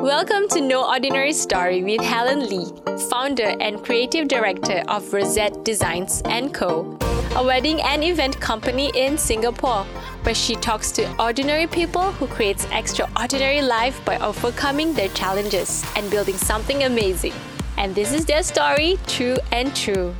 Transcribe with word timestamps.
Welcome 0.00 0.48
to 0.56 0.62
No 0.62 0.88
Ordinary 0.88 1.34
Story 1.34 1.84
with 1.84 2.00
Helen 2.00 2.48
Lee, 2.48 2.72
founder 3.10 3.54
and 3.60 3.84
creative 3.84 4.28
director 4.28 4.82
of 4.88 5.12
Rosette 5.12 5.62
Designs 5.62 6.22
& 6.36 6.52
Co., 6.54 6.96
a 7.36 7.44
wedding 7.44 7.82
and 7.82 8.02
event 8.02 8.40
company 8.40 8.90
in 8.94 9.18
Singapore, 9.18 9.84
where 10.22 10.34
she 10.34 10.56
talks 10.56 10.90
to 10.92 11.04
ordinary 11.22 11.66
people 11.66 12.12
who 12.12 12.26
creates 12.28 12.66
extraordinary 12.72 13.60
life 13.60 14.02
by 14.06 14.16
overcoming 14.20 14.94
their 14.94 15.10
challenges 15.10 15.84
and 15.94 16.10
building 16.10 16.36
something 16.36 16.84
amazing. 16.84 17.34
And 17.76 17.94
this 17.94 18.14
is 18.14 18.24
their 18.24 18.42
story, 18.42 18.96
True 19.06 19.36
and 19.52 19.76
True. 19.76 20.14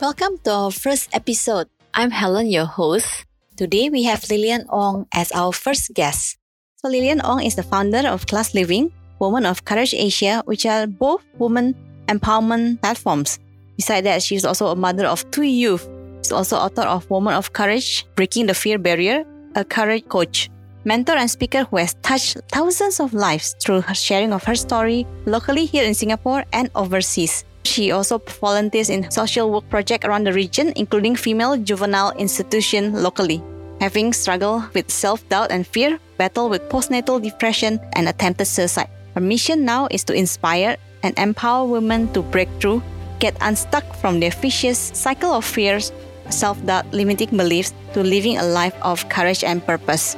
Welcome 0.00 0.38
to 0.44 0.52
our 0.52 0.70
first 0.70 1.10
episode. 1.12 1.66
I'm 1.92 2.12
Helen, 2.12 2.46
your 2.46 2.66
host. 2.66 3.26
Today 3.56 3.90
we 3.90 4.04
have 4.04 4.30
Lilian 4.30 4.66
Ong 4.70 5.08
as 5.12 5.32
our 5.32 5.52
first 5.52 5.94
guest. 5.94 6.39
So 6.82 6.88
Lilian 6.88 7.20
Ong 7.20 7.44
is 7.44 7.56
the 7.56 7.62
founder 7.62 8.08
of 8.08 8.24
Class 8.24 8.54
Living, 8.54 8.90
Women 9.18 9.44
of 9.44 9.66
Courage 9.66 9.92
Asia, 9.92 10.40
which 10.46 10.64
are 10.64 10.86
both 10.86 11.20
women 11.36 11.76
empowerment 12.08 12.80
platforms. 12.80 13.38
Besides 13.76 14.04
that, 14.04 14.22
she 14.22 14.34
is 14.34 14.46
also 14.46 14.68
a 14.68 14.74
mother 14.74 15.04
of 15.04 15.30
two 15.30 15.42
youth. 15.42 15.86
She's 16.22 16.32
also 16.32 16.56
author 16.56 16.88
of 16.88 17.04
Woman 17.10 17.34
of 17.34 17.52
Courage, 17.52 18.06
Breaking 18.16 18.46
the 18.46 18.54
Fear 18.54 18.78
Barrier, 18.78 19.26
a 19.56 19.62
courage 19.62 20.08
coach, 20.08 20.48
mentor 20.86 21.16
and 21.16 21.30
speaker 21.30 21.64
who 21.64 21.76
has 21.76 21.92
touched 22.00 22.38
thousands 22.48 22.98
of 22.98 23.12
lives 23.12 23.54
through 23.60 23.82
her 23.82 23.94
sharing 23.94 24.32
of 24.32 24.44
her 24.44 24.54
story 24.54 25.06
locally 25.26 25.66
here 25.66 25.84
in 25.84 25.92
Singapore 25.92 26.46
and 26.54 26.70
overseas. 26.74 27.44
She 27.64 27.90
also 27.90 28.16
volunteers 28.40 28.88
in 28.88 29.10
social 29.10 29.52
work 29.52 29.68
projects 29.68 30.06
around 30.06 30.24
the 30.24 30.32
region, 30.32 30.72
including 30.76 31.14
female 31.14 31.58
juvenile 31.58 32.12
institution 32.12 33.02
locally. 33.02 33.42
Having 33.82 34.14
struggled 34.14 34.72
with 34.72 34.90
self-doubt 34.90 35.50
and 35.50 35.66
fear, 35.66 35.98
battle 36.20 36.52
with 36.52 36.68
postnatal 36.68 37.16
depression, 37.16 37.80
and 37.96 38.04
attempted 38.04 38.44
suicide. 38.44 38.92
Her 39.16 39.24
mission 39.24 39.64
now 39.64 39.88
is 39.90 40.04
to 40.04 40.12
inspire 40.12 40.76
and 41.02 41.16
empower 41.16 41.64
women 41.64 42.12
to 42.12 42.20
break 42.20 42.52
through, 42.60 42.84
get 43.24 43.32
unstuck 43.40 43.88
from 43.96 44.20
their 44.20 44.30
vicious 44.30 44.92
cycle 44.92 45.32
of 45.32 45.48
fears, 45.48 45.92
self-doubt, 46.28 46.92
limiting 46.92 47.32
beliefs, 47.32 47.72
to 47.96 48.04
living 48.04 48.36
a 48.36 48.44
life 48.44 48.76
of 48.82 49.08
courage 49.08 49.42
and 49.42 49.64
purpose. 49.64 50.14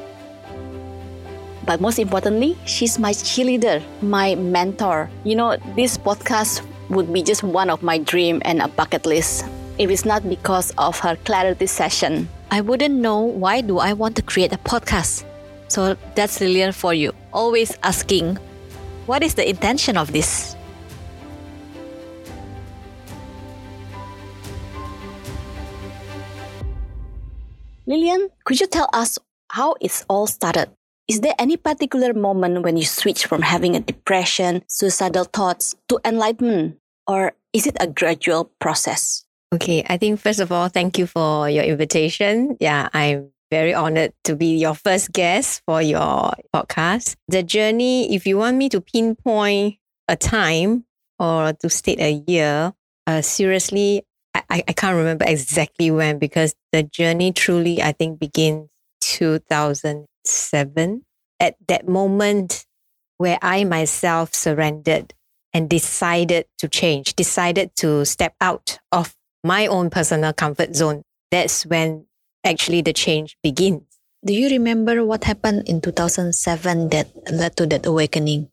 But 1.64 1.80
most 1.80 2.02
importantly, 2.02 2.58
she's 2.66 2.98
my 2.98 3.14
cheerleader, 3.14 3.78
my 4.02 4.34
mentor. 4.34 5.08
You 5.22 5.36
know, 5.36 5.56
this 5.78 5.96
podcast 5.96 6.66
would 6.90 7.14
be 7.14 7.22
just 7.22 7.46
one 7.46 7.70
of 7.70 7.86
my 7.86 8.02
dream 8.02 8.42
and 8.44 8.60
a 8.60 8.66
bucket 8.66 9.06
list 9.06 9.46
if 9.78 9.88
it's 9.88 10.04
not 10.04 10.26
because 10.28 10.74
of 10.76 10.98
her 10.98 11.14
clarity 11.22 11.70
session. 11.70 12.28
I 12.50 12.60
wouldn't 12.60 12.98
know 12.98 13.22
why 13.22 13.62
do 13.62 13.78
I 13.78 13.94
want 13.94 14.16
to 14.16 14.22
create 14.22 14.52
a 14.52 14.58
podcast. 14.58 15.24
So 15.72 15.96
that's 16.14 16.38
Lilian 16.38 16.76
for 16.76 16.92
you. 16.92 17.16
Always 17.32 17.72
asking, 17.82 18.36
what 19.06 19.22
is 19.22 19.40
the 19.40 19.48
intention 19.48 19.96
of 19.96 20.12
this? 20.12 20.54
Lilian, 27.86 28.28
could 28.44 28.60
you 28.60 28.66
tell 28.66 28.90
us 28.92 29.18
how 29.48 29.76
it's 29.80 30.04
all 30.10 30.26
started? 30.26 30.68
Is 31.08 31.20
there 31.20 31.34
any 31.38 31.56
particular 31.56 32.12
moment 32.12 32.64
when 32.64 32.76
you 32.76 32.84
switch 32.84 33.24
from 33.24 33.40
having 33.40 33.74
a 33.74 33.80
depression, 33.80 34.60
suicidal 34.68 35.24
thoughts 35.24 35.74
to 35.88 35.98
enlightenment? 36.04 36.76
Or 37.06 37.32
is 37.54 37.66
it 37.66 37.78
a 37.80 37.86
gradual 37.86 38.52
process? 38.60 39.24
Okay, 39.54 39.82
I 39.88 39.96
think 39.96 40.20
first 40.20 40.38
of 40.38 40.52
all, 40.52 40.68
thank 40.68 40.98
you 40.98 41.06
for 41.06 41.48
your 41.48 41.64
invitation. 41.64 42.58
Yeah, 42.60 42.90
I'm 42.92 43.32
very 43.52 43.74
honored 43.74 44.14
to 44.24 44.34
be 44.34 44.56
your 44.56 44.72
first 44.72 45.12
guest 45.12 45.60
for 45.66 45.82
your 45.82 46.32
podcast. 46.56 47.16
The 47.28 47.42
journey, 47.42 48.14
if 48.14 48.26
you 48.26 48.38
want 48.38 48.56
me 48.56 48.70
to 48.70 48.80
pinpoint 48.80 49.76
a 50.08 50.16
time 50.16 50.86
or 51.18 51.52
to 51.60 51.68
state 51.68 52.00
a 52.00 52.24
year, 52.26 52.72
uh, 53.06 53.20
seriously, 53.20 54.06
I, 54.34 54.64
I 54.66 54.72
can't 54.72 54.96
remember 54.96 55.26
exactly 55.28 55.90
when 55.90 56.18
because 56.18 56.54
the 56.72 56.82
journey 56.82 57.30
truly, 57.30 57.82
I 57.82 57.92
think, 57.92 58.18
begins 58.18 58.70
2007. 59.02 61.02
At 61.38 61.56
that 61.68 61.86
moment 61.86 62.64
where 63.18 63.38
I 63.42 63.64
myself 63.64 64.34
surrendered 64.34 65.12
and 65.52 65.68
decided 65.68 66.46
to 66.56 66.68
change, 66.68 67.16
decided 67.16 67.76
to 67.76 68.06
step 68.06 68.34
out 68.40 68.78
of 68.92 69.14
my 69.44 69.66
own 69.66 69.90
personal 69.90 70.32
comfort 70.32 70.74
zone. 70.74 71.02
That's 71.30 71.66
when 71.66 72.06
actually 72.44 72.82
the 72.82 72.92
change 72.92 73.36
begins. 73.42 73.82
Do 74.24 74.32
you 74.32 74.48
remember 74.50 75.04
what 75.04 75.24
happened 75.24 75.68
in 75.68 75.80
2007 75.80 76.90
that 76.90 77.10
led 77.32 77.56
to 77.56 77.66
that 77.66 77.86
awakening? 77.86 78.50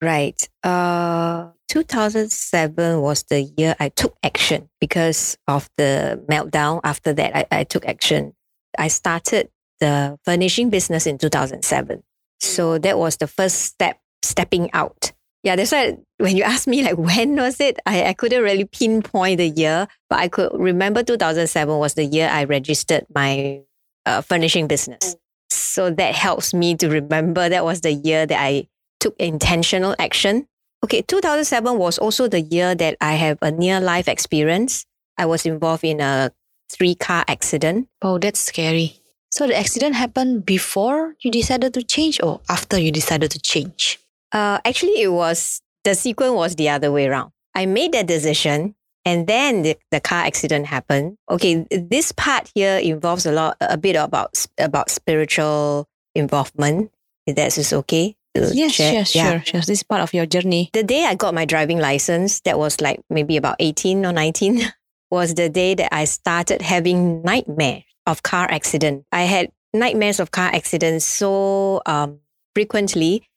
Right. 0.00 0.48
Uh, 0.62 1.50
2007 1.68 3.00
was 3.00 3.24
the 3.24 3.42
year 3.42 3.74
I 3.78 3.90
took 3.90 4.16
action 4.22 4.68
because 4.80 5.36
of 5.46 5.68
the 5.76 6.22
meltdown. 6.28 6.80
After 6.84 7.12
that, 7.12 7.36
I, 7.36 7.46
I 7.50 7.64
took 7.64 7.84
action. 7.86 8.34
I 8.78 8.88
started 8.88 9.50
the 9.80 10.18
furnishing 10.24 10.70
business 10.70 11.06
in 11.06 11.18
2007. 11.18 12.02
So 12.38 12.78
that 12.78 12.98
was 12.98 13.16
the 13.16 13.26
first 13.26 13.62
step, 13.62 13.98
stepping 14.22 14.70
out. 14.72 15.12
Yeah, 15.42 15.56
that's 15.56 15.72
why 15.72 15.96
when 16.18 16.36
you 16.36 16.42
ask 16.42 16.66
me 16.68 16.82
like 16.82 16.98
when 16.98 17.36
was 17.36 17.60
it, 17.60 17.78
I, 17.86 18.06
I 18.06 18.12
couldn't 18.12 18.42
really 18.42 18.64
pinpoint 18.64 19.38
the 19.38 19.48
year, 19.48 19.88
but 20.08 20.18
I 20.18 20.28
could 20.28 20.52
remember 20.54 21.02
2007 21.02 21.78
was 21.78 21.94
the 21.94 22.04
year 22.04 22.28
I 22.30 22.44
registered 22.44 23.06
my 23.14 23.60
uh, 24.06 24.20
furnishing 24.20 24.66
business. 24.66 25.16
So 25.50 25.90
that 25.90 26.14
helps 26.14 26.52
me 26.54 26.74
to 26.76 26.88
remember 26.88 27.48
that 27.48 27.64
was 27.64 27.80
the 27.80 27.92
year 27.92 28.26
that 28.26 28.40
I 28.40 28.68
took 28.98 29.16
intentional 29.18 29.94
action. 29.98 30.46
Okay, 30.84 31.02
2007 31.02 31.78
was 31.78 31.98
also 31.98 32.28
the 32.28 32.40
year 32.40 32.74
that 32.74 32.96
I 33.00 33.14
have 33.14 33.38
a 33.42 33.50
near 33.50 33.80
life 33.80 34.08
experience. 34.08 34.86
I 35.18 35.26
was 35.26 35.44
involved 35.44 35.84
in 35.84 36.00
a 36.00 36.32
three 36.70 36.94
car 36.94 37.24
accident. 37.28 37.88
Oh, 38.00 38.18
that's 38.18 38.40
scary. 38.40 38.96
So 39.30 39.46
the 39.46 39.56
accident 39.56 39.94
happened 39.94 40.44
before 40.44 41.14
you 41.20 41.30
decided 41.30 41.74
to 41.74 41.82
change 41.82 42.20
or 42.22 42.40
after 42.48 42.78
you 42.78 42.90
decided 42.90 43.30
to 43.32 43.40
change? 43.40 43.98
Uh, 44.32 44.58
actually, 44.64 45.00
it 45.02 45.12
was 45.12 45.60
the 45.84 45.94
sequence 45.94 46.32
was 46.32 46.56
the 46.56 46.68
other 46.68 46.92
way 46.92 47.06
around. 47.06 47.32
I 47.54 47.66
made 47.66 47.92
that 47.92 48.06
decision 48.06 48.74
and 49.04 49.26
then 49.26 49.62
the, 49.62 49.76
the 49.90 50.00
car 50.00 50.24
accident 50.24 50.66
happened. 50.66 51.16
Okay, 51.30 51.66
this 51.70 52.12
part 52.12 52.50
here 52.54 52.78
involves 52.78 53.26
a 53.26 53.32
lot, 53.32 53.56
a 53.60 53.78
bit 53.78 53.96
about 53.96 54.46
about 54.58 54.90
spiritual 54.90 55.88
involvement. 56.14 56.90
If 57.26 57.36
that 57.36 57.56
is 57.56 57.72
okay. 57.72 58.16
Yes, 58.34 58.74
share. 58.74 58.92
yes, 58.92 59.14
yeah. 59.14 59.30
sure, 59.30 59.42
sure. 59.44 59.60
This 59.60 59.80
is 59.80 59.82
part 59.82 60.02
of 60.02 60.14
your 60.14 60.24
journey. 60.24 60.70
The 60.72 60.84
day 60.84 61.04
I 61.04 61.14
got 61.16 61.34
my 61.34 61.44
driving 61.44 61.78
license, 61.80 62.40
that 62.42 62.58
was 62.58 62.80
like 62.80 63.00
maybe 63.10 63.36
about 63.36 63.56
18 63.58 64.06
or 64.06 64.12
19, 64.12 64.72
was 65.10 65.34
the 65.34 65.48
day 65.48 65.74
that 65.74 65.92
I 65.92 66.04
started 66.04 66.62
having 66.62 67.22
nightmares 67.22 67.82
of 68.06 68.22
car 68.22 68.48
accident. 68.50 69.04
I 69.10 69.22
had 69.22 69.50
nightmares 69.74 70.20
of 70.20 70.30
car 70.30 70.50
accidents 70.52 71.04
so 71.04 71.82
um, 71.86 72.20
frequently 72.54 73.28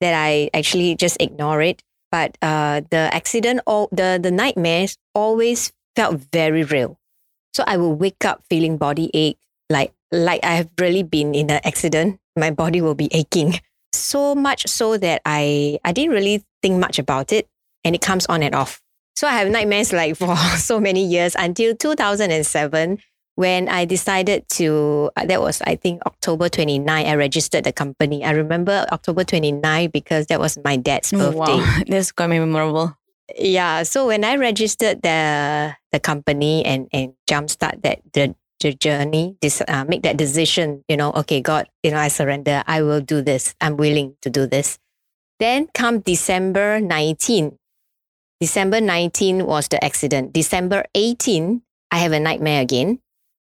that 0.00 0.14
I 0.14 0.50
actually 0.54 0.96
just 0.96 1.16
ignore 1.20 1.62
it. 1.62 1.82
But 2.10 2.38
uh, 2.40 2.82
the 2.90 3.10
accident, 3.12 3.60
all 3.66 3.88
the 3.92 4.18
the 4.22 4.30
nightmares 4.30 4.96
always 5.14 5.72
felt 5.94 6.20
very 6.32 6.64
real. 6.64 6.98
So 7.52 7.64
I 7.66 7.76
will 7.76 7.94
wake 7.94 8.24
up 8.24 8.42
feeling 8.48 8.78
body 8.78 9.10
ache, 9.12 9.38
like 9.68 9.92
like 10.10 10.40
I 10.44 10.54
have 10.54 10.70
really 10.78 11.02
been 11.02 11.34
in 11.34 11.50
an 11.50 11.60
accident. 11.64 12.18
My 12.36 12.50
body 12.50 12.80
will 12.80 12.94
be 12.94 13.08
aching 13.12 13.60
so 13.92 14.34
much 14.34 14.66
so 14.66 14.96
that 14.96 15.20
I 15.26 15.78
I 15.84 15.92
didn't 15.92 16.12
really 16.12 16.44
think 16.62 16.80
much 16.80 16.98
about 16.98 17.32
it, 17.32 17.46
and 17.84 17.94
it 17.94 18.00
comes 18.00 18.24
on 18.26 18.42
and 18.42 18.54
off. 18.54 18.80
So 19.16 19.26
I 19.26 19.32
have 19.32 19.50
nightmares 19.50 19.92
like 19.92 20.16
for 20.20 20.36
so 20.56 20.80
many 20.80 21.04
years 21.04 21.36
until 21.38 21.74
2007 21.74 22.98
when 23.38 23.68
I 23.68 23.84
decided 23.84 24.48
to, 24.58 25.12
uh, 25.14 25.24
that 25.26 25.40
was, 25.40 25.62
I 25.62 25.76
think, 25.76 26.02
October 26.06 26.48
29, 26.48 26.82
I 26.90 27.14
registered 27.14 27.62
the 27.62 27.72
company. 27.72 28.24
I 28.24 28.32
remember 28.32 28.84
October 28.90 29.22
29 29.22 29.90
because 29.90 30.26
that 30.26 30.40
was 30.40 30.58
my 30.64 30.74
dad's 30.74 31.12
oh, 31.12 31.18
birthday. 31.18 31.62
Wow. 31.62 31.78
That's 31.86 32.10
quite 32.10 32.30
memorable. 32.30 32.98
Yeah. 33.38 33.84
So 33.84 34.08
when 34.08 34.24
I 34.24 34.34
registered 34.34 35.02
the 35.02 35.70
the 35.92 36.00
company 36.00 36.66
and, 36.66 36.88
and 36.92 37.14
jumpstart 37.30 37.82
that 37.82 38.02
the, 38.12 38.34
the 38.58 38.74
journey, 38.74 39.36
this, 39.40 39.62
uh, 39.68 39.84
make 39.86 40.02
that 40.02 40.16
decision, 40.16 40.82
you 40.88 40.96
know, 40.96 41.12
okay, 41.12 41.40
God, 41.40 41.68
you 41.84 41.92
know, 41.92 41.98
I 41.98 42.08
surrender. 42.08 42.64
I 42.66 42.82
will 42.82 43.00
do 43.00 43.22
this. 43.22 43.54
I'm 43.60 43.76
willing 43.76 44.16
to 44.22 44.30
do 44.30 44.48
this. 44.48 44.80
Then 45.38 45.68
come 45.74 46.00
December 46.00 46.80
19. 46.80 47.56
December 48.40 48.80
19 48.80 49.46
was 49.46 49.68
the 49.68 49.78
accident. 49.84 50.32
December 50.32 50.86
18, 50.96 51.62
I 51.92 51.98
have 51.98 52.10
a 52.10 52.18
nightmare 52.18 52.62
again 52.62 52.98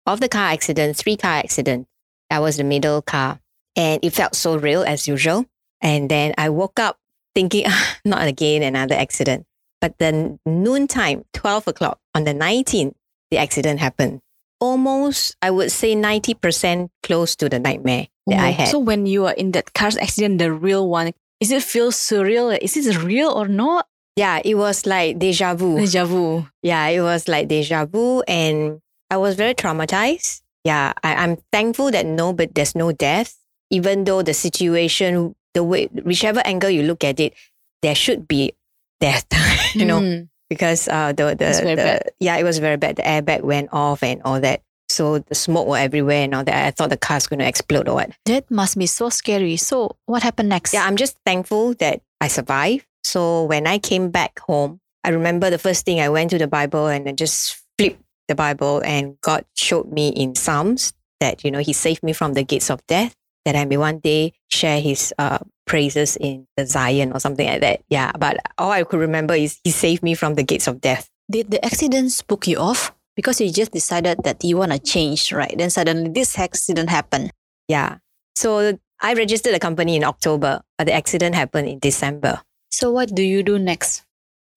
of 0.06 0.20
the 0.20 0.28
car 0.28 0.50
accident, 0.52 0.96
three 0.96 1.16
car 1.16 1.38
accident. 1.38 1.86
I 2.30 2.38
was 2.40 2.56
the 2.56 2.64
middle 2.64 3.02
car 3.02 3.40
and 3.76 4.00
it 4.04 4.10
felt 4.12 4.34
so 4.34 4.56
real 4.56 4.82
as 4.82 5.06
usual. 5.08 5.46
And 5.80 6.10
then 6.10 6.34
I 6.38 6.48
woke 6.50 6.78
up 6.80 6.98
thinking, 7.34 7.64
ah, 7.68 7.96
not 8.04 8.26
again, 8.26 8.62
another 8.62 8.94
accident. 8.94 9.46
But 9.80 9.98
then 9.98 10.38
noontime, 10.46 11.24
12 11.34 11.68
o'clock 11.68 11.98
on 12.14 12.24
the 12.24 12.32
19th, 12.32 12.94
the 13.30 13.38
accident 13.38 13.80
happened. 13.80 14.20
almost, 14.60 15.36
I 15.42 15.50
would 15.50 15.70
say 15.70 15.94
90% 15.94 16.88
close 17.02 17.36
to 17.36 17.48
the 17.48 17.58
nightmare 17.58 18.06
that 18.26 18.40
I 18.40 18.48
Oh, 18.48 18.52
had. 18.52 18.68
So 18.68 18.78
when 18.78 19.04
you 19.04 19.26
are 19.26 19.34
in 19.34 19.52
that 19.52 19.74
car 19.74 19.90
accident, 20.00 20.38
the 20.38 20.52
real 20.52 20.88
one, 20.88 21.12
is 21.40 21.50
it 21.50 21.62
feel 21.62 21.90
surreal? 21.92 22.56
Is 22.62 22.76
it 22.76 23.02
real 23.02 23.30
or 23.30 23.48
not? 23.48 23.86
yeah, 24.16 24.40
it 24.44 24.54
was 24.54 24.86
like 24.86 25.18
deja 25.18 25.54
vu. 25.54 25.76
Deja 25.76 26.04
vu. 26.06 26.46
Yeah, 26.62 26.86
it 26.86 27.02
was 27.02 27.26
like 27.28 27.48
deja 27.48 27.84
vu. 27.84 28.22
And 28.22 28.80
I 29.14 29.16
was 29.16 29.37
very 29.37 29.55
traumatized. 29.55 30.43
Yeah, 30.64 30.93
I, 31.05 31.14
I'm 31.14 31.37
thankful 31.52 31.90
that 31.93 32.05
no, 32.05 32.32
but 32.32 32.55
there's 32.55 32.75
no 32.75 32.90
death. 32.90 33.37
Even 33.70 34.02
though 34.05 34.22
the 34.22 34.34
situation, 34.34 35.37
the 35.55 35.62
way, 35.62 35.87
whichever 36.05 36.40
angle 36.44 36.69
you 36.70 36.82
look 36.82 37.05
at 37.05 37.20
it, 37.20 37.34
there 37.82 37.94
should 37.94 38.26
be 38.26 38.52
death, 39.00 39.25
you 39.75 39.84
know, 39.84 40.00
Mm. 40.00 40.28
because 40.50 40.88
uh, 40.88 41.12
the, 41.12 41.26
the, 41.38 41.50
the- 41.76 42.12
yeah, 42.19 42.37
it 42.38 42.43
was 42.44 42.58
very 42.58 42.76
bad. 42.76 42.96
The 42.96 43.02
airbag 43.02 43.43
went 43.43 43.69
off 43.72 44.02
and 44.02 44.20
all 44.25 44.40
that. 44.40 44.62
So 44.88 45.19
the 45.20 45.34
smoke 45.34 45.66
were 45.69 45.78
everywhere 45.78 46.25
and 46.25 46.34
all 46.34 46.44
that. 46.44 46.66
I 46.66 46.70
thought 46.72 46.90
the 46.90 46.96
car's 46.96 47.26
going 47.26 47.38
to 47.40 47.46
explode 47.49 47.88
or 47.88 47.94
what. 47.94 48.11
That 48.26 48.50
must 48.50 48.76
be 48.78 48.87
so 48.87 49.08
scary. 49.11 49.56
So 49.56 49.96
what 50.06 50.22
happened 50.22 50.49
next? 50.49 50.75
Yeah, 50.75 50.84
I'm 50.87 50.96
just 50.96 51.16
thankful 51.25 51.75
that 51.75 52.02
I 52.20 52.26
survived. 52.28 52.84
So 53.05 53.44
when 53.44 53.66
I 53.66 53.78
came 53.78 54.11
back 54.11 54.38
home, 54.40 54.81
I 55.05 55.11
remember 55.11 55.50
the 55.50 55.58
first 55.58 55.84
thing 55.84 56.00
I 56.00 56.08
went 56.11 56.31
to 56.31 56.38
the 56.38 56.46
Bible 56.49 56.87
and 56.87 57.08
I 57.08 57.12
just 57.12 57.61
flipped 57.78 58.00
the 58.29 58.35
Bible 58.35 58.82
and 58.85 59.21
God 59.21 59.44
showed 59.55 59.93
me 59.93 60.09
in 60.09 60.35
Psalms 60.35 60.93
that, 61.21 61.44
you 61.44 61.50
know, 61.50 61.61
He 61.61 61.73
saved 61.73 62.03
me 62.03 62.12
from 62.12 62.35
the 62.35 62.44
gates 62.44 62.71
of 62.71 62.85
death, 62.87 63.15
that 63.44 63.56
I 63.56 63.65
may 63.65 63.76
one 63.76 63.99
day 63.99 64.32
share 64.49 64.81
His 64.81 65.12
uh, 65.19 65.38
praises 65.67 66.17
in 66.17 66.47
the 66.56 66.67
Zion 66.67 67.12
or 67.12 67.21
something 67.21 67.47
like 67.47 67.61
that. 67.61 67.82
Yeah, 67.88 68.12
but 68.19 68.38
all 68.59 68.71
I 68.71 68.85
could 68.85 69.00
remember 69.00 69.35
is 69.35 69.61
He 69.65 69.71
saved 69.71 70.03
me 70.03 70.15
from 70.15 70.35
the 70.35 70.43
gates 70.43 70.67
of 70.67 70.81
death. 70.81 71.09
Did 71.31 71.50
the 71.50 71.65
accident 71.65 72.12
spook 72.12 72.47
you 72.47 72.59
off? 72.59 72.93
Because 73.17 73.41
you 73.41 73.50
just 73.53 73.73
decided 73.73 74.19
that 74.25 74.43
you 74.43 74.56
want 74.56 74.73
to 74.73 74.79
change, 74.79 75.32
right? 75.32 75.55
Then 75.56 75.71
suddenly 75.71 76.11
this 76.11 76.37
accident 76.37 76.91
happened. 76.91 77.31
Yeah. 77.69 77.99
So 78.35 78.79
I 79.00 79.15
registered 79.15 79.55
the 79.55 79.61
company 79.61 79.94
in 79.94 80.03
October, 80.03 80.62
but 80.76 80.88
the 80.88 80.93
accident 80.93 81.37
happened 81.37 81.69
in 81.69 81.79
December. 81.79 82.43
So 82.71 82.91
what 82.91 83.15
do 83.15 83.23
you 83.23 83.44
do 83.44 83.56
next? 83.56 84.05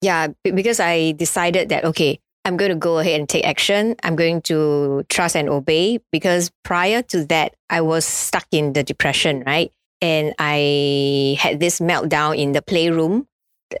yeah, 0.00 0.28
because 0.42 0.80
I 0.80 1.12
decided 1.12 1.68
that, 1.70 1.84
okay, 1.84 2.20
I'm 2.44 2.56
going 2.56 2.70
to 2.70 2.76
go 2.76 2.98
ahead 2.98 3.20
and 3.20 3.28
take 3.28 3.46
action. 3.46 3.96
I'm 4.02 4.16
going 4.16 4.42
to 4.42 5.04
trust 5.08 5.36
and 5.36 5.48
obey 5.48 6.00
because 6.12 6.50
prior 6.64 7.02
to 7.02 7.24
that, 7.26 7.54
I 7.68 7.80
was 7.80 8.04
stuck 8.04 8.46
in 8.50 8.72
the 8.72 8.82
depression, 8.82 9.42
right? 9.46 9.70
And 10.00 10.34
I 10.38 11.36
had 11.40 11.60
this 11.60 11.80
meltdown 11.80 12.38
in 12.38 12.52
the 12.52 12.62
playroom. 12.62 13.26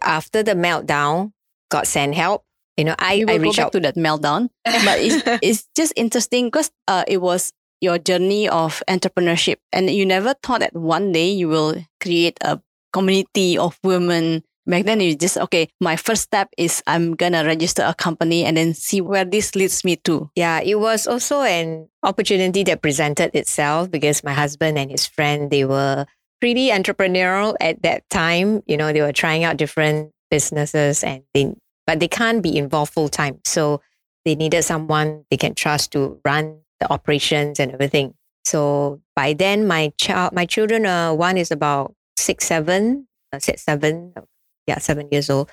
After 0.02 0.42
the 0.42 0.52
meltdown, 0.52 1.32
God 1.70 1.86
sent 1.86 2.14
help. 2.14 2.44
You 2.76 2.84
know, 2.84 2.94
I, 2.98 3.24
I 3.26 3.36
reached 3.36 3.56
back 3.56 3.66
out. 3.66 3.72
to 3.72 3.80
that 3.80 3.96
meltdown. 3.96 4.50
But 4.64 5.00
it's, 5.00 5.22
it's 5.42 5.68
just 5.76 5.92
interesting 5.96 6.46
because 6.46 6.70
uh, 6.86 7.04
it 7.08 7.20
was 7.22 7.52
your 7.80 7.98
journey 7.98 8.48
of 8.48 8.82
entrepreneurship. 8.88 9.56
And 9.72 9.90
you 9.90 10.04
never 10.04 10.34
thought 10.42 10.60
that 10.60 10.74
one 10.74 11.12
day 11.12 11.30
you 11.30 11.48
will 11.48 11.76
create 12.00 12.38
a 12.42 12.60
community 12.92 13.56
of 13.58 13.78
women. 13.82 14.44
Back 14.68 14.84
then, 14.84 15.00
you 15.00 15.16
just, 15.16 15.38
okay, 15.38 15.70
my 15.80 15.96
first 15.96 16.22
step 16.22 16.50
is 16.58 16.82
I'm 16.86 17.16
to 17.16 17.42
register 17.42 17.82
a 17.86 17.94
company 17.94 18.44
and 18.44 18.58
then 18.58 18.74
see 18.74 19.00
where 19.00 19.24
this 19.24 19.56
leads 19.56 19.82
me 19.82 19.96
to. 20.04 20.30
Yeah, 20.36 20.60
it 20.60 20.78
was 20.78 21.06
also 21.06 21.40
an 21.40 21.88
opportunity 22.02 22.64
that 22.64 22.82
presented 22.82 23.34
itself 23.34 23.90
because 23.90 24.22
my 24.22 24.34
husband 24.34 24.76
and 24.76 24.90
his 24.90 25.06
friend, 25.06 25.50
they 25.50 25.64
were 25.64 26.04
pretty 26.42 26.68
entrepreneurial 26.68 27.56
at 27.62 27.82
that 27.82 28.08
time. 28.10 28.62
You 28.66 28.76
know, 28.76 28.92
they 28.92 29.00
were 29.00 29.12
trying 29.12 29.42
out 29.42 29.56
different 29.56 30.12
businesses 30.30 31.02
and 31.02 31.22
they, 31.32 31.54
but 31.86 31.98
they 31.98 32.08
can't 32.08 32.42
be 32.42 32.58
involved 32.58 32.92
full 32.92 33.08
time. 33.08 33.40
So 33.46 33.80
they 34.26 34.34
needed 34.34 34.64
someone 34.64 35.24
they 35.30 35.38
can 35.38 35.54
trust 35.54 35.92
to 35.92 36.20
run 36.26 36.60
the 36.80 36.92
operations 36.92 37.58
and 37.58 37.72
everything. 37.72 38.12
So 38.44 39.00
by 39.16 39.32
then, 39.32 39.66
my 39.66 39.92
child, 39.98 40.34
my 40.34 40.44
children, 40.44 40.84
uh, 40.84 41.14
one 41.14 41.38
is 41.38 41.50
about 41.50 41.94
six, 42.18 42.44
seven, 42.44 43.08
uh, 43.32 43.38
six, 43.38 43.62
seven, 43.62 44.12
yeah, 44.68 44.78
seven 44.78 45.08
years 45.10 45.30
old. 45.30 45.50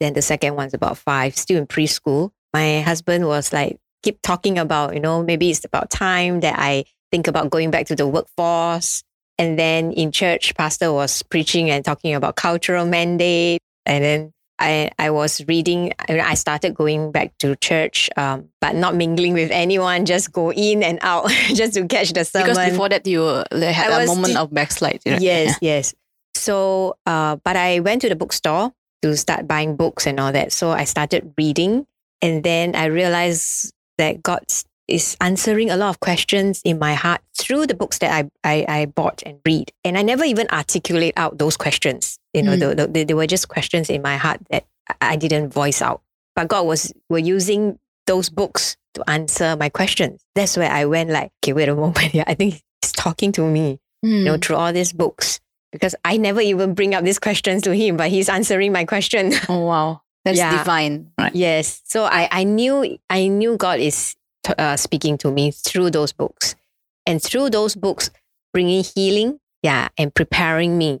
Then 0.00 0.14
the 0.14 0.22
second 0.22 0.56
one's 0.56 0.74
about 0.74 0.98
five, 0.98 1.36
still 1.36 1.58
in 1.58 1.66
preschool. 1.66 2.30
My 2.52 2.80
husband 2.80 3.26
was 3.26 3.52
like, 3.52 3.78
keep 4.02 4.20
talking 4.22 4.58
about, 4.58 4.94
you 4.94 5.00
know, 5.00 5.22
maybe 5.22 5.50
it's 5.50 5.64
about 5.64 5.90
time 5.90 6.40
that 6.40 6.58
I 6.58 6.84
think 7.12 7.26
about 7.26 7.50
going 7.50 7.70
back 7.70 7.86
to 7.86 7.96
the 7.96 8.06
workforce. 8.06 9.02
And 9.38 9.58
then 9.58 9.92
in 9.92 10.12
church, 10.12 10.54
pastor 10.54 10.92
was 10.92 11.22
preaching 11.22 11.70
and 11.70 11.84
talking 11.84 12.14
about 12.14 12.36
cultural 12.36 12.86
mandate. 12.86 13.60
And 13.86 14.04
then 14.04 14.32
I, 14.58 14.90
I 14.98 15.10
was 15.10 15.44
reading, 15.48 15.92
I 16.08 16.34
started 16.34 16.74
going 16.74 17.10
back 17.10 17.36
to 17.38 17.56
church, 17.56 18.08
um, 18.16 18.50
but 18.60 18.76
not 18.76 18.94
mingling 18.94 19.32
with 19.34 19.50
anyone, 19.50 20.06
just 20.06 20.32
go 20.32 20.52
in 20.52 20.82
and 20.82 20.98
out 21.02 21.28
just 21.54 21.74
to 21.74 21.86
catch 21.86 22.12
the 22.12 22.24
sermon. 22.24 22.50
Because 22.50 22.70
before 22.70 22.88
that, 22.88 23.06
you 23.06 23.22
had 23.22 23.90
I 23.90 24.02
a 24.02 24.06
moment 24.06 24.34
de- 24.34 24.40
of 24.40 24.54
backslide. 24.54 25.00
right? 25.04 25.20
Yes, 25.20 25.58
yes. 25.60 25.94
So, 26.34 26.96
uh, 27.06 27.36
but 27.44 27.56
I 27.56 27.80
went 27.80 28.02
to 28.02 28.08
the 28.08 28.16
bookstore 28.16 28.72
to 29.02 29.16
start 29.16 29.46
buying 29.46 29.76
books 29.76 30.06
and 30.06 30.18
all 30.20 30.32
that. 30.32 30.52
So 30.52 30.70
I 30.70 30.84
started 30.84 31.32
reading, 31.38 31.86
and 32.22 32.42
then 32.42 32.74
I 32.74 32.86
realized 32.86 33.72
that 33.98 34.22
God 34.22 34.42
is 34.88 35.16
answering 35.20 35.70
a 35.70 35.76
lot 35.76 35.88
of 35.88 36.00
questions 36.00 36.60
in 36.64 36.78
my 36.78 36.92
heart 36.94 37.20
through 37.38 37.66
the 37.66 37.74
books 37.74 37.98
that 37.98 38.12
I 38.12 38.28
I, 38.44 38.64
I 38.68 38.86
bought 38.86 39.22
and 39.24 39.38
read. 39.46 39.72
And 39.84 39.96
I 39.96 40.02
never 40.02 40.24
even 40.24 40.46
articulate 40.50 41.14
out 41.16 41.38
those 41.38 41.56
questions. 41.56 42.18
You 42.34 42.42
know, 42.42 42.56
Mm. 42.56 42.76
the, 42.76 42.86
the, 42.88 43.04
they, 43.04 43.14
were 43.14 43.26
just 43.26 43.48
questions 43.48 43.88
in 43.88 44.02
my 44.02 44.16
heart 44.16 44.40
that 44.50 44.64
I- 45.00 45.16
didn't 45.16 45.50
voice 45.50 45.80
out. 45.80 46.02
But 46.36 46.48
God 46.48 46.66
was 46.66 46.92
were 47.08 47.18
using 47.20 47.78
those 48.06 48.28
books 48.28 48.76
to 48.94 49.04
answer 49.08 49.56
my 49.56 49.68
questions. 49.70 50.20
That's 50.34 50.56
where 50.56 50.70
I 50.70 50.84
went 50.84 51.08
like, 51.10 51.30
okay, 51.42 51.52
wait 51.54 51.68
a 51.68 51.74
moment. 51.84 52.12
Yeah, 52.12 52.24
I 52.26 52.34
think 52.34 52.60
He's 52.82 52.92
talking 52.92 53.32
to 53.32 53.42
me 53.48 53.78
you 54.02 54.24
know, 54.24 54.34
Mm. 54.36 54.44
through 54.44 54.56
all 54.56 54.72
these 54.72 54.92
books. 54.92 55.40
Because 55.74 55.94
I 56.04 56.16
never 56.16 56.40
even 56.40 56.72
bring 56.74 56.94
up 56.94 57.02
these 57.04 57.18
questions 57.18 57.62
to 57.62 57.74
him, 57.74 57.96
but 57.98 58.08
he's 58.08 58.28
answering 58.30 58.72
my 58.72 58.84
question. 58.86 59.32
Oh, 59.48 59.66
wow. 59.66 60.00
That's 60.24 60.38
Yeah. 60.38 60.56
divine. 60.56 61.10
Right. 61.18 61.34
yes. 61.34 61.82
So 61.84 62.04
I, 62.04 62.28
I 62.30 62.44
knew 62.44 62.96
I 63.10 63.26
knew 63.28 63.56
God 63.58 63.80
is 63.80 64.14
t- 64.44 64.54
uh, 64.56 64.76
speaking 64.76 65.18
to 65.18 65.30
me 65.30 65.50
through 65.50 65.90
those 65.90 66.12
books, 66.12 66.54
and 67.06 67.20
through 67.22 67.50
those 67.50 67.74
books, 67.76 68.10
bringing 68.54 68.84
healing, 68.84 69.38
yeah, 69.62 69.88
and 69.98 70.14
preparing 70.14 70.78
me. 70.78 71.00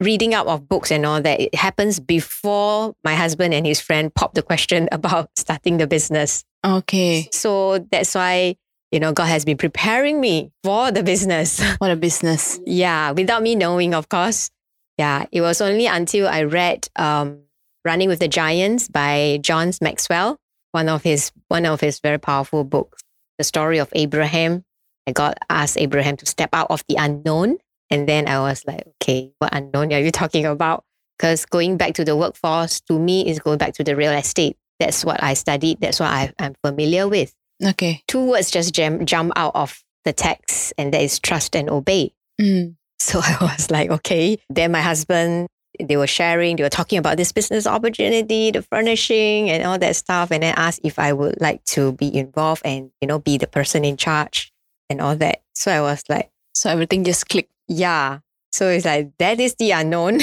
Reading 0.00 0.34
up 0.34 0.48
of 0.48 0.68
books 0.68 0.90
and 0.90 1.06
all 1.06 1.22
that, 1.22 1.40
it 1.40 1.54
happens 1.54 2.00
before 2.00 2.94
my 3.04 3.14
husband 3.14 3.54
and 3.54 3.64
his 3.64 3.80
friend 3.80 4.12
pop 4.12 4.34
the 4.34 4.42
question 4.42 4.88
about 4.92 5.30
starting 5.36 5.76
the 5.76 5.86
business. 5.86 6.44
Okay. 6.66 7.28
So 7.32 7.78
that's 7.78 8.14
why 8.16 8.56
you 8.94 9.00
know 9.00 9.12
God 9.12 9.26
has 9.26 9.44
been 9.44 9.56
preparing 9.56 10.20
me 10.20 10.52
for 10.62 10.92
the 10.92 11.02
business. 11.02 11.60
What 11.78 11.90
a 11.90 11.96
business. 11.96 12.60
Yeah, 12.64 13.10
without 13.10 13.42
me 13.42 13.56
knowing, 13.56 13.92
of 13.92 14.08
course. 14.08 14.50
Yeah, 14.96 15.26
it 15.32 15.40
was 15.40 15.60
only 15.60 15.86
until 15.86 16.28
I 16.28 16.44
read 16.44 16.86
um, 16.94 17.40
"Running 17.84 18.08
with 18.08 18.20
the 18.20 18.28
Giants" 18.28 18.86
by 18.86 19.40
John 19.42 19.72
Maxwell, 19.80 20.38
one 20.70 20.88
of 20.88 21.02
his 21.02 21.32
one 21.48 21.66
of 21.66 21.80
his 21.80 21.98
very 21.98 22.18
powerful 22.18 22.62
books, 22.62 23.02
the 23.36 23.42
story 23.42 23.78
of 23.78 23.88
Abraham. 23.94 24.64
And 25.08 25.14
God 25.14 25.34
asked 25.50 25.76
Abraham 25.76 26.16
to 26.18 26.26
step 26.26 26.50
out 26.52 26.70
of 26.70 26.84
the 26.88 26.94
unknown, 26.96 27.58
and 27.90 28.08
then 28.08 28.28
I 28.28 28.38
was 28.38 28.64
like, 28.64 28.86
okay, 29.02 29.32
what 29.40 29.52
unknown 29.52 29.92
are 29.92 29.98
you 29.98 30.12
talking 30.12 30.46
about? 30.46 30.84
Because 31.18 31.44
going 31.46 31.76
back 31.76 31.94
to 31.94 32.04
the 32.04 32.14
workforce 32.16 32.80
to 32.82 32.98
me 32.98 33.26
is 33.26 33.40
going 33.40 33.58
back 33.58 33.74
to 33.74 33.84
the 33.84 33.96
real 33.96 34.12
estate. 34.12 34.56
That's 34.78 35.04
what 35.04 35.20
I 35.20 35.34
studied. 35.34 35.80
That's 35.80 35.98
what 35.98 36.10
I, 36.10 36.32
I'm 36.38 36.54
familiar 36.62 37.08
with. 37.08 37.34
Okay. 37.62 38.02
Two 38.08 38.24
words 38.30 38.50
just 38.50 38.74
jam, 38.74 39.04
jump 39.06 39.32
out 39.36 39.52
of 39.54 39.82
the 40.04 40.12
text, 40.12 40.72
and 40.78 40.92
that 40.92 41.02
is 41.02 41.18
trust 41.18 41.54
and 41.56 41.70
obey. 41.70 42.12
Mm. 42.40 42.76
So 42.98 43.20
I 43.22 43.36
was 43.40 43.70
like, 43.70 43.90
okay. 43.90 44.38
Then 44.48 44.72
my 44.72 44.80
husband, 44.80 45.48
they 45.80 45.96
were 45.96 46.06
sharing, 46.06 46.56
they 46.56 46.62
were 46.62 46.68
talking 46.68 46.98
about 46.98 47.16
this 47.16 47.32
business 47.32 47.66
opportunity, 47.66 48.50
the 48.50 48.62
furnishing 48.62 49.50
and 49.50 49.64
all 49.64 49.78
that 49.78 49.96
stuff. 49.96 50.30
And 50.30 50.42
then 50.42 50.54
asked 50.56 50.80
if 50.84 50.98
I 50.98 51.12
would 51.12 51.40
like 51.40 51.64
to 51.66 51.92
be 51.92 52.14
involved 52.16 52.62
and, 52.64 52.90
you 53.00 53.08
know, 53.08 53.18
be 53.18 53.38
the 53.38 53.46
person 53.46 53.84
in 53.84 53.96
charge 53.96 54.52
and 54.88 55.00
all 55.00 55.16
that. 55.16 55.42
So 55.54 55.72
I 55.72 55.80
was 55.80 56.04
like, 56.08 56.30
So 56.54 56.70
everything 56.70 57.04
just 57.04 57.28
clicked. 57.28 57.52
yeah. 57.68 58.18
So 58.52 58.68
it's 58.68 58.84
like, 58.84 59.10
that 59.18 59.40
is 59.40 59.56
the 59.56 59.72
unknown. 59.72 60.20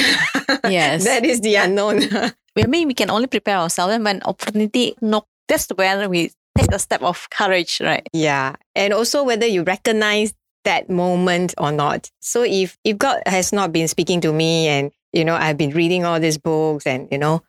Yes. 0.64 1.04
that 1.10 1.26
is 1.26 1.42
the 1.42 1.56
unknown. 1.56 2.04
I 2.14 2.66
mean, 2.68 2.88
we 2.88 2.94
can 2.94 3.10
only 3.10 3.28
prepare 3.28 3.58
ourselves 3.58 3.94
and 3.94 4.06
when 4.06 4.22
opportunity 4.24 4.96
knock, 5.02 5.28
that's 5.50 5.68
where 5.76 6.08
we 6.08 6.32
take 6.62 6.72
a 6.74 6.80
step 6.80 7.02
of 7.02 7.30
courage, 7.30 7.82
right? 7.82 8.08
Yeah. 8.14 8.56
And 8.76 8.94
also 8.94 9.24
whether 9.24 9.46
you 9.46 9.64
recognize 9.64 10.34
that 10.64 10.90
moment 10.90 11.54
or 11.58 11.72
not. 11.72 12.10
So 12.22 12.44
if 12.44 12.78
if 12.84 12.98
God 12.98 13.22
has 13.26 13.52
not 13.52 13.74
been 13.74 13.88
speaking 13.88 14.22
to 14.22 14.32
me 14.32 14.68
and 14.68 14.92
you 15.14 15.26
know 15.26 15.34
I've 15.36 15.58
been 15.58 15.72
reading 15.72 16.06
all 16.06 16.20
these 16.20 16.38
books 16.38 16.86
and 16.86 17.08
you 17.12 17.18
know 17.18 17.42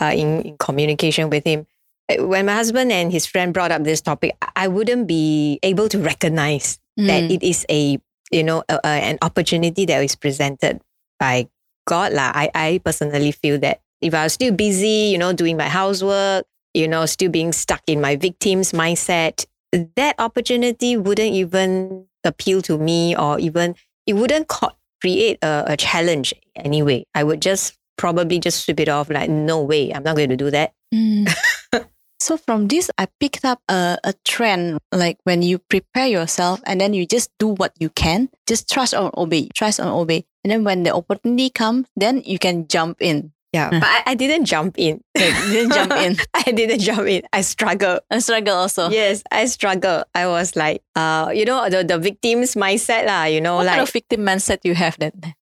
uh, 0.00 0.12
in, 0.14 0.42
in 0.42 0.56
communication 0.58 1.30
with 1.30 1.44
him 1.44 1.66
uh, 2.12 2.26
when 2.26 2.44
my 2.46 2.54
husband 2.54 2.92
and 2.92 3.10
his 3.10 3.24
friend 3.26 3.54
brought 3.54 3.72
up 3.72 3.84
this 3.84 4.00
topic 4.04 4.36
I- 4.54 4.68
wouldn't 4.68 5.06
be 5.08 5.58
able 5.62 5.88
to 5.88 5.98
recognize 5.98 6.78
that 6.98 7.24
Mm. 7.24 7.30
it 7.30 7.42
is 7.42 7.64
a 7.70 7.96
you 8.30 8.42
know 8.44 8.64
a, 8.68 8.76
a, 8.84 8.88
an 9.14 9.18
opportunity 9.22 9.86
that 9.86 10.02
is 10.04 10.14
presented 10.14 10.82
by 11.18 11.48
God 11.88 12.12
lah. 12.12 12.32
I 12.36 12.50
I 12.54 12.68
personally 12.84 13.32
feel 13.32 13.56
that 13.64 13.80
if 14.04 14.12
I 14.12 14.24
was 14.28 14.34
still 14.36 14.52
busy 14.52 15.08
you 15.14 15.18
know 15.18 15.32
doing 15.32 15.56
my 15.56 15.72
housework 15.72 16.44
you 16.78 16.88
know 16.88 17.04
still 17.06 17.30
being 17.30 17.52
stuck 17.52 17.82
in 17.86 18.00
my 18.00 18.16
victim's 18.16 18.72
mindset 18.72 19.44
that 19.72 20.14
opportunity 20.18 20.96
wouldn't 20.96 21.34
even 21.34 22.06
appeal 22.24 22.62
to 22.62 22.78
me 22.78 23.16
or 23.16 23.38
even 23.38 23.74
it 24.06 24.14
wouldn't 24.14 24.48
co- 24.48 24.72
create 25.00 25.38
a, 25.42 25.72
a 25.72 25.76
challenge 25.76 26.34
anyway. 26.56 27.04
I 27.14 27.24
would 27.24 27.42
just 27.42 27.74
probably 27.96 28.38
just 28.38 28.64
sweep 28.64 28.80
it 28.80 28.88
off 28.88 29.10
like, 29.10 29.28
no 29.28 29.62
way, 29.62 29.92
I'm 29.92 30.02
not 30.02 30.16
going 30.16 30.30
to 30.30 30.36
do 30.36 30.50
that. 30.50 30.72
Mm. 30.94 31.28
so 32.20 32.36
from 32.36 32.68
this, 32.68 32.90
I 32.96 33.08
picked 33.20 33.44
up 33.44 33.60
a, 33.68 33.98
a 34.04 34.14
trend 34.24 34.78
like 34.92 35.18
when 35.24 35.42
you 35.42 35.58
prepare 35.58 36.06
yourself 36.06 36.60
and 36.64 36.80
then 36.80 36.94
you 36.94 37.06
just 37.06 37.30
do 37.38 37.48
what 37.48 37.72
you 37.78 37.90
can, 37.90 38.30
just 38.46 38.70
trust 38.70 38.94
or 38.94 39.10
obey, 39.18 39.48
trust 39.54 39.80
or 39.80 39.88
obey. 39.88 40.24
And 40.44 40.50
then 40.50 40.64
when 40.64 40.84
the 40.84 40.94
opportunity 40.94 41.50
comes, 41.50 41.86
then 41.96 42.22
you 42.24 42.38
can 42.38 42.68
jump 42.68 42.98
in. 43.00 43.32
Yeah, 43.52 43.70
but 43.70 43.82
I, 43.82 44.02
I 44.08 44.14
didn't 44.14 44.44
jump 44.44 44.78
in. 44.78 45.00
Didn't 45.14 45.72
jump 45.72 45.92
in. 45.92 46.16
I 46.34 46.52
didn't 46.52 46.80
jump 46.80 47.08
in. 47.08 47.22
I 47.32 47.40
struggled. 47.40 48.00
I 48.10 48.18
struggle 48.18 48.54
also. 48.54 48.90
Yes, 48.90 49.22
I 49.32 49.46
struggled. 49.46 50.04
I 50.14 50.26
was 50.26 50.54
like, 50.54 50.82
uh, 50.94 51.32
you 51.34 51.46
know, 51.46 51.68
the, 51.70 51.82
the 51.82 51.98
victim's 51.98 52.54
mindset 52.56 53.06
lah, 53.06 53.24
you 53.24 53.40
know, 53.40 53.56
What 53.56 53.66
like 53.66 53.76
kind 53.76 53.88
of 53.88 53.90
victim 53.90 54.20
mindset 54.20 54.58
you 54.64 54.74
have 54.74 54.98
then? 54.98 55.12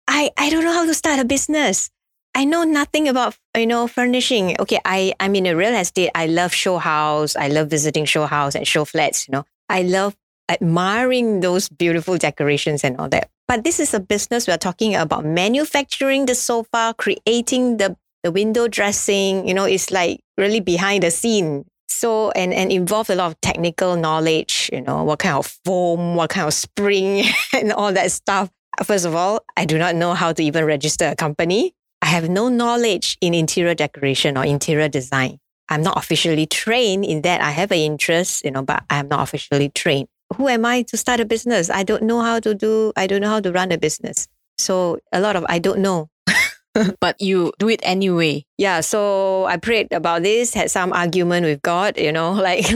I, 0.08 0.30
I 0.36 0.50
don't 0.50 0.64
know 0.64 0.72
how 0.72 0.84
to 0.86 0.94
start 0.94 1.20
a 1.20 1.24
business. 1.24 1.88
I 2.34 2.44
know 2.44 2.64
nothing 2.64 3.06
about, 3.06 3.38
you 3.56 3.66
know, 3.66 3.86
furnishing. 3.86 4.56
Okay, 4.58 4.80
I, 4.84 5.14
I'm 5.20 5.36
in 5.36 5.46
a 5.46 5.54
real 5.54 5.74
estate. 5.74 6.10
I 6.16 6.26
love 6.26 6.52
show 6.52 6.78
house. 6.78 7.36
I 7.36 7.46
love 7.46 7.68
visiting 7.70 8.06
show 8.06 8.26
house 8.26 8.56
and 8.56 8.66
show 8.66 8.84
flats, 8.84 9.28
you 9.28 9.32
know. 9.32 9.44
I 9.68 9.82
love 9.82 10.16
admiring 10.50 11.40
those 11.40 11.68
beautiful 11.68 12.18
decorations 12.18 12.82
and 12.82 12.98
all 12.98 13.08
that. 13.10 13.30
But 13.46 13.64
this 13.64 13.78
is 13.78 13.92
a 13.92 14.00
business 14.00 14.48
we're 14.48 14.56
talking 14.56 14.94
about 14.94 15.24
manufacturing 15.24 16.26
the 16.26 16.34
sofa, 16.34 16.94
creating 16.96 17.76
the, 17.76 17.96
the 18.22 18.32
window 18.32 18.68
dressing, 18.68 19.46
you 19.46 19.52
know, 19.52 19.64
it's 19.64 19.90
like 19.90 20.20
really 20.38 20.60
behind 20.60 21.02
the 21.02 21.10
scene. 21.10 21.66
So 21.88 22.30
and 22.32 22.52
and 22.52 22.72
involve 22.72 23.08
a 23.10 23.14
lot 23.14 23.30
of 23.30 23.40
technical 23.40 23.96
knowledge, 23.96 24.68
you 24.72 24.80
know, 24.80 25.04
what 25.04 25.20
kind 25.20 25.36
of 25.36 25.46
foam, 25.64 26.16
what 26.16 26.30
kind 26.30 26.46
of 26.46 26.54
spring 26.54 27.24
and 27.52 27.72
all 27.72 27.92
that 27.92 28.10
stuff. 28.10 28.50
First 28.82 29.04
of 29.04 29.14
all, 29.14 29.44
I 29.56 29.64
do 29.64 29.78
not 29.78 29.94
know 29.94 30.14
how 30.14 30.32
to 30.32 30.42
even 30.42 30.64
register 30.64 31.06
a 31.06 31.14
company. 31.14 31.74
I 32.02 32.06
have 32.06 32.28
no 32.28 32.48
knowledge 32.48 33.16
in 33.20 33.32
interior 33.32 33.74
decoration 33.74 34.36
or 34.36 34.44
interior 34.44 34.88
design. 34.88 35.38
I'm 35.68 35.82
not 35.82 35.96
officially 35.96 36.46
trained 36.46 37.04
in 37.04 37.22
that. 37.22 37.40
I 37.40 37.50
have 37.50 37.70
an 37.70 37.78
interest, 37.78 38.44
you 38.44 38.50
know, 38.50 38.62
but 38.62 38.84
I'm 38.90 39.08
not 39.08 39.22
officially 39.22 39.70
trained. 39.70 40.08
Who 40.36 40.48
am 40.48 40.64
I 40.64 40.82
to 40.82 40.96
start 40.96 41.20
a 41.20 41.24
business? 41.24 41.70
I 41.70 41.82
don't 41.82 42.02
know 42.02 42.20
how 42.20 42.40
to 42.40 42.54
do, 42.54 42.92
I 42.96 43.06
don't 43.06 43.20
know 43.20 43.28
how 43.28 43.40
to 43.40 43.52
run 43.52 43.72
a 43.72 43.78
business. 43.78 44.28
So 44.58 44.98
a 45.12 45.20
lot 45.20 45.36
of 45.36 45.44
I 45.48 45.58
don't 45.58 45.80
know. 45.80 46.08
But 47.00 47.20
you 47.20 47.52
do 47.60 47.68
it 47.68 47.78
anyway. 47.84 48.44
Yeah, 48.58 48.80
so 48.80 49.44
I 49.44 49.58
prayed 49.58 49.92
about 49.92 50.24
this, 50.24 50.54
had 50.54 50.72
some 50.72 50.92
argument 50.92 51.46
with 51.46 51.62
God, 51.62 51.96
you 51.96 52.10
know, 52.10 52.32
like 52.32 52.66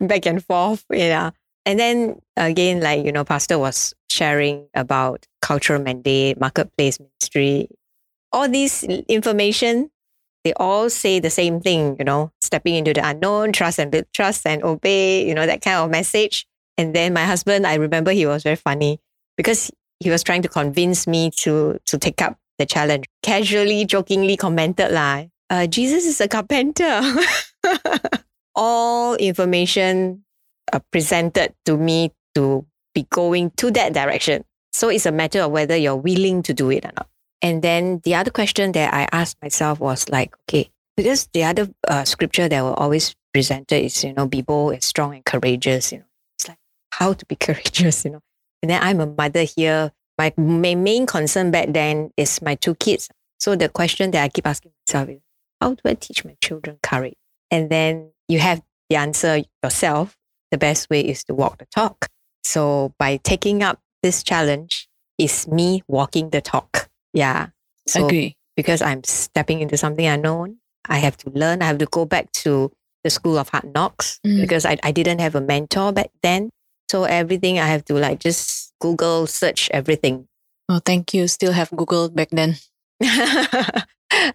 back 0.00 0.26
and 0.26 0.44
forth, 0.44 0.84
yeah. 0.90 1.30
And 1.64 1.78
then 1.78 2.20
again, 2.36 2.80
like, 2.80 3.04
you 3.04 3.12
know, 3.12 3.24
Pastor 3.24 3.58
was 3.58 3.94
sharing 4.10 4.66
about 4.74 5.26
cultural 5.42 5.80
mandate, 5.80 6.40
marketplace 6.40 6.98
ministry, 6.98 7.68
all 8.32 8.48
this 8.48 8.82
information, 8.82 9.90
they 10.46 10.52
all 10.52 10.88
say 10.88 11.18
the 11.18 11.28
same 11.28 11.60
thing, 11.60 11.96
you 11.98 12.04
know, 12.04 12.30
stepping 12.40 12.76
into 12.76 12.92
the 12.92 13.04
unknown, 13.04 13.50
trust 13.50 13.80
and 13.80 13.90
build 13.90 14.04
trust 14.12 14.46
and 14.46 14.62
obey, 14.62 15.26
you 15.26 15.34
know, 15.34 15.44
that 15.44 15.60
kind 15.60 15.78
of 15.78 15.90
message. 15.90 16.46
And 16.78 16.94
then 16.94 17.12
my 17.12 17.24
husband, 17.24 17.66
I 17.66 17.74
remember 17.74 18.12
he 18.12 18.26
was 18.26 18.44
very 18.44 18.54
funny 18.54 19.00
because 19.36 19.72
he 19.98 20.08
was 20.08 20.22
trying 20.22 20.42
to 20.42 20.48
convince 20.48 21.08
me 21.08 21.32
to 21.42 21.80
to 21.86 21.98
take 21.98 22.22
up 22.22 22.38
the 22.58 22.66
challenge. 22.66 23.06
Casually, 23.24 23.86
jokingly 23.86 24.36
commented 24.36 24.92
like, 24.92 25.30
uh, 25.50 25.66
Jesus 25.66 26.06
is 26.06 26.20
a 26.20 26.28
carpenter. 26.28 27.02
All 28.54 29.16
information 29.16 30.22
uh, 30.72 30.78
presented 30.92 31.54
to 31.64 31.76
me 31.76 32.12
to 32.36 32.64
be 32.94 33.02
going 33.10 33.50
to 33.56 33.72
that 33.72 33.94
direction. 33.94 34.44
So 34.72 34.90
it's 34.90 35.06
a 35.06 35.12
matter 35.12 35.40
of 35.40 35.50
whether 35.50 35.76
you're 35.76 35.96
willing 35.96 36.44
to 36.44 36.54
do 36.54 36.70
it 36.70 36.84
or 36.84 36.92
not. 36.94 37.08
And 37.42 37.62
then 37.62 38.00
the 38.04 38.14
other 38.14 38.30
question 38.30 38.72
that 38.72 38.92
I 38.94 39.08
asked 39.12 39.36
myself 39.42 39.78
was 39.78 40.08
like, 40.08 40.34
okay, 40.48 40.70
because 40.96 41.28
the 41.32 41.44
other 41.44 41.68
uh, 41.86 42.04
scripture 42.04 42.48
that 42.48 42.62
were 42.64 42.78
always 42.78 43.14
presented 43.32 43.84
is, 43.84 44.02
you 44.02 44.14
know, 44.14 44.26
be 44.26 44.42
bold 44.42 44.74
and 44.74 44.82
strong 44.82 45.14
and 45.14 45.24
courageous, 45.24 45.92
you 45.92 45.98
know, 45.98 46.04
it's 46.36 46.48
like 46.48 46.58
how 46.92 47.12
to 47.12 47.26
be 47.26 47.36
courageous, 47.40 48.04
you 48.04 48.12
know. 48.12 48.22
And 48.62 48.70
then 48.70 48.82
I'm 48.82 49.00
a 49.00 49.06
mother 49.06 49.42
here. 49.42 49.92
My, 50.18 50.32
my 50.36 50.74
main 50.74 51.04
concern 51.04 51.50
back 51.50 51.68
then 51.72 52.10
is 52.16 52.40
my 52.40 52.54
two 52.54 52.74
kids. 52.76 53.10
So 53.38 53.54
the 53.54 53.68
question 53.68 54.10
that 54.12 54.22
I 54.22 54.28
keep 54.28 54.46
asking 54.46 54.72
myself 54.86 55.10
is, 55.10 55.20
how 55.60 55.74
do 55.74 55.82
I 55.84 55.94
teach 55.94 56.24
my 56.24 56.36
children 56.42 56.78
courage? 56.82 57.16
And 57.50 57.68
then 57.70 58.10
you 58.28 58.38
have 58.38 58.62
the 58.88 58.96
answer 58.96 59.42
yourself. 59.62 60.16
The 60.50 60.58
best 60.58 60.88
way 60.88 61.00
is 61.02 61.22
to 61.24 61.34
walk 61.34 61.58
the 61.58 61.66
talk. 61.66 62.08
So 62.44 62.94
by 62.98 63.18
taking 63.18 63.62
up 63.62 63.80
this 64.02 64.22
challenge, 64.22 64.88
is 65.18 65.48
me 65.48 65.82
walking 65.88 66.30
the 66.30 66.40
talk. 66.40 66.88
Yeah. 67.16 67.48
So 67.88 68.04
Agree. 68.06 68.36
because 68.56 68.82
I'm 68.82 69.02
stepping 69.04 69.60
into 69.64 69.76
something 69.80 70.04
unknown, 70.04 70.58
I 70.88 70.98
have 71.00 71.16
to 71.24 71.30
learn. 71.30 71.62
I 71.62 71.66
have 71.66 71.78
to 71.78 71.86
go 71.86 72.04
back 72.04 72.30
to 72.44 72.70
the 73.04 73.10
school 73.10 73.38
of 73.38 73.48
hard 73.48 73.72
knocks 73.74 74.20
Mm. 74.26 74.40
because 74.42 74.66
I, 74.68 74.76
I 74.84 74.92
didn't 74.92 75.20
have 75.20 75.34
a 75.34 75.40
mentor 75.40 75.92
back 75.92 76.10
then. 76.22 76.50
So 76.92 77.04
everything 77.04 77.58
I 77.58 77.66
have 77.66 77.84
to 77.86 77.94
like 77.94 78.20
just 78.20 78.72
Google 78.80 79.26
search 79.26 79.70
everything. 79.72 80.28
Oh, 80.68 80.80
thank 80.84 81.14
you. 81.14 81.26
Still 81.26 81.52
have 81.52 81.70
Google 81.70 82.10
back 82.10 82.28
then. 82.30 82.56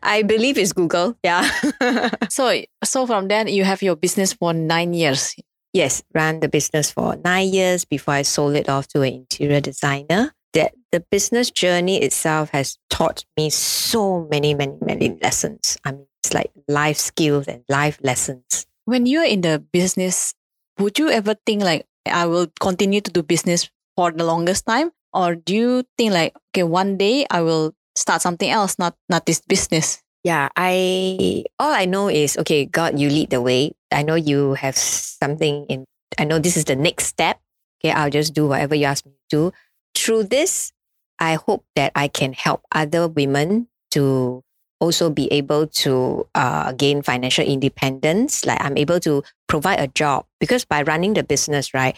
I 0.03 0.23
believe 0.23 0.57
it's 0.57 0.73
Google. 0.73 1.15
Yeah. 1.23 1.47
So, 2.29 2.61
so 2.83 3.05
from 3.05 3.27
then 3.27 3.47
you 3.47 3.63
have 3.65 3.81
your 3.81 3.95
business 3.97 4.31
for 4.33 4.53
nine 4.53 4.93
years. 4.93 5.35
yes, 5.73 6.01
ran 6.13 6.39
the 6.39 6.47
business 6.49 6.91
for 6.91 7.15
nine 7.23 7.51
years 7.53 7.83
before 7.85 8.13
I 8.15 8.21
sold 8.23 8.55
it 8.55 8.69
off 8.69 8.87
to 8.89 9.01
an 9.01 9.13
interior 9.27 9.59
designer. 9.61 10.33
That 10.53 10.73
the 10.91 10.99
business 10.99 11.49
journey 11.49 12.01
itself 12.01 12.49
has 12.51 12.77
taught 12.89 13.23
me 13.37 13.49
so 13.49 14.27
many, 14.29 14.53
many, 14.53 14.75
many 14.81 15.17
lessons. 15.21 15.77
I 15.85 15.93
mean, 15.93 16.07
it's 16.23 16.33
like 16.33 16.51
life 16.67 16.97
skills 16.97 17.47
and 17.47 17.63
life 17.69 17.99
lessons. 18.03 18.65
When 18.85 19.05
you're 19.05 19.25
in 19.25 19.41
the 19.41 19.63
business, 19.71 20.33
would 20.77 20.99
you 20.99 21.09
ever 21.09 21.35
think 21.45 21.63
like 21.63 21.87
I 22.05 22.25
will 22.25 22.47
continue 22.59 22.99
to 23.01 23.11
do 23.11 23.23
business 23.23 23.69
for 23.95 24.11
the 24.11 24.23
longest 24.23 24.65
time, 24.65 24.91
or 25.13 25.35
do 25.35 25.55
you 25.55 25.83
think 25.97 26.13
like 26.13 26.35
okay, 26.51 26.63
one 26.63 26.97
day 26.97 27.25
I 27.29 27.41
will 27.41 27.73
start 27.95 28.21
something 28.21 28.49
else, 28.49 28.77
not 28.77 28.95
not 29.09 29.25
this 29.25 29.41
business? 29.41 30.03
Yeah, 30.23 30.49
I 30.55 31.45
all 31.59 31.71
I 31.71 31.85
know 31.85 32.09
is 32.09 32.37
okay, 32.37 32.65
God, 32.65 32.99
you 32.99 33.09
lead 33.09 33.29
the 33.31 33.41
way. 33.41 33.73
I 33.91 34.03
know 34.03 34.15
you 34.15 34.53
have 34.55 34.75
something 34.77 35.65
in 35.67 35.85
I 36.19 36.25
know 36.25 36.39
this 36.39 36.57
is 36.57 36.65
the 36.65 36.75
next 36.75 37.05
step. 37.05 37.39
Okay, 37.79 37.91
I'll 37.91 38.11
just 38.11 38.33
do 38.33 38.47
whatever 38.47 38.75
you 38.75 38.85
ask 38.85 39.05
me 39.05 39.13
to 39.29 39.49
do. 39.49 39.51
Through 39.95 40.25
this, 40.25 40.71
I 41.19 41.35
hope 41.35 41.65
that 41.75 41.91
I 41.95 42.07
can 42.07 42.33
help 42.33 42.63
other 42.73 43.07
women 43.07 43.67
to 43.91 44.43
also 44.79 45.09
be 45.09 45.31
able 45.31 45.67
to 45.67 46.25
uh, 46.33 46.71
gain 46.73 47.01
financial 47.03 47.45
independence. 47.45 48.45
Like 48.45 48.59
I'm 48.59 48.77
able 48.77 48.99
to 49.01 49.23
provide 49.47 49.79
a 49.79 49.87
job 49.87 50.25
because 50.39 50.65
by 50.65 50.81
running 50.81 51.13
the 51.13 51.23
business, 51.23 51.73
right? 51.73 51.95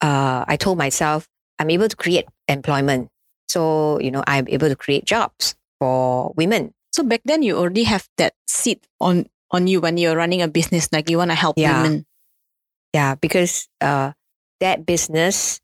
Uh, 0.00 0.44
I 0.48 0.56
told 0.56 0.78
myself 0.78 1.28
I'm 1.58 1.70
able 1.70 1.88
to 1.88 1.96
create 1.96 2.26
employment. 2.48 3.08
So 3.48 4.00
you 4.00 4.10
know, 4.10 4.24
I'm 4.26 4.48
able 4.48 4.68
to 4.68 4.76
create 4.76 5.04
jobs 5.04 5.54
for 5.78 6.32
women. 6.36 6.74
So 6.92 7.04
back 7.04 7.20
then 7.24 7.42
you 7.42 7.56
already 7.56 7.84
have 7.84 8.08
that 8.18 8.34
seat 8.48 8.84
on 9.00 9.26
on 9.52 9.68
you 9.68 9.80
when 9.80 9.96
you're 9.96 10.16
running 10.16 10.42
a 10.42 10.48
business, 10.48 10.88
like 10.90 11.08
you 11.08 11.18
want 11.18 11.30
to 11.30 11.36
help 11.36 11.56
Yeah. 11.56 11.82
women. 11.82 12.06
Yeah, 12.92 13.14
because 13.14 13.68
uh, 13.80 14.12
that 14.60 14.86
business 14.86 15.60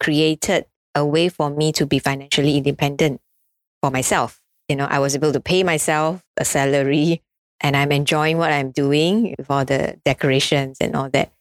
created 0.00 0.66
a 0.94 1.04
way 1.04 1.28
for 1.28 1.50
me 1.50 1.72
to 1.72 1.86
be 1.86 1.98
financially 1.98 2.56
independent 2.56 3.20
for 3.82 3.90
myself. 3.90 4.40
You 4.68 4.76
know, 4.76 4.86
I 4.86 4.98
was 4.98 5.14
able 5.14 5.32
to 5.32 5.40
pay 5.40 5.62
myself 5.62 6.22
a 6.36 6.44
salary 6.44 7.22
and 7.60 7.76
I'm 7.76 7.92
enjoying 7.92 8.38
what 8.38 8.52
I'm 8.52 8.70
doing 8.70 9.34
with 9.38 9.50
all 9.50 9.64
the 9.64 9.98
decorations 10.04 10.78
and 10.80 10.94
all 10.96 11.10
that. 11.10 11.32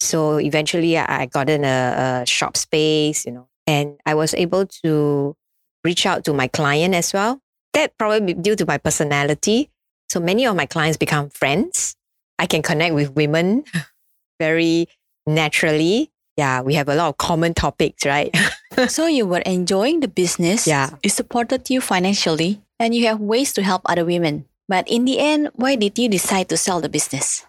So 0.00 0.38
eventually 0.38 0.96
I 0.96 1.26
got 1.26 1.50
in 1.50 1.64
a, 1.64 2.22
a 2.22 2.26
shop 2.26 2.56
space, 2.56 3.26
you 3.26 3.32
know, 3.32 3.48
and 3.66 3.98
I 4.06 4.14
was 4.14 4.32
able 4.34 4.66
to 4.84 5.36
reach 5.84 6.06
out 6.06 6.24
to 6.24 6.32
my 6.32 6.48
client 6.48 6.94
as 6.94 7.12
well. 7.12 7.40
That 7.74 7.96
probably 7.98 8.34
due 8.34 8.56
to 8.56 8.66
my 8.66 8.78
personality. 8.78 9.70
So 10.08 10.20
many 10.20 10.46
of 10.46 10.56
my 10.56 10.66
clients 10.66 10.96
become 10.96 11.30
friends. 11.30 11.94
I 12.38 12.46
can 12.46 12.62
connect 12.62 12.94
with 12.94 13.14
women 13.14 13.64
very 14.40 14.88
naturally. 15.26 16.10
Yeah, 16.38 16.62
we 16.62 16.74
have 16.74 16.88
a 16.88 16.94
lot 16.94 17.08
of 17.08 17.18
common 17.18 17.52
topics, 17.52 18.06
right? 18.06 18.30
so 18.86 19.06
you 19.08 19.26
were 19.26 19.42
enjoying 19.42 19.98
the 19.98 20.06
business. 20.06 20.68
Yeah. 20.68 20.90
It 21.02 21.10
supported 21.10 21.68
you 21.68 21.80
financially 21.80 22.62
and 22.78 22.94
you 22.94 23.06
have 23.06 23.18
ways 23.18 23.52
to 23.54 23.62
help 23.62 23.82
other 23.86 24.04
women. 24.04 24.46
But 24.68 24.86
in 24.88 25.04
the 25.04 25.18
end, 25.18 25.50
why 25.54 25.74
did 25.74 25.98
you 25.98 26.08
decide 26.08 26.48
to 26.50 26.56
sell 26.56 26.80
the 26.80 26.88
business? 26.88 27.44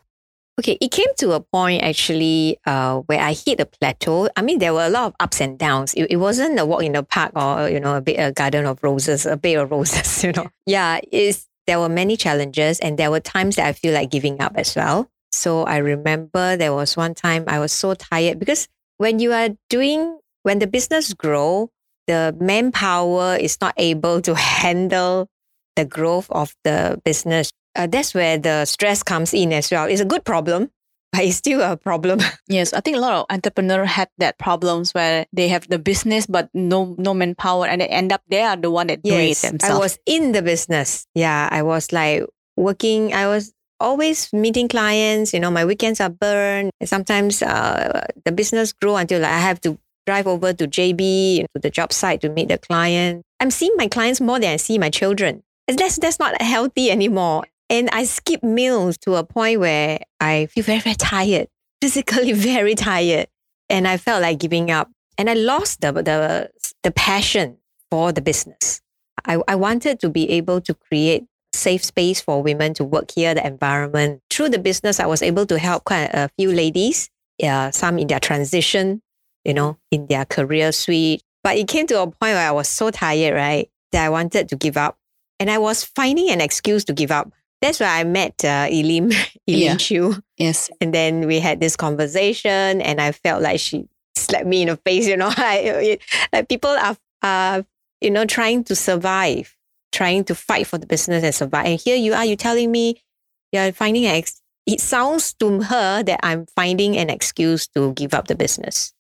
Okay, 0.60 0.75
it 0.81 0.89
came 0.89 1.13
to 1.19 1.34
a 1.34 1.39
point 1.39 1.84
actually 1.84 2.58
uh, 2.65 3.01
where 3.01 3.19
I 3.19 3.34
hit 3.34 3.60
a 3.60 3.65
plateau. 3.67 4.27
I 4.36 4.41
mean, 4.41 4.58
there 4.58 4.74
were 4.74 4.88
a 4.88 4.89
lot 4.89 5.05
of 5.05 5.15
ups 5.19 5.39
and 5.39 5.58
downs. 5.60 5.93
It, 5.93 6.08
it 6.10 6.17
wasn't 6.17 6.60
a 6.60 6.65
walk 6.65 6.81
in 6.81 6.93
the 6.93 7.03
park 7.03 7.31
or 7.36 7.69
you 7.69 7.79
know 7.79 7.96
a 7.96 8.01
bit 8.01 8.17
a 8.17 8.31
garden 8.31 8.65
of 8.65 8.81
roses, 8.81 9.27
a 9.27 9.38
bed 9.38 9.58
of 9.58 9.72
roses. 9.72 10.24
You 10.24 10.34
know, 10.34 10.50
yeah, 10.65 11.00
it's 11.12 11.48
there 11.67 11.79
were 11.79 11.88
many 11.88 12.17
challenges 12.17 12.79
and 12.79 12.98
there 12.98 13.12
were 13.12 13.19
times 13.22 13.55
that 13.55 13.67
I 13.67 13.74
feel 13.74 13.93
like 13.93 14.10
giving 14.10 14.41
up 14.41 14.53
as 14.58 14.75
well. 14.75 15.08
So 15.31 15.63
I 15.63 15.77
remember 15.77 16.58
there 16.58 16.74
was 16.74 16.98
one 16.98 17.13
time 17.13 17.46
I 17.48 17.60
was 17.60 17.72
so 17.72 17.93
tired 17.93 18.39
because 18.39 18.67
when 19.00 19.18
you 19.20 19.34
are 19.34 19.50
doing, 19.70 20.20
when 20.44 20.60
the 20.60 20.68
business 20.68 21.13
grow, 21.13 21.72
the 22.06 22.36
manpower 22.39 23.36
is 23.36 23.58
not 23.60 23.74
able 23.77 24.22
to 24.22 24.36
handle 24.62 25.27
the 25.75 25.86
growth 25.86 26.29
of 26.29 26.53
the 26.63 27.01
business. 27.03 27.51
Uh, 27.75 27.88
that's 27.88 28.13
where 28.13 28.38
the 28.38 28.65
stress 28.65 29.01
comes 29.01 29.34
in 29.34 29.53
as 29.53 29.72
well. 29.72 29.86
It's 29.86 30.01
a 30.01 30.06
good 30.06 30.25
problem, 30.25 30.70
but 31.13 31.24
it's 31.24 31.38
still 31.38 31.62
a 31.62 31.77
problem. 31.77 32.20
Yes, 32.48 32.74
I 32.74 32.82
think 32.82 32.98
a 32.98 33.00
lot 33.00 33.13
of 33.13 33.25
entrepreneurs 33.29 33.89
had 33.89 34.10
that 34.18 34.38
problems 34.38 34.94
where 34.94 35.25
they 35.32 35.48
have 35.48 35.68
the 35.70 35.79
business 35.79 36.25
but 36.25 36.50
no 36.53 36.96
no 36.98 37.13
manpower, 37.13 37.68
and 37.68 37.79
they 37.79 37.88
end 37.88 38.12
up 38.12 38.22
they 38.27 38.41
are 38.41 38.58
the 38.58 38.72
one 38.72 38.88
that 38.88 39.03
do 39.03 39.13
it 39.13 39.38
yes, 39.38 39.41
themselves. 39.41 39.75
I 39.75 39.79
was 39.79 40.00
in 40.06 40.34
the 40.34 40.41
business. 40.41 41.06
Yeah, 41.13 41.48
I 41.51 41.62
was 41.62 41.94
like 41.94 42.25
working. 42.58 43.13
I 43.13 43.27
was 43.27 43.53
always 43.79 44.31
meeting 44.33 44.67
clients. 44.67 45.33
You 45.33 45.39
know, 45.39 45.51
my 45.51 45.65
weekends 45.65 46.00
are 46.00 46.09
burned. 46.09 46.71
Sometimes 46.83 47.41
uh, 47.41 48.07
the 48.25 48.31
business 48.31 48.74
grew 48.74 48.95
until 48.95 49.21
like, 49.21 49.31
I 49.31 49.39
have 49.39 49.62
to 49.62 49.77
drive 50.05 50.27
over 50.27 50.53
to 50.53 50.67
JB 50.67 51.45
to 51.53 51.62
the 51.62 51.69
job 51.69 51.93
site 51.93 52.21
to 52.21 52.29
meet 52.29 52.48
the 52.50 52.57
client. 52.57 53.24
I'm 53.39 53.51
seeing 53.51 53.74
my 53.77 53.88
clients 53.88 54.19
more 54.19 54.39
than 54.39 54.51
I 54.51 54.57
see 54.57 54.77
my 54.77 54.89
children. 54.89 55.43
That's 55.67 56.00
that's 56.00 56.19
not 56.19 56.41
healthy 56.41 56.89
anymore. 56.89 57.43
And 57.69 57.89
I 57.91 58.05
skip 58.05 58.41
meals 58.43 58.98
to 59.00 59.15
a 59.15 59.24
point 59.24 59.59
where 59.59 60.00
I 60.19 60.48
feel 60.48 60.63
very 60.63 60.79
very 60.79 60.95
tired, 60.95 61.48
physically 61.81 62.33
very 62.33 62.75
tired, 62.75 63.27
and 63.69 63.88
I 63.88 63.98
felt 63.98 64.21
like 64.21 64.39
giving 64.39 64.71
up. 64.71 64.89
And 65.17 65.29
I 65.29 65.33
lost 65.33 65.81
the 65.81 65.91
the 65.91 66.50
the 66.83 66.91
passion 66.91 67.57
for 67.91 68.12
the 68.12 68.21
business. 68.21 68.81
I, 69.25 69.41
I 69.48 69.55
wanted 69.55 70.00
to 70.00 70.09
be 70.09 70.29
able 70.31 70.62
to 70.62 70.74
create 70.74 71.25
safe 71.53 71.84
space 71.84 72.22
for 72.22 72.41
women 72.44 72.74
to 72.75 72.84
work 72.84 73.12
here, 73.12 73.34
the 73.34 73.46
environment. 73.46 74.22
Through 74.29 74.50
the 74.50 74.60
business, 74.60 75.00
I 75.00 75.06
was 75.06 75.22
able 75.22 75.46
to 75.48 75.58
help 75.60 75.84
quite 75.84 76.10
a 76.13 76.29
few 76.38 76.51
ladies, 76.51 77.10
yeah, 77.38 77.70
some 77.72 77.98
in 78.00 78.08
their 78.08 78.20
transition, 78.20 79.01
you 79.46 79.53
know, 79.53 79.77
in 79.91 80.08
their 80.08 80.25
career 80.25 80.72
suite. 80.72 81.24
But 81.44 81.58
it 81.58 81.68
came 81.68 81.88
to 81.88 82.01
a 82.01 82.06
point 82.06 82.20
where 82.36 82.48
I 82.48 82.51
was 82.51 82.68
so 82.68 82.91
tired, 82.91 83.34
right, 83.34 83.70
that 83.91 84.06
I 84.06 84.10
wanted 84.10 84.50
to 84.50 84.56
give 84.56 84.77
up. 84.77 84.98
And 85.39 85.50
I 85.50 85.58
was 85.58 85.84
finding 85.86 86.29
an 86.29 86.41
excuse 86.41 86.84
to 86.86 86.94
give 86.94 87.12
up. 87.12 87.32
That's 87.62 87.79
where 87.79 87.89
I 87.89 88.03
met 88.03 88.44
uh, 88.46 88.68
Elim, 88.70 89.06
Elim 89.48 89.62
Yeah. 89.63 89.75
Chew. 89.77 90.15
yes, 90.38 90.70
And 90.82 90.94
then 90.94 91.27
we 91.27 91.39
had 91.39 91.60
this 91.60 91.75
conversation, 91.75 92.82
and 92.82 93.00
I 93.01 93.12
felt 93.12 93.41
like 93.41 93.60
she 93.60 93.88
slapped 94.15 94.46
me 94.48 94.62
in 94.63 94.68
the 94.70 94.77
face. 94.77 95.08
You 95.08 95.18
know, 95.18 95.27
like, 95.38 96.01
like 96.34 96.50
people 96.50 96.70
are, 96.72 96.98
are, 97.24 97.65
you 98.01 98.12
know, 98.12 98.25
trying 98.25 98.63
to 98.65 98.75
survive, 98.75 99.56
trying 100.00 100.24
to 100.24 100.34
fight 100.34 100.65
for 100.65 100.77
the 100.77 100.88
business 100.88 101.25
and 101.25 101.36
survive. 101.36 101.65
And 101.65 101.77
here 101.77 101.98
you 101.98 102.13
are, 102.13 102.24
you're 102.24 102.38
telling 102.39 102.72
me 102.72 103.03
you're 103.51 103.74
finding 103.74 104.06
an. 104.06 104.15
Ex- 104.15 104.41
it 104.65 104.79
sounds 104.79 105.34
to 105.41 105.60
her 105.60 106.03
that 106.03 106.20
I'm 106.24 106.46
finding 106.56 106.96
an 106.96 107.10
excuse 107.10 107.68
to 107.75 107.91
give 107.94 108.13
up 108.13 108.27
the 108.27 108.36
business. 108.36 108.94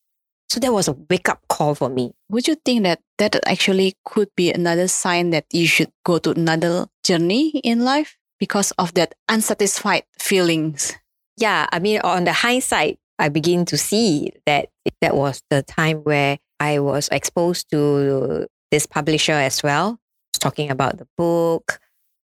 So 0.49 0.59
that 0.59 0.73
was 0.73 0.89
a 0.89 0.97
wake 1.09 1.29
up 1.29 1.39
call 1.47 1.73
for 1.75 1.87
me. 1.87 2.11
would 2.29 2.47
you 2.47 2.55
think 2.55 2.83
that 2.83 2.99
that 3.17 3.39
actually 3.47 3.95
could 4.03 4.27
be 4.35 4.51
another 4.51 4.89
sign 4.89 5.29
that 5.29 5.45
you 5.53 5.67
should 5.67 5.91
go 6.03 6.17
to 6.17 6.31
another 6.31 6.87
journey 7.05 7.61
in 7.63 7.85
life 7.85 8.17
because 8.39 8.71
of 8.71 8.93
that 8.95 9.15
unsatisfied 9.29 10.03
feelings? 10.17 10.97
yeah, 11.37 11.67
I 11.71 11.79
mean, 11.79 12.01
on 12.01 12.25
the 12.25 12.33
hindsight, 12.33 12.99
I 13.17 13.29
begin 13.29 13.63
to 13.65 13.77
see 13.77 14.33
that 14.45 14.67
that 14.99 15.15
was 15.15 15.41
the 15.49 15.63
time 15.63 16.03
where 16.03 16.39
I 16.59 16.79
was 16.79 17.07
exposed 17.11 17.71
to 17.71 18.47
this 18.71 18.85
publisher 18.85 19.33
as 19.33 19.63
well, 19.63 19.99
talking 20.39 20.71
about 20.71 20.97
the 20.97 21.07
book, 21.17 21.79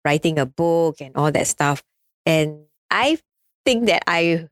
writing 0.06 0.40
a 0.40 0.46
book, 0.46 1.02
and 1.02 1.16
all 1.16 1.32
that 1.32 1.48
stuff. 1.48 1.84
And 2.26 2.66
I 2.90 3.18
think 3.66 3.88
that 3.88 4.04
I 4.08 4.48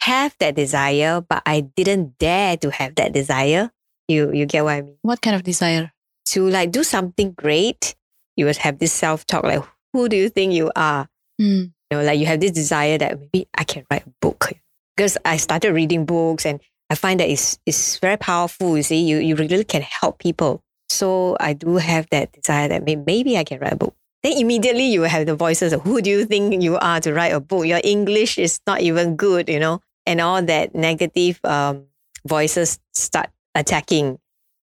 have 0.00 0.34
that 0.40 0.56
desire, 0.56 1.20
but 1.20 1.42
I 1.46 1.60
didn't 1.60 2.18
dare 2.18 2.56
to 2.58 2.70
have 2.70 2.96
that 2.96 3.12
desire. 3.12 3.70
You 4.08 4.32
you 4.32 4.46
get 4.46 4.64
what 4.64 4.74
I 4.74 4.82
mean? 4.82 4.98
What 5.02 5.22
kind 5.22 5.36
of 5.36 5.42
desire? 5.42 5.92
To 6.34 6.48
like 6.48 6.72
do 6.72 6.82
something 6.82 7.32
great, 7.32 7.94
you 8.36 8.46
would 8.46 8.56
have 8.58 8.78
this 8.78 8.92
self 8.92 9.26
talk 9.26 9.44
like, 9.44 9.62
who 9.92 10.08
do 10.08 10.16
you 10.16 10.28
think 10.28 10.52
you 10.52 10.70
are? 10.74 11.08
Hmm. 11.38 11.64
you 11.90 11.98
know, 11.98 12.02
like 12.02 12.18
you 12.18 12.26
have 12.26 12.40
this 12.40 12.52
desire 12.52 12.98
that 12.98 13.18
maybe 13.18 13.48
I 13.56 13.64
can 13.64 13.84
write 13.90 14.06
a 14.06 14.10
book. 14.20 14.52
Because 14.96 15.16
I 15.24 15.36
started 15.38 15.72
reading 15.72 16.04
books 16.04 16.44
and 16.44 16.60
I 16.90 16.94
find 16.94 17.18
that 17.20 17.28
it's, 17.28 17.58
it's 17.64 17.98
very 17.98 18.16
powerful. 18.16 18.76
You 18.76 18.82
see, 18.82 19.02
you, 19.02 19.18
you 19.18 19.34
really 19.34 19.64
can 19.64 19.82
help 19.82 20.18
people. 20.18 20.62
So 20.92 21.36
I 21.40 21.52
do 21.54 21.76
have 21.76 22.06
that 22.10 22.32
desire 22.32 22.68
that 22.68 22.84
maybe 22.84 23.36
I 23.38 23.44
can 23.44 23.58
write 23.60 23.72
a 23.72 23.76
book. 23.76 23.94
Then 24.22 24.38
immediately 24.38 24.84
you 24.86 25.02
have 25.02 25.26
the 25.26 25.34
voices 25.34 25.72
of 25.72 25.82
who 25.82 26.00
do 26.00 26.10
you 26.10 26.24
think 26.24 26.62
you 26.62 26.76
are 26.78 27.00
to 27.00 27.12
write 27.12 27.32
a 27.32 27.40
book? 27.40 27.66
Your 27.66 27.80
English 27.82 28.38
is 28.38 28.60
not 28.66 28.80
even 28.80 29.16
good, 29.16 29.48
you 29.48 29.58
know, 29.58 29.80
and 30.06 30.20
all 30.20 30.42
that 30.42 30.74
negative 30.74 31.40
um, 31.44 31.86
voices 32.26 32.78
start 32.94 33.30
attacking. 33.54 34.18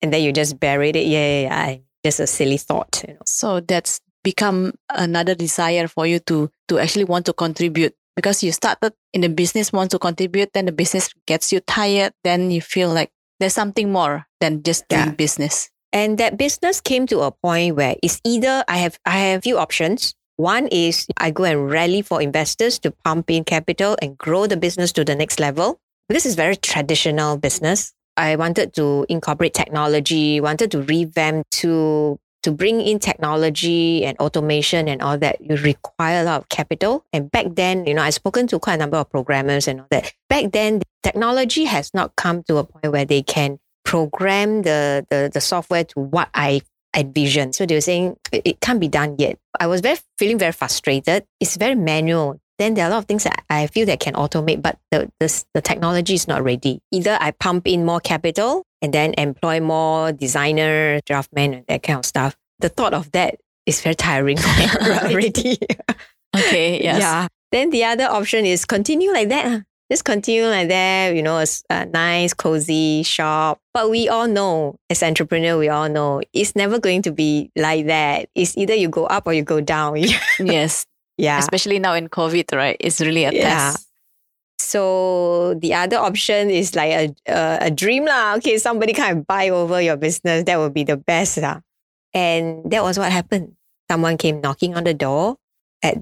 And 0.01 0.13
then 0.13 0.23
you 0.23 0.31
just 0.31 0.59
buried 0.59 0.95
it. 0.95 1.05
Yeah, 1.07 1.27
yeah, 1.27 1.41
yeah. 1.47 1.55
I- 1.59 1.81
Just 2.03 2.19
a 2.19 2.25
silly 2.25 2.57
thought, 2.57 3.03
you 3.07 3.13
know. 3.13 3.21
So 3.27 3.59
that's 3.61 4.01
become 4.23 4.73
another 4.89 5.35
desire 5.35 5.87
for 5.87 6.07
you 6.09 6.17
to 6.25 6.49
to 6.67 6.79
actually 6.81 7.05
want 7.05 7.25
to 7.25 7.33
contribute 7.33 7.93
because 8.15 8.41
you 8.45 8.51
started 8.51 8.93
in 9.13 9.21
the 9.21 9.29
business 9.29 9.71
want 9.73 9.89
to 9.91 9.97
contribute 9.99 10.49
then 10.53 10.65
the 10.65 10.71
business 10.71 11.09
gets 11.25 11.49
you 11.53 11.59
tired 11.61 12.13
then 12.23 12.49
you 12.51 12.61
feel 12.61 12.89
like 12.93 13.09
there's 13.39 13.53
something 13.57 13.89
more 13.91 14.25
than 14.39 14.61
just 14.61 14.85
doing 14.89 15.09
Yeah. 15.09 15.17
business 15.17 15.69
And 15.93 16.17
that 16.17 16.37
business 16.37 16.79
came 16.79 17.05
to 17.07 17.19
a 17.21 17.31
point 17.31 17.75
where 17.75 17.95
it's 18.01 18.21
either 18.23 18.63
I 18.67 18.77
have 18.77 18.99
I 19.05 19.17
have 19.17 19.43
few 19.43 19.57
options. 19.57 20.15
One 20.37 20.67
is 20.67 21.05
I 21.17 21.31
go 21.31 21.43
and 21.43 21.69
rally 21.69 22.01
for 22.01 22.21
investors 22.21 22.79
to 22.79 22.91
pump 23.03 23.29
in 23.29 23.43
capital 23.43 23.97
and 24.01 24.17
grow 24.17 24.47
the 24.47 24.57
business 24.57 24.91
to 24.93 25.03
the 25.03 25.15
next 25.15 25.39
level. 25.39 25.79
This 26.09 26.25
is 26.25 26.35
very 26.35 26.55
traditional 26.55 27.37
business. 27.37 27.93
I 28.17 28.35
wanted 28.35 28.73
to 28.75 29.05
incorporate 29.09 29.53
technology, 29.53 30.41
wanted 30.41 30.71
to 30.71 30.81
revamp 30.81 31.47
to 31.61 32.19
to 32.43 32.51
bring 32.51 32.81
in 32.81 32.99
technology 32.99 34.03
and 34.03 34.17
automation 34.19 34.87
and 34.87 35.01
all 35.01 35.17
that, 35.17 35.39
you 35.41 35.55
require 35.57 36.21
a 36.21 36.23
lot 36.23 36.41
of 36.41 36.49
capital. 36.49 37.05
And 37.13 37.31
back 37.31 37.47
then, 37.53 37.85
you 37.85 37.93
know, 37.93 38.01
I've 38.01 38.15
spoken 38.15 38.47
to 38.47 38.59
quite 38.59 38.75
a 38.75 38.77
number 38.77 38.97
of 38.97 39.09
programmers 39.09 39.67
and 39.67 39.81
all 39.81 39.87
that. 39.91 40.13
Back 40.27 40.51
then, 40.51 40.81
technology 41.03 41.65
has 41.65 41.93
not 41.93 42.15
come 42.15 42.43
to 42.43 42.57
a 42.57 42.63
point 42.63 42.91
where 42.91 43.05
they 43.05 43.21
can 43.21 43.59
program 43.91 44.61
the, 44.61 45.05
the, 45.09 45.29
the 45.33 45.41
software 45.41 45.83
to 45.83 45.99
what 45.99 46.29
I 46.33 46.61
envisioned. 46.95 47.53
So 47.55 47.65
they 47.65 47.75
were 47.75 47.81
saying 47.81 48.15
it, 48.31 48.41
it 48.45 48.61
can't 48.61 48.79
be 48.79 48.87
done 48.87 49.17
yet. 49.19 49.37
I 49.59 49.67
was 49.67 49.81
very 49.81 49.97
feeling 50.17 50.39
very 50.39 50.53
frustrated. 50.53 51.25
It's 51.41 51.57
very 51.57 51.75
manual. 51.75 52.39
Then 52.57 52.75
there 52.75 52.85
are 52.85 52.87
a 52.87 52.91
lot 52.91 52.99
of 52.99 53.05
things 53.05 53.25
that 53.25 53.43
I 53.49 53.67
feel 53.67 53.85
that 53.87 53.99
can 53.99 54.13
automate, 54.13 54.61
but 54.61 54.79
the, 54.91 55.11
the, 55.19 55.43
the 55.53 55.61
technology 55.61 56.13
is 56.13 56.25
not 56.25 56.41
ready. 56.41 56.79
Either 56.91 57.17
I 57.19 57.31
pump 57.31 57.67
in 57.67 57.83
more 57.85 57.99
capital 57.99 58.63
and 58.81 58.93
then 58.93 59.13
employ 59.17 59.59
more 59.59 60.13
designer, 60.13 61.01
draftmen, 61.01 61.57
and 61.57 61.65
that 61.67 61.83
kind 61.83 61.99
of 61.99 62.05
stuff. 62.05 62.37
The 62.59 62.69
thought 62.69 62.93
of 62.93 63.11
that 63.11 63.39
is 63.65 63.81
very 63.81 63.95
tiring 63.95 64.37
already. 64.81 65.57
okay 66.33 66.81
yes 66.81 67.01
Yeah. 67.01 67.27
Then 67.51 67.71
the 67.71 67.83
other 67.83 68.05
option 68.05 68.45
is 68.45 68.63
continue 68.63 69.11
like 69.11 69.27
that. 69.27 69.45
Ah. 69.45 69.59
Just 69.91 70.05
continue 70.05 70.47
like 70.47 70.69
that, 70.69 71.13
you 71.15 71.21
know, 71.21 71.37
a, 71.37 71.45
a 71.69 71.85
nice, 71.85 72.33
cozy 72.33 73.03
shop. 73.03 73.59
But 73.73 73.89
we 73.91 74.07
all 74.07 74.27
know, 74.27 74.77
as 74.89 75.03
entrepreneur, 75.03 75.57
we 75.57 75.67
all 75.67 75.89
know 75.89 76.21
it's 76.31 76.55
never 76.55 76.79
going 76.79 77.01
to 77.03 77.11
be 77.11 77.51
like 77.57 77.87
that. 77.87 78.29
It's 78.33 78.57
either 78.57 78.73
you 78.73 78.87
go 78.87 79.05
up 79.05 79.27
or 79.27 79.33
you 79.33 79.43
go 79.43 79.59
down. 79.59 79.97
yes 80.39 80.85
yeah. 81.21 81.37
especially 81.37 81.77
now 81.79 81.93
in 81.93 82.09
covid 82.09 82.49
right 82.55 82.77
it's 82.79 82.99
really 82.99 83.23
a 83.25 83.31
Yeah. 83.31 83.71
test 83.71 83.87
So 84.61 85.55
the 85.57 85.73
other 85.73 85.97
option 85.97 86.49
is 86.49 86.75
like 86.75 86.93
a, 86.93 87.05
a, 87.27 87.67
a 87.67 87.71
dream 87.71 88.05
lah. 88.05 88.37
Okay, 88.37 88.61
somebody 88.61 88.93
come 88.93 89.09
and 89.09 89.27
buy 89.27 89.49
over 89.49 89.81
your 89.81 89.97
business. 89.97 90.45
That 90.45 90.61
would 90.61 90.71
be 90.71 90.85
the 90.85 90.95
best 90.95 91.41
lah. 91.41 91.65
And 92.13 92.69
that 92.69 92.85
was 92.85 92.95
what 93.01 93.11
happened. 93.11 93.57
Someone 93.89 94.15
came 94.21 94.39
knocking 94.39 94.77
on 94.77 94.85
the 94.85 94.93
door 94.93 95.41
at 95.81 95.99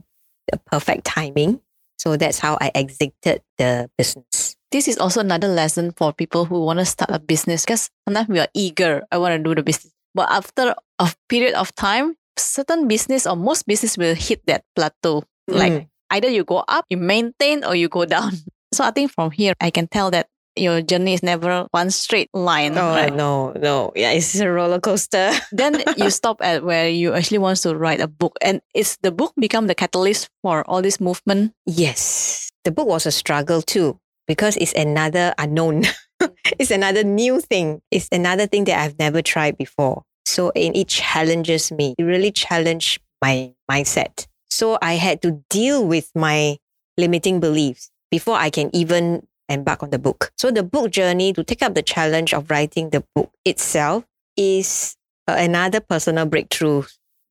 the 0.52 0.60
perfect 0.70 1.08
timing. 1.08 1.64
So 2.00 2.16
that's 2.18 2.40
how 2.40 2.58
I 2.62 2.72
exited 2.74 3.42
the 3.60 3.90
business. 3.98 4.56
this 4.72 4.88
is 4.88 4.98
also 4.98 5.20
another 5.20 5.48
lesson 5.50 5.92
for 5.98 6.14
people 6.14 6.46
who 6.46 6.64
want 6.64 6.80
to 6.80 6.86
start 6.86 7.10
a 7.12 7.20
business 7.20 7.66
because 7.66 7.90
sometimes 8.08 8.30
we 8.30 8.38
are 8.40 8.48
eager 8.54 9.02
i 9.12 9.18
want 9.18 9.34
to 9.34 9.42
do 9.42 9.56
the 9.58 9.64
business 9.66 9.90
but 10.14 10.30
after 10.30 10.76
a 11.02 11.10
period 11.28 11.56
of 11.58 11.74
time 11.74 12.14
certain 12.38 12.86
business 12.88 13.26
or 13.26 13.34
most 13.36 13.66
business 13.66 13.98
will 13.98 14.14
hit 14.14 14.40
that 14.46 14.62
plateau 14.78 15.24
like 15.50 15.74
Mm. 15.74 15.88
either 16.14 16.30
you 16.30 16.44
go 16.46 16.62
up 16.70 16.86
you 16.94 16.98
maintain 17.02 17.66
or 17.66 17.74
you 17.74 17.90
go 17.90 18.06
down 18.06 18.38
so 18.78 18.86
i 18.86 18.92
think 18.94 19.10
from 19.12 19.32
here 19.34 19.54
i 19.60 19.74
can 19.74 19.88
tell 19.90 20.12
that 20.14 20.30
your 20.56 20.82
journey 20.82 21.14
is 21.14 21.24
never 21.24 21.68
one 21.72 21.90
straight 21.92 22.30
line 22.34 22.78
Oh 22.78 22.90
right? 22.96 23.14
no, 23.14 23.52
no. 23.54 23.92
Yeah, 23.96 24.12
it's 24.12 24.40
a 24.40 24.50
roller 24.50 24.80
coaster. 24.80 25.32
then 25.52 25.84
you 25.98 26.10
stop 26.10 26.42
at 26.42 26.64
where 26.64 26.90
you 26.90 27.14
actually 27.14 27.38
want 27.38 27.58
to 27.60 27.76
write 27.76 28.02
a 28.02 28.08
book 28.08 28.38
and 28.42 28.62
it's 28.74 28.98
the 29.02 29.12
book 29.12 29.34
become 29.40 29.68
the 29.68 29.76
catalyst 29.76 30.30
for 30.42 30.64
all 30.70 30.82
this 30.82 31.00
movement 31.00 31.54
Yes. 31.66 32.50
The 32.66 32.72
book 32.72 32.88
was 32.88 33.06
a 33.06 33.12
struggle 33.12 33.62
too 33.62 34.00
because 34.28 34.58
it's 34.58 34.74
another 34.74 35.34
unknown. 35.38 35.84
it's 36.60 36.72
another 36.72 37.04
new 37.04 37.40
thing. 37.40 37.82
It's 37.92 38.10
another 38.12 38.48
thing 38.48 38.66
that 38.66 38.80
I've 38.84 39.00
never 39.00 39.22
tried 39.22 39.58
before. 39.58 40.04
So 40.26 40.52
and 40.56 40.76
it 40.76 40.88
challenges 40.90 41.72
me. 41.72 41.96
It 41.98 42.04
really 42.04 42.32
challenged 42.32 43.00
my 43.22 43.54
mindset. 43.72 44.28
So 44.50 44.78
I 44.82 44.94
had 44.96 45.22
to 45.22 45.42
deal 45.50 45.86
with 45.88 46.12
my 46.16 46.58
limiting 46.98 47.40
beliefs. 47.40 47.90
before 48.12 48.36
I 48.36 48.50
can 48.50 48.70
even 48.74 49.22
embark 49.50 49.84
on 49.84 49.90
the 49.90 50.00
book. 50.00 50.32
So 50.38 50.52
the 50.52 50.64
book 50.64 50.92
journey 50.92 51.34
to 51.34 51.44
take 51.44 51.62
up 51.62 51.74
the 51.74 51.82
challenge 51.82 52.34
of 52.34 52.50
writing 52.50 52.92
the 52.92 53.04
book 53.16 53.32
itself 53.44 54.06
is 54.38 54.96
uh, 55.28 55.36
another 55.38 55.80
personal 55.80 56.26
breakthrough, 56.26 56.84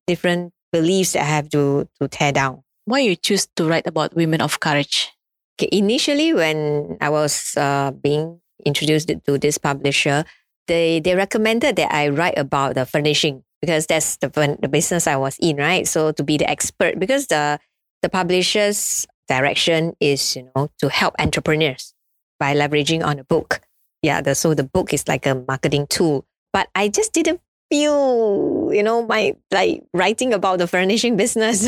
different 0.06 0.52
beliefs 0.72 1.12
that 1.12 1.22
I 1.22 1.26
have 1.26 1.48
to, 1.50 1.88
to 2.00 2.08
tear 2.08 2.32
down. 2.32 2.62
Why 2.84 3.00
you 3.00 3.16
choose 3.16 3.46
to 3.56 3.68
write 3.68 3.86
about 3.86 4.14
women 4.14 4.40
of 4.40 4.60
courage? 4.60 5.12
Okay, 5.60 5.68
initially, 5.72 6.32
when 6.34 6.96
I 7.00 7.08
was 7.08 7.56
uh, 7.56 7.90
being 7.90 8.40
introduced 8.64 9.08
to 9.08 9.38
this 9.38 9.58
publisher, 9.58 10.24
they, 10.66 11.00
they 11.00 11.14
recommended 11.14 11.76
that 11.76 11.92
I 11.92 12.08
write 12.08 12.38
about 12.38 12.74
the 12.74 12.86
furnishing 12.86 13.42
because 13.60 13.86
that's 13.86 14.16
the, 14.18 14.28
the 14.60 14.68
business 14.68 15.06
I 15.06 15.16
was 15.16 15.36
in, 15.40 15.56
right? 15.56 15.86
So 15.86 16.12
to 16.12 16.22
be 16.22 16.36
the 16.36 16.48
expert, 16.48 16.98
because 16.98 17.26
the, 17.26 17.58
the 18.02 18.08
publisher's 18.08 19.06
direction 19.26 19.94
is, 20.00 20.36
you 20.36 20.48
know, 20.54 20.70
to 20.78 20.88
help 20.88 21.14
entrepreneurs 21.18 21.94
by 22.38 22.54
leveraging 22.54 23.04
on 23.04 23.18
a 23.18 23.24
book. 23.24 23.60
Yeah, 24.02 24.20
the, 24.20 24.34
so 24.34 24.54
the 24.54 24.64
book 24.64 24.92
is 24.92 25.06
like 25.08 25.26
a 25.26 25.34
marketing 25.46 25.86
tool. 25.88 26.24
But 26.52 26.68
I 26.74 26.88
just 26.88 27.12
didn't 27.12 27.40
feel, 27.70 28.70
you 28.72 28.82
know, 28.82 29.06
my 29.06 29.34
like 29.52 29.84
writing 29.92 30.32
about 30.32 30.58
the 30.58 30.66
furnishing 30.66 31.16
business. 31.16 31.66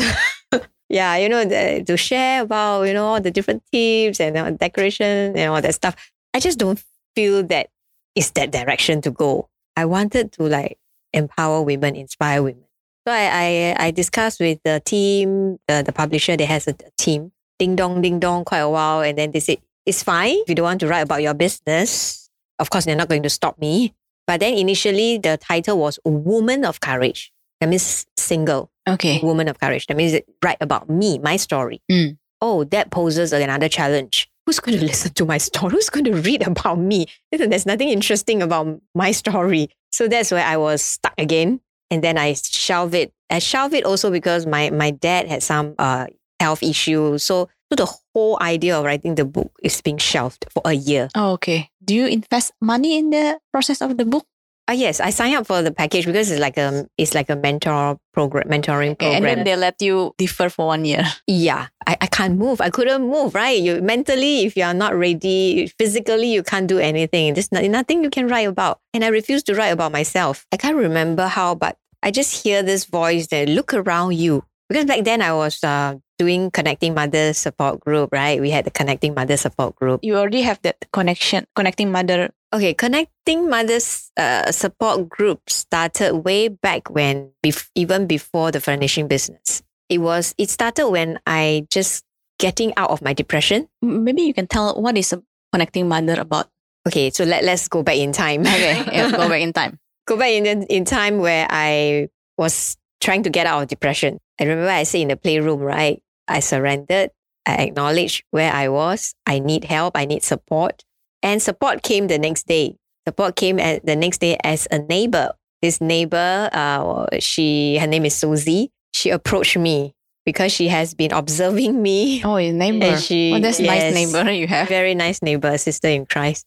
yeah, 0.89 1.15
you 1.17 1.29
know, 1.29 1.45
the, 1.45 1.83
to 1.85 1.97
share 1.97 2.43
about, 2.43 2.83
you 2.83 2.93
know, 2.93 3.05
all 3.05 3.21
the 3.21 3.31
different 3.31 3.63
tips 3.71 4.19
and 4.19 4.37
uh, 4.37 4.51
decoration 4.51 5.37
and 5.37 5.51
all 5.51 5.61
that 5.61 5.75
stuff. 5.75 5.95
I 6.33 6.39
just 6.39 6.57
don't 6.57 6.81
feel 7.15 7.43
that 7.43 7.69
it's 8.15 8.31
that 8.31 8.51
direction 8.51 9.01
to 9.01 9.11
go. 9.11 9.49
I 9.75 9.85
wanted 9.85 10.31
to 10.33 10.43
like 10.43 10.79
empower 11.13 11.61
women, 11.61 11.95
inspire 11.95 12.43
women. 12.43 12.65
So 13.07 13.13
I, 13.13 13.75
I, 13.79 13.87
I 13.87 13.91
discussed 13.91 14.39
with 14.39 14.59
the 14.63 14.81
team, 14.85 15.57
the, 15.67 15.83
the 15.83 15.91
publisher, 15.91 16.37
they 16.37 16.45
has 16.45 16.67
a, 16.67 16.71
a 16.71 16.91
team, 16.97 17.31
ding 17.57 17.75
dong, 17.75 18.01
ding 18.01 18.19
dong, 18.19 18.45
quite 18.45 18.59
a 18.59 18.69
while. 18.69 19.01
And 19.01 19.17
then 19.17 19.31
they 19.31 19.39
said, 19.39 19.57
it's 19.85 20.03
fine 20.03 20.37
if 20.37 20.49
you 20.49 20.55
don't 20.55 20.65
want 20.65 20.79
to 20.81 20.87
write 20.87 21.01
about 21.01 21.21
your 21.21 21.33
business. 21.33 22.29
Of 22.59 22.69
course, 22.69 22.85
they're 22.85 22.95
not 22.95 23.09
going 23.09 23.23
to 23.23 23.29
stop 23.29 23.57
me. 23.59 23.93
But 24.27 24.39
then 24.39 24.53
initially, 24.53 25.17
the 25.17 25.37
title 25.37 25.77
was 25.77 25.99
Woman 26.05 26.63
of 26.63 26.79
Courage. 26.79 27.31
That 27.59 27.69
means 27.69 28.05
single. 28.17 28.71
Okay. 28.87 29.19
Woman 29.21 29.47
of 29.47 29.59
Courage. 29.59 29.87
That 29.87 29.97
means 29.97 30.19
write 30.43 30.57
about 30.61 30.89
me, 30.89 31.19
my 31.19 31.37
story. 31.37 31.81
Mm. 31.91 32.17
Oh, 32.39 32.63
that 32.65 32.91
poses 32.91 33.33
another 33.33 33.69
challenge. 33.69 34.29
Who's 34.45 34.59
going 34.59 34.77
to 34.79 34.85
listen 34.85 35.13
to 35.13 35.25
my 35.25 35.37
story? 35.37 35.71
Who's 35.71 35.89
going 35.89 36.05
to 36.05 36.13
read 36.15 36.45
about 36.45 36.79
me? 36.79 37.07
There's 37.31 37.65
nothing 37.65 37.89
interesting 37.89 38.41
about 38.41 38.81
my 38.95 39.11
story. 39.11 39.69
So 39.91 40.07
that's 40.07 40.31
where 40.31 40.45
I 40.45 40.57
was 40.57 40.81
stuck 40.81 41.13
again. 41.17 41.61
And 41.89 42.03
then 42.03 42.17
I 42.17 42.33
shelved 42.33 42.95
it. 42.95 43.13
I 43.29 43.39
shelved 43.39 43.73
it 43.73 43.83
also 43.83 44.11
because 44.11 44.45
my, 44.45 44.69
my 44.69 44.91
dad 44.91 45.27
had 45.27 45.43
some 45.43 45.75
uh, 45.77 46.07
health 46.39 46.63
issues. 46.63 47.23
So 47.23 47.49
so 47.71 47.75
the 47.75 47.91
whole 48.13 48.37
idea 48.41 48.77
of 48.77 48.83
writing 48.83 49.15
the 49.15 49.23
book 49.25 49.51
is 49.63 49.79
being 49.81 49.97
shelved 49.97 50.45
for 50.51 50.61
a 50.65 50.73
year. 50.73 51.07
Oh, 51.15 51.31
okay. 51.33 51.69
Do 51.83 51.95
you 51.95 52.05
invest 52.05 52.51
money 52.61 52.97
in 52.97 53.09
the 53.11 53.39
process 53.53 53.81
of 53.81 53.97
the 53.97 54.03
book? 54.05 54.25
Uh, 54.69 54.73
yes, 54.73 54.99
I 54.99 55.09
signed 55.09 55.35
up 55.35 55.47
for 55.47 55.61
the 55.61 55.71
package 55.71 56.05
because 56.05 56.29
it's 56.29 56.39
like 56.39 56.57
a 56.57 56.85
it's 56.97 57.15
like 57.15 57.29
a 57.29 57.35
mentor 57.35 57.97
program, 58.13 58.47
mentoring 58.47 58.97
program. 58.97 59.23
and 59.23 59.25
then 59.25 59.43
they 59.43 59.55
let 59.55 59.81
you 59.81 60.13
defer 60.17 60.49
for 60.49 60.67
one 60.67 60.85
year. 60.85 61.03
Yeah, 61.27 61.67
I, 61.87 61.97
I 62.01 62.07
can't 62.07 62.37
move. 62.37 62.61
I 62.61 62.69
couldn't 62.69 63.01
move. 63.01 63.33
Right, 63.33 63.59
you 63.59 63.81
mentally, 63.81 64.45
if 64.45 64.55
you 64.55 64.63
are 64.63 64.73
not 64.73 64.93
ready, 64.95 65.67
physically, 65.79 66.31
you 66.31 66.43
can't 66.43 66.67
do 66.67 66.77
anything. 66.77 67.33
There's 67.33 67.51
nothing 67.51 68.03
you 68.03 68.09
can 68.09 68.27
write 68.27 68.47
about. 68.47 68.79
And 68.93 69.03
I 69.03 69.07
refuse 69.07 69.43
to 69.43 69.55
write 69.55 69.69
about 69.69 69.91
myself. 69.91 70.45
I 70.51 70.57
can't 70.57 70.75
remember 70.77 71.27
how, 71.27 71.55
but 71.55 71.77
I 72.03 72.11
just 72.11 72.43
hear 72.43 72.61
this 72.63 72.85
voice 72.85 73.27
that 73.27 73.49
look 73.49 73.73
around 73.73 74.15
you. 74.15 74.43
Because 74.69 74.85
back 74.85 75.03
then 75.03 75.21
I 75.21 75.33
was 75.33 75.61
uh, 75.63 75.95
doing 76.21 76.51
Connecting 76.51 76.93
Mother 76.93 77.33
support 77.33 77.79
group, 77.79 78.13
right? 78.13 78.39
We 78.39 78.51
had 78.51 78.65
the 78.65 78.69
Connecting 78.69 79.15
Mother 79.15 79.37
support 79.37 79.75
group. 79.75 80.01
You 80.03 80.17
already 80.17 80.41
have 80.41 80.61
that 80.61 80.77
connection, 80.93 81.45
Connecting 81.55 81.91
Mother. 81.91 82.29
Okay, 82.53 82.75
Connecting 82.75 83.49
Mothers 83.49 84.11
uh, 84.17 84.51
support 84.51 85.09
group 85.09 85.49
started 85.49 86.21
way 86.21 86.47
back 86.47 86.91
when, 86.91 87.31
bef- 87.43 87.69
even 87.73 88.05
before 88.05 88.51
the 88.51 88.61
furnishing 88.61 89.07
business. 89.07 89.63
It 89.89 89.97
was, 89.97 90.35
it 90.37 90.51
started 90.51 90.89
when 90.89 91.19
I 91.25 91.65
just 91.71 92.05
getting 92.37 92.71
out 92.77 92.91
of 92.91 93.01
my 93.01 93.13
depression. 93.13 93.67
Maybe 93.81 94.21
you 94.21 94.33
can 94.35 94.45
tell 94.45 94.79
what 94.79 94.95
is 94.95 95.11
a 95.13 95.23
Connecting 95.51 95.87
Mother 95.87 96.21
about. 96.21 96.49
Okay, 96.87 97.09
so 97.09 97.23
let, 97.23 97.43
let's 97.43 97.67
go 97.67 97.81
back 97.81 97.97
in 97.97 98.11
time. 98.11 98.41
Okay, 98.41 98.77
yeah, 98.93 99.09
go 99.09 99.27
back 99.27 99.41
in 99.41 99.53
time. 99.53 99.79
Go 100.05 100.17
back 100.17 100.29
in, 100.29 100.45
in 100.45 100.85
time 100.85 101.17
where 101.17 101.47
I 101.49 102.09
was 102.37 102.77
trying 103.01 103.23
to 103.23 103.31
get 103.31 103.47
out 103.47 103.63
of 103.63 103.69
depression. 103.69 104.19
I 104.39 104.43
remember 104.43 104.69
I 104.69 104.83
said 104.83 105.01
in 105.01 105.07
the 105.09 105.17
playroom, 105.17 105.59
right? 105.61 106.01
I 106.31 106.39
surrendered. 106.39 107.11
I 107.45 107.55
acknowledged 107.55 108.23
where 108.31 108.51
I 108.51 108.69
was. 108.69 109.15
I 109.25 109.39
need 109.39 109.65
help. 109.65 109.97
I 109.97 110.05
need 110.05 110.23
support. 110.23 110.83
And 111.23 111.41
support 111.41 111.83
came 111.83 112.07
the 112.07 112.19
next 112.19 112.47
day. 112.47 112.77
Support 113.07 113.35
came 113.35 113.59
at 113.59 113.85
the 113.85 113.95
next 113.95 114.19
day 114.19 114.37
as 114.43 114.67
a 114.71 114.79
neighbor. 114.79 115.31
This 115.61 115.81
neighbor, 115.81 116.49
uh, 116.53 117.05
she 117.19 117.77
her 117.77 117.87
name 117.87 118.05
is 118.05 118.15
Susie. 118.15 118.71
She 118.93 119.09
approached 119.09 119.57
me 119.57 119.93
because 120.25 120.51
she 120.51 120.67
has 120.67 120.93
been 120.93 121.11
observing 121.11 121.81
me. 121.81 122.21
Oh, 122.25 122.37
your 122.37 122.53
neighbor. 122.53 122.97
She, 122.97 123.33
oh, 123.33 123.39
that's 123.39 123.59
yes, 123.59 123.93
nice 123.93 124.13
neighbor 124.13 124.31
you 124.31 124.47
have. 124.47 124.67
Very 124.67 124.95
nice 124.95 125.21
neighbor, 125.21 125.57
sister 125.57 125.87
in 125.87 126.05
Christ. 126.05 126.45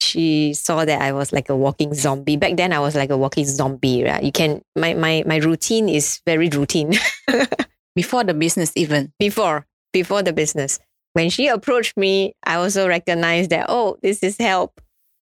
She 0.00 0.52
saw 0.54 0.84
that 0.84 1.00
I 1.00 1.12
was 1.12 1.32
like 1.32 1.48
a 1.48 1.56
walking 1.56 1.94
zombie. 1.94 2.36
Back 2.36 2.56
then, 2.56 2.72
I 2.72 2.80
was 2.80 2.94
like 2.94 3.10
a 3.10 3.16
walking 3.16 3.46
zombie. 3.46 4.04
Right? 4.04 4.22
You 4.22 4.32
can 4.32 4.60
my 4.76 4.94
my 4.94 5.22
my 5.26 5.36
routine 5.36 5.88
is 5.88 6.20
very 6.26 6.48
routine. 6.48 6.92
before 7.94 8.24
the 8.24 8.34
business 8.34 8.72
even. 8.76 9.12
Before. 9.18 9.66
Before 9.92 10.22
the 10.22 10.32
business. 10.32 10.78
When 11.12 11.30
she 11.30 11.46
approached 11.46 11.96
me 11.96 12.34
i 12.44 12.56
also 12.56 12.88
recognized 12.88 13.50
that 13.50 13.66
oh 13.68 13.96
this 14.02 14.22
is 14.22 14.36
help. 14.38 14.80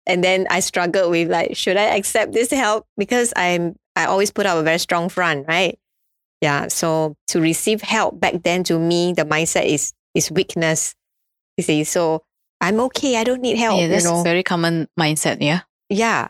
And 0.08 0.24
then 0.24 0.48
i 0.50 0.60
struggled 0.60 1.12
with 1.12 1.30
like 1.30 1.56
should 1.56 1.78
i 1.78 1.96
accept 1.96 2.34
this 2.34 2.52
help? 2.52 2.86
Because 2.98 3.34
i'm 3.36 3.76
i 3.96 4.06
always 4.06 4.32
put 4.32 4.46
up 4.46 4.58
a 4.58 4.64
very 4.64 4.80
strong 4.80 5.10
front 5.10 5.48
right? 5.48 5.78
Yeah 6.42 6.68
so 6.70 7.16
to 7.28 7.42
receive 7.42 7.82
help 7.82 8.20
back 8.20 8.44
then 8.44 8.64
to 8.66 8.80
me 8.80 9.14
the 9.14 9.26
mindset 9.26 9.66
is 9.66 9.94
is 10.16 10.32
weakness 10.32 10.96
you 11.58 11.64
see. 11.64 11.84
So 11.84 12.24
i'm 12.62 12.80
okay 12.80 13.18
i 13.18 13.24
don't 13.24 13.42
need 13.42 13.58
help 13.58 13.80
yeah, 13.80 13.88
that's 13.88 14.06
you 14.06 14.12
know? 14.12 14.24
very 14.24 14.44
common 14.44 14.88
mindset 15.00 15.38
yeah. 15.42 15.62
Yeah. 15.90 16.30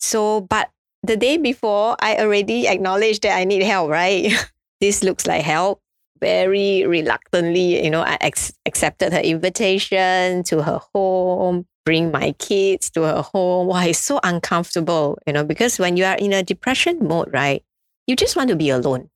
So 0.00 0.40
but 0.40 0.70
the 1.04 1.16
day 1.16 1.36
before 1.36 1.96
i 2.00 2.16
already 2.16 2.66
acknowledged 2.66 3.22
that 3.22 3.36
i 3.36 3.44
need 3.44 3.62
help 3.62 3.88
right 3.88 4.32
this 4.80 5.02
looks 5.02 5.26
like 5.26 5.42
help. 5.42 5.80
Very 6.20 6.86
reluctantly, 6.86 7.84
you 7.84 7.90
know, 7.90 8.00
I 8.00 8.16
ex- 8.22 8.52
accepted 8.64 9.12
her 9.12 9.20
invitation 9.20 10.42
to 10.44 10.62
her 10.62 10.80
home, 10.94 11.66
bring 11.84 12.10
my 12.10 12.32
kids 12.38 12.88
to 12.90 13.02
her 13.02 13.20
home. 13.20 13.66
Why 13.66 13.86
it's 13.86 13.98
so 13.98 14.18
uncomfortable, 14.24 15.18
you 15.26 15.34
know, 15.34 15.44
because 15.44 15.78
when 15.78 15.98
you 15.98 16.04
are 16.04 16.16
in 16.16 16.32
a 16.32 16.42
depression 16.42 17.06
mode, 17.06 17.30
right, 17.34 17.62
you 18.06 18.16
just 18.16 18.34
want 18.34 18.48
to 18.48 18.56
be 18.56 18.70
alone. 18.70 19.10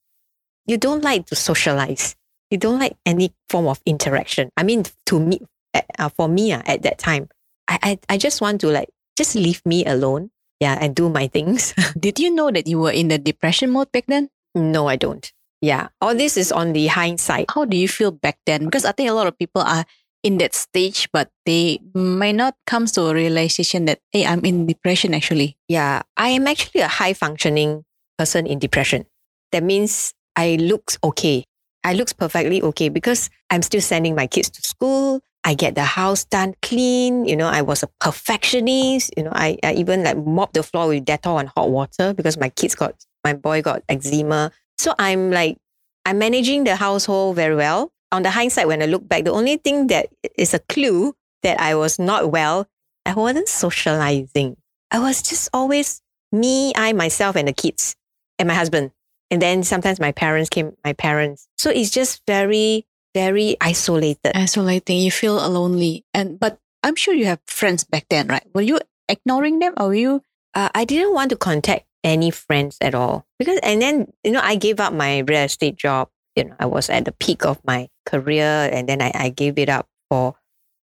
You 0.66 0.76
don't 0.76 1.02
like 1.02 1.26
to 1.26 1.36
socialize. 1.36 2.16
You 2.50 2.58
don't 2.58 2.78
like 2.78 2.96
any 3.06 3.32
form 3.48 3.66
of 3.66 3.80
interaction. 3.86 4.50
I 4.56 4.62
mean, 4.62 4.84
to 5.06 5.20
me, 5.20 5.40
uh, 5.74 6.08
for 6.10 6.28
me 6.28 6.52
uh, 6.52 6.62
at 6.66 6.82
that 6.82 6.98
time, 6.98 7.28
I, 7.66 7.78
I, 7.82 7.98
I 8.10 8.18
just 8.18 8.40
want 8.40 8.60
to 8.60 8.68
like, 8.68 8.90
just 9.16 9.34
leave 9.34 9.64
me 9.64 9.84
alone. 9.86 10.30
Yeah, 10.60 10.76
and 10.78 10.94
do 10.94 11.08
my 11.08 11.26
things. 11.26 11.72
Did 11.98 12.18
you 12.18 12.30
know 12.34 12.50
that 12.50 12.66
you 12.66 12.78
were 12.78 12.90
in 12.90 13.08
the 13.08 13.16
depression 13.16 13.70
mode 13.70 13.90
back 13.92 14.04
then? 14.08 14.28
No, 14.54 14.88
I 14.88 14.96
don't. 14.96 15.32
Yeah. 15.60 15.88
All 16.00 16.14
this 16.14 16.36
is 16.36 16.52
on 16.52 16.72
the 16.72 16.86
hindsight. 16.86 17.46
How 17.54 17.64
do 17.64 17.76
you 17.76 17.88
feel 17.88 18.10
back 18.10 18.38
then? 18.46 18.64
Because 18.64 18.84
I 18.84 18.92
think 18.92 19.10
a 19.10 19.12
lot 19.14 19.26
of 19.26 19.38
people 19.38 19.62
are 19.62 19.84
in 20.22 20.38
that 20.38 20.54
stage, 20.54 21.08
but 21.12 21.30
they 21.46 21.80
might 21.94 22.34
not 22.34 22.54
come 22.66 22.86
to 22.86 23.06
a 23.06 23.14
realization 23.14 23.84
that, 23.86 24.00
hey, 24.12 24.26
I'm 24.26 24.44
in 24.44 24.66
depression 24.66 25.14
actually. 25.14 25.56
Yeah. 25.68 26.02
I 26.16 26.28
am 26.30 26.46
actually 26.46 26.80
a 26.82 26.88
high 26.88 27.12
functioning 27.12 27.84
person 28.18 28.46
in 28.46 28.58
depression. 28.58 29.06
That 29.52 29.62
means 29.62 30.12
I 30.36 30.56
look 30.56 30.92
okay. 31.02 31.44
I 31.84 31.94
look 31.94 32.14
perfectly 32.16 32.62
okay 32.62 32.88
because 32.88 33.30
I'm 33.48 33.62
still 33.62 33.80
sending 33.80 34.14
my 34.14 34.26
kids 34.26 34.50
to 34.50 34.62
school. 34.62 35.20
I 35.44 35.54
get 35.54 35.74
the 35.74 35.84
house 35.84 36.24
done 36.24 36.54
clean. 36.60 37.24
You 37.24 37.36
know, 37.36 37.48
I 37.48 37.62
was 37.62 37.82
a 37.82 37.88
perfectionist. 38.00 39.12
You 39.16 39.24
know, 39.24 39.32
I, 39.32 39.56
I 39.64 39.72
even 39.72 40.04
like 40.04 40.18
mop 40.18 40.52
the 40.52 40.62
floor 40.62 40.88
with 40.88 41.06
Dettol 41.06 41.40
and 41.40 41.48
hot 41.48 41.70
water 41.70 42.12
because 42.12 42.36
my 42.38 42.50
kids 42.50 42.74
got, 42.74 42.94
my 43.24 43.32
boy 43.32 43.62
got 43.62 43.82
eczema. 43.88 44.52
So 44.80 44.94
I'm 44.98 45.30
like, 45.30 45.58
I'm 46.06 46.18
managing 46.18 46.64
the 46.64 46.74
household 46.74 47.36
very 47.36 47.54
well. 47.54 47.92
On 48.12 48.22
the 48.22 48.30
hindsight, 48.30 48.66
when 48.66 48.80
I 48.80 48.86
look 48.86 49.06
back, 49.06 49.24
the 49.24 49.30
only 49.30 49.58
thing 49.58 49.88
that 49.88 50.08
is 50.38 50.54
a 50.54 50.58
clue 50.58 51.12
that 51.42 51.60
I 51.60 51.74
was 51.74 51.98
not 51.98 52.32
well, 52.32 52.66
I 53.04 53.12
wasn't 53.12 53.48
socializing. 53.48 54.56
I 54.90 54.98
was 54.98 55.20
just 55.20 55.50
always 55.52 56.00
me, 56.32 56.72
I, 56.76 56.94
myself, 56.94 57.36
and 57.36 57.46
the 57.46 57.52
kids, 57.52 57.94
and 58.38 58.48
my 58.48 58.54
husband. 58.54 58.92
And 59.30 59.42
then 59.42 59.64
sometimes 59.64 60.00
my 60.00 60.12
parents 60.12 60.48
came, 60.48 60.74
my 60.82 60.94
parents. 60.94 61.46
So 61.58 61.68
it's 61.68 61.90
just 61.90 62.22
very, 62.26 62.86
very 63.14 63.58
isolated. 63.60 64.32
Isolating. 64.34 64.96
You 64.96 65.10
feel 65.10 65.34
lonely. 65.36 66.06
And 66.14 66.40
but 66.40 66.58
I'm 66.82 66.96
sure 66.96 67.12
you 67.12 67.26
have 67.26 67.40
friends 67.46 67.84
back 67.84 68.06
then, 68.08 68.28
right? 68.28 68.46
Were 68.54 68.62
you 68.62 68.80
ignoring 69.10 69.58
them 69.58 69.74
or 69.76 69.88
were 69.88 69.94
you? 69.94 70.22
Uh, 70.54 70.70
I 70.74 70.86
didn't 70.86 71.12
want 71.12 71.28
to 71.30 71.36
contact 71.36 71.84
any 72.02 72.30
friends 72.30 72.78
at 72.80 72.94
all 72.94 73.26
because 73.38 73.58
and 73.62 73.82
then 73.82 74.10
you 74.24 74.32
know 74.32 74.40
I 74.42 74.56
gave 74.56 74.80
up 74.80 74.92
my 74.92 75.18
real 75.20 75.44
estate 75.44 75.76
job. 75.76 76.08
You 76.36 76.44
know, 76.44 76.54
I 76.60 76.66
was 76.66 76.88
at 76.88 77.04
the 77.04 77.12
peak 77.12 77.44
of 77.44 77.58
my 77.66 77.88
career 78.06 78.70
and 78.72 78.88
then 78.88 79.02
I, 79.02 79.10
I 79.14 79.28
gave 79.30 79.58
it 79.58 79.68
up 79.68 79.88
for 80.08 80.34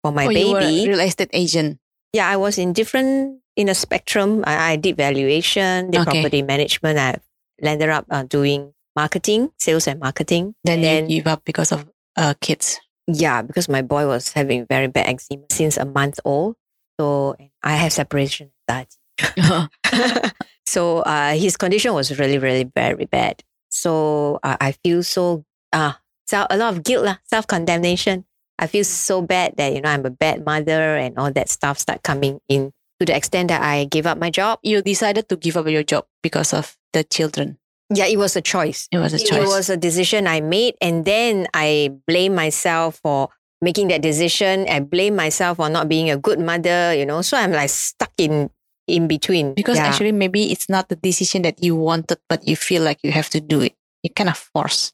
for 0.04 0.12
my 0.12 0.28
oh, 0.28 0.30
you 0.30 0.52
were 0.52 0.60
a 0.60 0.62
baby. 0.62 0.90
real 0.90 1.00
estate 1.02 1.30
agent. 1.34 1.80
Yeah, 2.14 2.30
I 2.30 2.38
was 2.38 2.58
in 2.58 2.74
different 2.74 3.40
in 3.56 3.68
a 3.68 3.76
spectrum. 3.76 4.44
I, 4.46 4.74
I 4.74 4.76
did 4.78 4.96
valuation, 4.98 5.92
did 5.92 6.02
Okay. 6.02 6.12
property 6.22 6.42
management. 6.44 7.00
I 7.00 7.18
landed 7.62 7.90
up 7.90 8.06
uh, 8.10 8.24
doing 8.24 8.74
marketing, 8.96 9.52
sales 9.60 9.88
and 9.88 10.00
marketing. 10.00 10.56
Then 10.64 10.84
And 10.84 11.12
you 11.12 11.20
give 11.22 11.28
up 11.28 11.44
because 11.44 11.72
of 11.72 11.86
uh, 12.16 12.34
kids. 12.40 12.80
yeah, 13.08 13.42
because 13.42 13.68
my 13.68 13.82
boy 13.82 14.08
was 14.08 14.32
having 14.34 14.66
very 14.68 14.88
bad 14.88 15.08
eczema 15.08 15.46
since 15.52 15.76
a 15.78 15.86
month 15.86 16.20
old. 16.24 16.56
So 17.00 17.36
I 17.64 17.76
have 17.76 17.92
separation 17.94 18.52
anxiety. 18.70 18.98
so 20.72 21.00
uh, 21.04 21.34
his 21.36 21.58
condition 21.58 21.94
was 21.94 22.18
really, 22.18 22.38
really 22.38 22.64
very 22.64 23.04
bad. 23.04 23.44
So 23.70 24.40
uh, 24.42 24.56
I 24.62 24.72
feel 24.72 25.04
so 25.04 25.44
uh, 25.74 25.94
so 26.26 26.48
a 26.50 26.56
lot 26.56 26.74
of 26.74 26.84
guilt, 26.84 27.04
lah, 27.04 27.18
self 27.28 27.46
condemnation. 27.46 28.24
I 28.58 28.68
feel 28.68 28.86
so 28.86 29.22
bad 29.22 29.56
that 29.58 29.74
you 29.76 29.82
know 29.82 29.90
I'm 29.90 30.06
a 30.06 30.10
bad 30.10 30.46
mother 30.46 30.96
and 30.96 31.18
all 31.20 31.32
that 31.34 31.50
stuff 31.50 31.78
start 31.78 32.04
coming 32.04 32.40
in 32.48 32.72
to 33.00 33.06
the 33.06 33.16
extent 33.16 33.50
that 33.50 33.62
I 33.62 33.84
gave 33.86 34.06
up 34.06 34.18
my 34.18 34.30
job. 34.30 34.60
you 34.64 34.82
decided 34.82 35.28
to 35.30 35.36
give 35.36 35.58
up 35.58 35.68
your 35.68 35.84
job 35.84 36.06
because 36.24 36.54
of 36.54 36.78
the 36.94 37.04
children. 37.04 37.58
Yeah, 37.92 38.06
it 38.06 38.16
was 38.16 38.38
a 38.38 38.42
choice. 38.42 38.88
It 38.92 39.00
was 39.00 39.12
a 39.12 39.20
choice. 39.20 39.44
It 39.44 39.52
was 39.52 39.70
a 39.70 39.76
decision 39.76 40.24
I 40.26 40.40
made, 40.40 40.76
and 40.80 41.04
then 41.04 41.48
I 41.54 41.92
blame 42.08 42.36
myself 42.36 43.02
for 43.04 43.28
making 43.60 43.90
that 43.90 44.02
decision. 44.02 44.70
I 44.70 44.80
blame 44.80 45.20
myself 45.20 45.58
for 45.58 45.68
not 45.68 45.90
being 45.90 46.08
a 46.10 46.16
good 46.16 46.40
mother. 46.40 46.96
You 46.96 47.06
know, 47.06 47.22
so 47.22 47.36
I'm 47.36 47.52
like 47.52 47.70
stuck 47.70 48.14
in 48.18 48.48
in 48.92 49.08
between. 49.08 49.54
because 49.56 49.78
Yeah. 49.78 49.88
actually 49.88 50.12
maybe 50.12 50.52
it's 50.52 50.68
not 50.70 50.90
the 50.90 50.96
decision 50.96 51.42
that 51.44 51.64
you 51.64 51.76
wanted, 51.76 52.20
but 52.30 52.48
you 52.48 52.56
feel 52.56 52.84
like 52.84 53.00
you 53.04 53.12
have 53.12 53.30
to 53.32 53.40
do 53.42 53.62
it. 53.62 53.74
You 54.04 54.10
kind 54.14 54.30
of 54.30 54.38
force. 54.38 54.92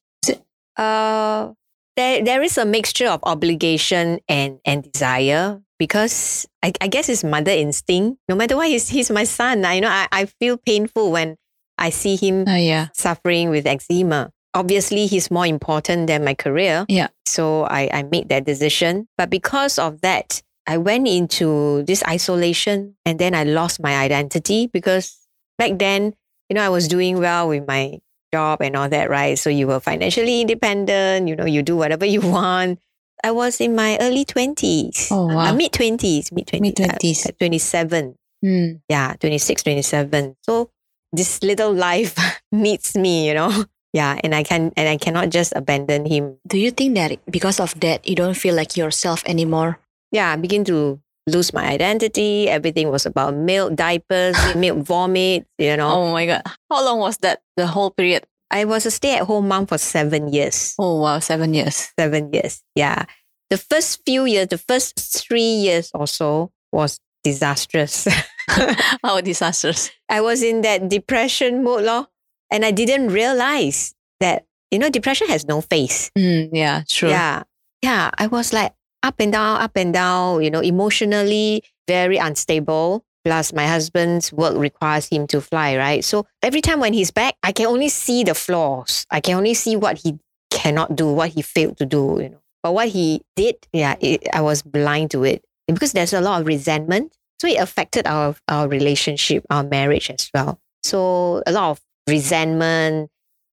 uh, 0.77 1.53
there 1.95 2.23
there 2.23 2.41
is 2.43 2.57
a 2.57 2.65
mixture 2.65 3.07
of 3.07 3.19
obligation 3.23 4.19
and 4.29 4.59
and 4.65 4.85
desire 4.91 5.59
because 5.79 6.45
I, 6.61 6.73
I 6.81 6.87
guess 6.87 7.09
it's 7.09 7.23
mother 7.23 7.51
instinct. 7.51 8.19
No 8.29 8.35
matter 8.35 8.55
what, 8.55 8.67
he's 8.67 8.89
he's 8.89 9.09
my 9.09 9.23
son. 9.23 9.65
I 9.65 9.75
you 9.75 9.81
know 9.81 9.89
I, 9.89 10.07
I 10.11 10.25
feel 10.39 10.57
painful 10.57 11.11
when 11.11 11.37
I 11.77 11.89
see 11.89 12.15
him 12.15 12.45
Oh 12.47 12.55
yeah. 12.55 12.87
suffering 12.93 13.49
with 13.49 13.65
eczema. 13.65 14.29
Obviously, 14.53 15.05
he's 15.05 15.29
more 15.29 15.45
important 15.45 16.07
than 16.07 16.23
my 16.23 16.33
career. 16.33 16.85
Yeah. 16.89 17.09
So 17.25 17.63
I, 17.65 17.89
I 17.93 18.03
made 18.03 18.29
that 18.29 18.45
decision. 18.45 19.07
But 19.17 19.29
because 19.29 19.77
of 19.77 20.01
that, 20.01 20.41
I 20.67 20.77
went 20.77 21.07
into 21.07 21.83
this 21.83 22.03
isolation 22.03 22.95
and 23.05 23.17
then 23.19 23.33
I 23.33 23.43
lost 23.43 23.79
my 23.81 23.95
identity 23.97 24.67
because 24.67 25.15
back 25.57 25.79
then, 25.79 26.13
you 26.49 26.55
know, 26.55 26.61
I 26.63 26.69
was 26.69 26.87
doing 26.87 27.19
well 27.19 27.47
with 27.49 27.65
my 27.67 27.99
job 28.33 28.61
and 28.61 28.75
all 28.75 28.89
that, 28.89 29.09
right? 29.09 29.39
So 29.39 29.49
you 29.49 29.67
were 29.67 29.79
financially 29.79 30.41
independent, 30.41 31.27
you 31.29 31.35
know, 31.35 31.45
you 31.45 31.63
do 31.63 31.75
whatever 31.77 32.05
you 32.05 32.19
want. 32.37 32.79
I 33.23 33.31
was 33.31 33.59
in 33.61 33.75
my 33.75 33.97
early 33.99 34.25
20s. 34.25 35.07
Oh 35.09 35.27
wow. 35.33 35.53
mid 35.55 35.71
20s, 35.71 36.31
mid 36.31 36.47
20s. 36.47 36.61
Mid-twenties. 36.61 37.27
27 37.39 38.15
Hmm. 38.43 38.85
yeah 38.87 39.15
26 39.19 39.63
27 39.63 40.35
so 40.45 40.69
this 41.11 41.41
little 41.41 41.73
life 41.73 42.13
needs 42.51 42.93
me 42.95 43.25
you 43.27 43.33
know 43.33 43.49
yeah 43.93 44.19
and 44.23 44.35
i 44.35 44.43
can 44.43 44.71
and 44.77 44.87
i 44.87 44.95
cannot 44.95 45.29
just 45.33 45.53
abandon 45.55 46.05
him 46.05 46.37
Do 46.45 46.59
you 46.59 46.69
think 46.69 46.93
that 47.01 47.17
because 47.25 47.59
of 47.59 47.73
that 47.81 48.07
you 48.07 48.13
don't 48.13 48.37
feel 48.37 48.53
like 48.53 48.77
yourself 48.77 49.23
anymore? 49.25 49.79
Yeah 50.11 50.31
i 50.31 50.35
begin 50.35 50.63
to 50.63 50.99
lose 51.27 51.53
my 51.53 51.65
identity 51.67 52.47
everything 52.49 52.89
was 52.89 53.05
about 53.05 53.35
milk 53.35 53.75
diapers 53.75 54.37
milk 54.55 54.79
vomit 54.85 55.45
you 55.57 55.75
know 55.75 55.89
Oh 55.91 56.11
my 56.11 56.25
god. 56.25 56.41
How 56.71 56.83
long 56.85 56.99
was 56.99 57.17
that? 57.17 57.41
The 57.57 57.67
whole 57.67 57.91
period? 57.91 58.25
i 58.49 58.63
was 58.63 58.85
a 58.85 58.91
stay-at-home 58.91 59.47
mom 59.47 59.65
for 59.67 59.77
seven 59.77 60.31
years 60.31 60.73
Oh 60.79 61.01
wow, 61.01 61.19
seven 61.19 61.53
years. 61.53 61.91
seven 61.99 62.31
years 62.33 62.63
yeah 62.75 63.03
the 63.49 63.57
first 63.57 64.01
few 64.05 64.23
years 64.25 64.47
the 64.47 64.57
first 64.57 64.95
three 64.97 65.41
years 65.67 65.91
or 65.93 66.07
so 66.07 66.51
was 66.71 66.99
disastrous 67.23 68.07
How 69.03 69.19
disastrous. 69.21 69.91
I 70.09 70.21
was 70.21 70.41
in 70.41 70.61
that 70.61 70.87
depression 70.89 71.63
mode, 71.65 71.83
lor. 71.83 72.07
And 72.49 72.63
I 72.63 72.71
didn't 72.71 73.09
realize 73.11 73.93
that, 74.21 74.45
you 74.71 74.79
know, 74.79 74.89
depression 74.89 75.27
has 75.27 75.45
no 75.45 75.59
face. 75.61 76.09
Mm, 76.17 76.49
yeah, 76.53 76.83
true. 76.87 77.09
Yeah. 77.09 77.43
Yeah. 77.83 78.09
I 78.17 78.27
was 78.27 78.53
like 78.53 78.71
up 79.03 79.15
and 79.19 79.31
down, 79.31 79.61
up 79.61 79.71
and 79.75 79.93
down, 79.93 80.43
you 80.43 80.49
know, 80.49 80.61
emotionally 80.61 81.63
very 81.87 82.17
unstable. 82.17 83.03
Plus, 83.25 83.51
my 83.51 83.67
husband's 83.67 84.31
work 84.31 84.55
requires 84.55 85.07
him 85.07 85.27
to 85.27 85.41
fly, 85.41 85.75
right? 85.75 86.03
So 86.03 86.25
every 86.41 86.61
time 86.61 86.79
when 86.79 86.93
he's 86.93 87.11
back, 87.11 87.35
I 87.43 87.51
can 87.51 87.65
only 87.67 87.89
see 87.89 88.23
the 88.23 88.33
flaws. 88.33 89.05
I 89.11 89.19
can 89.19 89.35
only 89.35 89.53
see 89.53 89.75
what 89.75 89.97
he 89.97 90.17
cannot 90.49 90.95
do, 90.95 91.11
what 91.11 91.31
he 91.31 91.41
failed 91.41 91.77
to 91.77 91.85
do, 91.85 92.19
you 92.21 92.29
know. 92.29 92.41
But 92.63 92.73
what 92.73 92.87
he 92.87 93.21
did, 93.35 93.55
yeah, 93.73 93.95
it, 93.99 94.27
I 94.33 94.41
was 94.41 94.61
blind 94.61 95.11
to 95.11 95.23
it 95.23 95.43
because 95.67 95.91
there's 95.91 96.13
a 96.13 96.21
lot 96.21 96.41
of 96.41 96.47
resentment. 96.47 97.13
So 97.39 97.47
it 97.47 97.57
affected 97.57 98.07
our, 98.07 98.35
our 98.47 98.67
relationship, 98.67 99.45
our 99.49 99.63
marriage 99.63 100.09
as 100.09 100.29
well. 100.33 100.59
So 100.83 101.43
a 101.45 101.51
lot 101.51 101.71
of 101.71 101.81
resentment. 102.07 103.09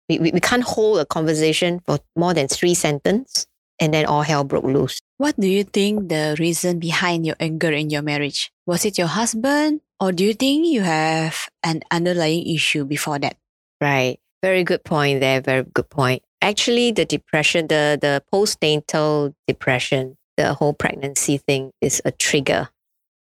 We, 0.08 0.18
we, 0.18 0.32
we 0.32 0.40
can't 0.40 0.64
hold 0.64 0.98
a 0.98 1.06
conversation 1.06 1.80
for 1.86 1.98
more 2.14 2.34
than 2.34 2.48
three 2.48 2.74
sentences 2.74 3.46
and 3.82 3.92
then 3.92 4.06
all 4.06 4.22
hell 4.22 4.44
broke 4.44 4.62
loose. 4.62 5.00
What 5.18 5.34
do 5.38 5.48
you 5.48 5.64
think 5.64 6.08
the 6.08 6.36
reason 6.38 6.78
behind 6.78 7.26
your 7.26 7.34
anger 7.40 7.72
in 7.72 7.90
your 7.90 8.02
marriage? 8.02 8.52
Was 8.64 8.84
it 8.84 8.96
your 8.96 9.08
husband 9.08 9.80
or 9.98 10.12
do 10.12 10.24
you 10.24 10.34
think 10.34 10.66
you 10.66 10.82
have 10.82 11.50
an 11.64 11.82
underlying 11.90 12.46
issue 12.46 12.84
before 12.84 13.18
that? 13.18 13.36
Right. 13.80 14.20
Very 14.40 14.62
good 14.62 14.84
point 14.84 15.18
there. 15.20 15.40
Very 15.40 15.64
good 15.64 15.90
point. 15.90 16.22
Actually, 16.40 16.92
the 16.92 17.04
depression, 17.04 17.66
the, 17.66 17.98
the 18.00 18.22
postnatal 18.32 19.34
depression, 19.48 20.16
the 20.36 20.54
whole 20.54 20.74
pregnancy 20.74 21.38
thing 21.38 21.72
is 21.80 22.00
a 22.04 22.12
trigger. 22.12 22.68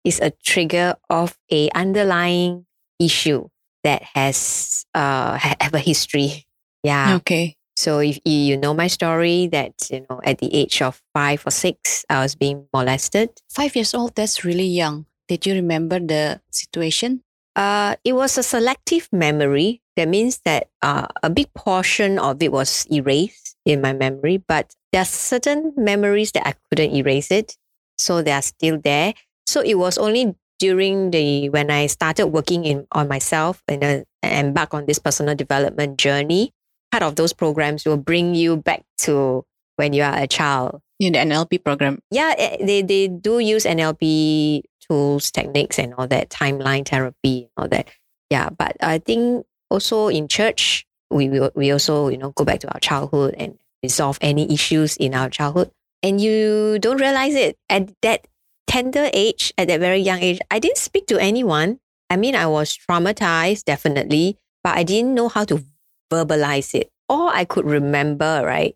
It's 0.04 0.20
a 0.20 0.32
trigger 0.44 0.96
of 1.10 1.38
a 1.52 1.70
underlying 1.72 2.66
issue 3.00 3.48
that 3.84 4.04
has 4.14 4.86
uh 4.94 5.38
have 5.38 5.74
a 5.74 5.80
history. 5.80 6.46
Yeah. 6.84 7.16
Okay. 7.16 7.56
So 7.80 8.00
if 8.00 8.20
you, 8.26 8.58
know 8.58 8.74
my 8.74 8.88
story 8.88 9.48
that 9.56 9.72
you 9.90 10.04
know 10.10 10.20
at 10.26 10.40
the 10.40 10.54
age 10.54 10.82
of 10.82 11.02
five 11.16 11.48
or 11.48 11.52
six 11.52 12.04
I 12.10 12.20
was 12.20 12.36
being 12.36 12.68
molested. 12.76 13.30
Five 13.48 13.74
years 13.74 13.96
old, 13.96 14.16
that's 14.16 14.44
really 14.44 14.68
young. 14.68 15.06
Did 15.30 15.46
you 15.48 15.54
remember 15.54 15.98
the 15.98 16.42
situation? 16.52 17.24
Uh, 17.56 17.96
it 18.04 18.20
was 18.20 18.38
a 18.38 18.44
selective 18.44 19.08
memory. 19.14 19.82
That 19.96 20.10
means 20.10 20.42
that 20.44 20.68
uh, 20.82 21.08
a 21.24 21.30
big 21.30 21.54
portion 21.54 22.20
of 22.20 22.44
it 22.44 22.52
was 22.52 22.86
erased 22.92 23.56
in 23.64 23.80
my 23.80 23.94
memory, 23.94 24.44
but 24.44 24.76
there 24.92 25.04
are 25.04 25.06
certain 25.08 25.72
memories 25.78 26.34
that 26.34 26.46
I 26.46 26.56
couldn't 26.68 26.92
erase 26.94 27.32
it. 27.32 27.56
So 27.98 28.22
they 28.22 28.32
are 28.32 28.42
still 28.42 28.78
there. 28.84 29.14
So 29.48 29.62
it 29.62 29.76
was 29.76 29.98
only 29.98 30.36
during 30.60 31.12
the 31.12 31.48
when 31.48 31.72
I 31.72 31.88
started 31.88 32.28
working 32.28 32.66
in 32.66 32.88
on 32.92 33.08
myself 33.08 33.64
and 33.70 33.84
uh, 33.84 34.04
embark 34.22 34.74
on 34.74 34.86
this 34.86 35.00
personal 35.00 35.34
development 35.34 35.96
journey. 35.96 36.52
Part 36.92 37.04
of 37.04 37.16
those 37.16 37.34
programs 37.34 37.86
will 37.86 37.98
bring 37.98 38.34
you 38.36 38.58
back 38.58 38.84
to 39.00 39.46
when 39.76 39.94
you 39.94 40.04
are 40.04 40.18
a 40.18 40.28
child 40.28 40.82
In 41.00 41.14
the 41.14 41.20
NLP 41.20 41.64
program. 41.64 42.00
yeah, 42.12 42.34
eh, 42.38 42.58
they, 42.66 42.82
they 42.82 43.08
do 43.08 43.40
use 43.40 43.64
NLP 43.66 44.64
tools, 44.90 45.32
techniques, 45.32 45.78
and 45.80 45.94
all 45.94 46.08
that, 46.08 46.30
timeline 46.30 46.88
therapy, 46.88 47.44
and 47.44 47.50
all 47.58 47.68
that. 47.70 47.88
Yeah, 48.30 48.50
but 48.50 48.76
I 48.82 48.98
think 49.00 49.46
also 49.70 50.08
in 50.08 50.28
church, 50.28 50.86
we 51.10 51.30
will 51.30 51.52
we 51.56 51.72
also 51.72 52.10
you 52.10 52.18
know 52.18 52.32
go 52.32 52.44
back 52.44 52.60
to 52.62 52.74
our 52.74 52.80
childhood 52.80 53.36
and 53.38 53.58
resolve 53.82 54.18
any 54.22 54.52
issues 54.54 54.98
in 54.98 55.14
our 55.16 55.30
childhood, 55.30 55.72
and 56.04 56.20
you 56.20 56.78
don't 56.80 57.00
realize 57.00 57.34
it 57.36 57.58
at 57.70 57.90
that 58.02 58.28
tender 58.68 59.10
age, 59.14 59.54
at 59.58 59.68
that 59.70 59.80
very 59.80 60.00
young 60.00 60.20
age. 60.22 60.40
I 60.52 60.60
didn't 60.60 60.78
speak 60.78 61.08
to 61.08 61.18
anyone. 61.22 61.80
I 62.10 62.18
mean, 62.18 62.36
I 62.36 62.48
was 62.48 62.76
traumatized, 62.78 63.66
definitely, 63.66 64.38
but 64.64 64.76
I 64.78 64.84
didn't 64.84 65.14
know 65.14 65.30
how 65.30 65.46
to 65.46 65.64
verbalize 66.10 66.74
it. 66.74 66.92
All 67.08 67.30
I 67.30 67.46
could 67.46 67.66
remember, 67.66 68.44
right, 68.46 68.76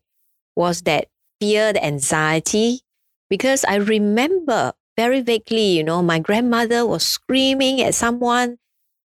was 0.55 0.81
that 0.83 1.07
fear, 1.39 1.73
the 1.73 1.83
anxiety, 1.83 2.81
because 3.29 3.65
I 3.65 3.75
remember 3.75 4.73
very 4.97 5.21
vaguely, 5.21 5.77
you 5.77 5.83
know, 5.83 6.01
my 6.01 6.19
grandmother 6.19 6.85
was 6.85 7.03
screaming 7.03 7.81
at 7.81 7.95
someone, 7.95 8.57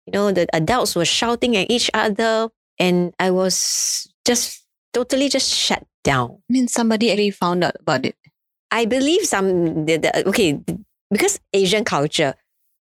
you 0.06 0.12
know, 0.12 0.32
the 0.32 0.46
adults 0.54 0.94
were 0.94 1.04
shouting 1.04 1.56
at 1.56 1.70
each 1.70 1.90
other, 1.94 2.48
and 2.78 3.14
I 3.18 3.30
was 3.30 4.06
just 4.26 4.64
totally 4.92 5.28
just 5.28 5.50
shut 5.52 5.84
down. 6.04 6.38
I 6.48 6.52
mean, 6.52 6.68
somebody 6.68 7.10
actually 7.10 7.30
found 7.30 7.64
out 7.64 7.76
about 7.80 8.06
it. 8.06 8.16
I 8.70 8.84
believe 8.84 9.24
some, 9.24 9.86
the, 9.86 9.96
the, 9.96 10.28
okay, 10.28 10.60
because 11.10 11.40
Asian 11.52 11.84
culture, 11.84 12.34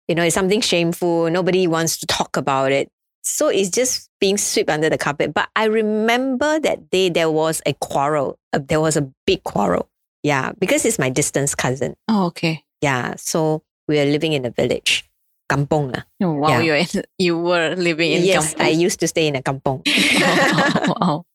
you 0.08 0.16
know, 0.16 0.24
it's 0.24 0.36
something 0.36 0.62
shameful. 0.62 1.30
Nobody 1.30 1.68
wants 1.68 1.98
to 1.98 2.06
talk 2.08 2.38
about 2.38 2.72
it. 2.72 2.90
So 3.26 3.50
it's 3.50 3.70
just 3.70 4.10
being 4.22 4.38
swept 4.38 4.70
under 4.70 4.90
the 4.90 4.98
carpet. 4.98 5.34
But 5.34 5.50
I 5.56 5.66
remember 5.66 6.60
that 6.60 6.90
day 6.90 7.10
there 7.10 7.30
was 7.30 7.62
a 7.66 7.74
quarrel. 7.82 8.38
Uh, 8.54 8.60
there 8.62 8.80
was 8.80 8.96
a 8.96 9.10
big 9.26 9.44
quarrel. 9.44 9.90
Yeah, 10.24 10.54
because 10.58 10.86
it's 10.86 10.98
my 10.98 11.10
distance 11.10 11.54
cousin. 11.54 11.96
Oh, 12.08 12.28
okay. 12.28 12.64
Yeah, 12.82 13.16
so 13.18 13.64
we 13.88 14.00
are 14.00 14.06
living 14.06 14.34
in 14.34 14.46
a 14.46 14.50
village, 14.50 15.06
kampong. 15.50 15.94
lah. 15.94 16.04
Oh, 16.22 16.34
wow, 16.34 16.50
Yeah. 16.50 16.62
you, 16.62 16.72
were 16.72 16.78
in, 16.78 17.04
you 17.18 17.38
were 17.38 17.76
living 17.76 18.12
in 18.12 18.24
yes, 18.26 18.56
I 18.58 18.70
used 18.70 19.00
to 19.02 19.08
stay 19.08 19.28
in 19.28 19.36
a 19.36 19.42
kampong. 19.42 19.82
wow. 21.02 21.26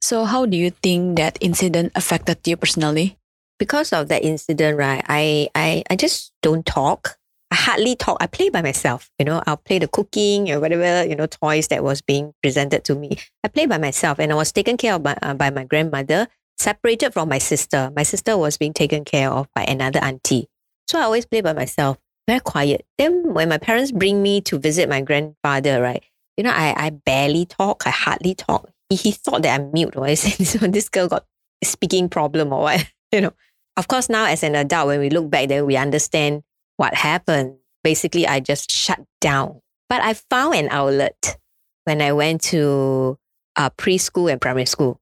So, 0.00 0.24
how 0.26 0.46
do 0.46 0.56
you 0.56 0.70
think 0.70 1.16
that 1.16 1.38
incident 1.40 1.92
affected 1.94 2.38
you 2.46 2.56
personally? 2.56 3.18
because 3.58 3.92
of 3.92 4.08
that 4.08 4.24
incident, 4.24 4.76
right, 4.78 5.04
I, 5.08 5.48
I, 5.54 5.82
I 5.90 5.96
just 5.96 6.32
don't 6.42 6.66
talk. 6.66 7.16
I 7.50 7.56
hardly 7.56 7.94
talk. 7.94 8.16
I 8.20 8.26
play 8.26 8.48
by 8.48 8.62
myself. 8.62 9.10
You 9.18 9.24
know, 9.24 9.42
I'll 9.46 9.56
play 9.56 9.78
the 9.78 9.88
cooking 9.88 10.50
or 10.50 10.60
whatever, 10.60 11.08
you 11.08 11.14
know, 11.14 11.26
toys 11.26 11.68
that 11.68 11.84
was 11.84 12.02
being 12.02 12.32
presented 12.42 12.84
to 12.84 12.94
me. 12.94 13.18
I 13.44 13.48
play 13.48 13.66
by 13.66 13.78
myself 13.78 14.18
and 14.18 14.32
I 14.32 14.34
was 14.34 14.52
taken 14.52 14.76
care 14.76 14.94
of 14.94 15.02
by, 15.02 15.16
uh, 15.22 15.34
by 15.34 15.50
my 15.50 15.64
grandmother, 15.64 16.28
separated 16.58 17.12
from 17.12 17.28
my 17.28 17.38
sister. 17.38 17.92
My 17.94 18.02
sister 18.02 18.36
was 18.36 18.56
being 18.56 18.72
taken 18.72 19.04
care 19.04 19.30
of 19.30 19.48
by 19.54 19.64
another 19.64 20.00
auntie. 20.02 20.48
So 20.88 20.98
I 20.98 21.02
always 21.02 21.26
play 21.26 21.40
by 21.40 21.52
myself, 21.52 21.98
very 22.26 22.40
quiet. 22.40 22.84
Then 22.98 23.34
when 23.34 23.48
my 23.48 23.58
parents 23.58 23.92
bring 23.92 24.22
me 24.22 24.40
to 24.42 24.58
visit 24.58 24.88
my 24.88 25.00
grandfather, 25.00 25.80
right, 25.80 26.02
you 26.36 26.44
know, 26.44 26.50
I, 26.50 26.74
I 26.76 26.90
barely 26.90 27.46
talk. 27.46 27.86
I 27.86 27.90
hardly 27.90 28.34
talk. 28.34 28.70
He, 28.88 28.96
he 28.96 29.12
thought 29.12 29.42
that 29.42 29.60
I'm 29.60 29.72
mute 29.72 29.96
or 29.96 30.14
said, 30.16 30.46
so 30.46 30.66
this 30.66 30.88
girl 30.88 31.08
got 31.08 31.24
speaking 31.62 32.08
problem 32.08 32.52
or 32.52 32.62
what, 32.62 32.92
you 33.12 33.20
know. 33.20 33.32
Of 33.76 33.88
course, 33.88 34.08
now 34.08 34.26
as 34.26 34.44
an 34.44 34.54
adult, 34.54 34.86
when 34.86 35.00
we 35.00 35.10
look 35.10 35.28
back, 35.30 35.48
then 35.48 35.66
we 35.66 35.76
understand 35.76 36.44
what 36.76 36.94
happened. 36.94 37.56
Basically, 37.82 38.26
I 38.26 38.40
just 38.40 38.70
shut 38.70 39.00
down. 39.20 39.60
But 39.88 40.02
I 40.02 40.14
found 40.14 40.54
an 40.54 40.68
outlet 40.70 41.38
when 41.84 42.00
I 42.00 42.12
went 42.12 42.42
to 42.52 43.18
uh, 43.56 43.70
preschool 43.70 44.30
and 44.30 44.40
primary 44.40 44.66
school. 44.66 44.98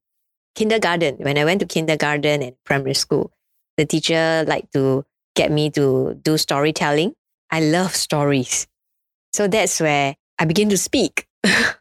Kindergarten, 0.55 1.17
when 1.17 1.39
I 1.39 1.45
went 1.45 1.61
to 1.61 1.67
kindergarten 1.67 2.43
and 2.43 2.57
primary 2.65 2.95
school, 2.95 3.33
the 3.77 3.87
teacher 3.87 4.45
liked 4.47 4.73
to 4.75 5.05
get 5.35 5.51
me 5.51 5.71
to 5.71 6.19
do 6.23 6.37
storytelling. 6.37 7.15
I 7.51 7.61
love 7.61 7.95
stories. 7.95 8.67
So 9.33 9.49
that's 9.49 9.81
where 9.81 10.15
I 10.39 10.45
begin 10.45 10.69
to 10.71 10.77
speak. 10.77 11.27
but 11.43 11.75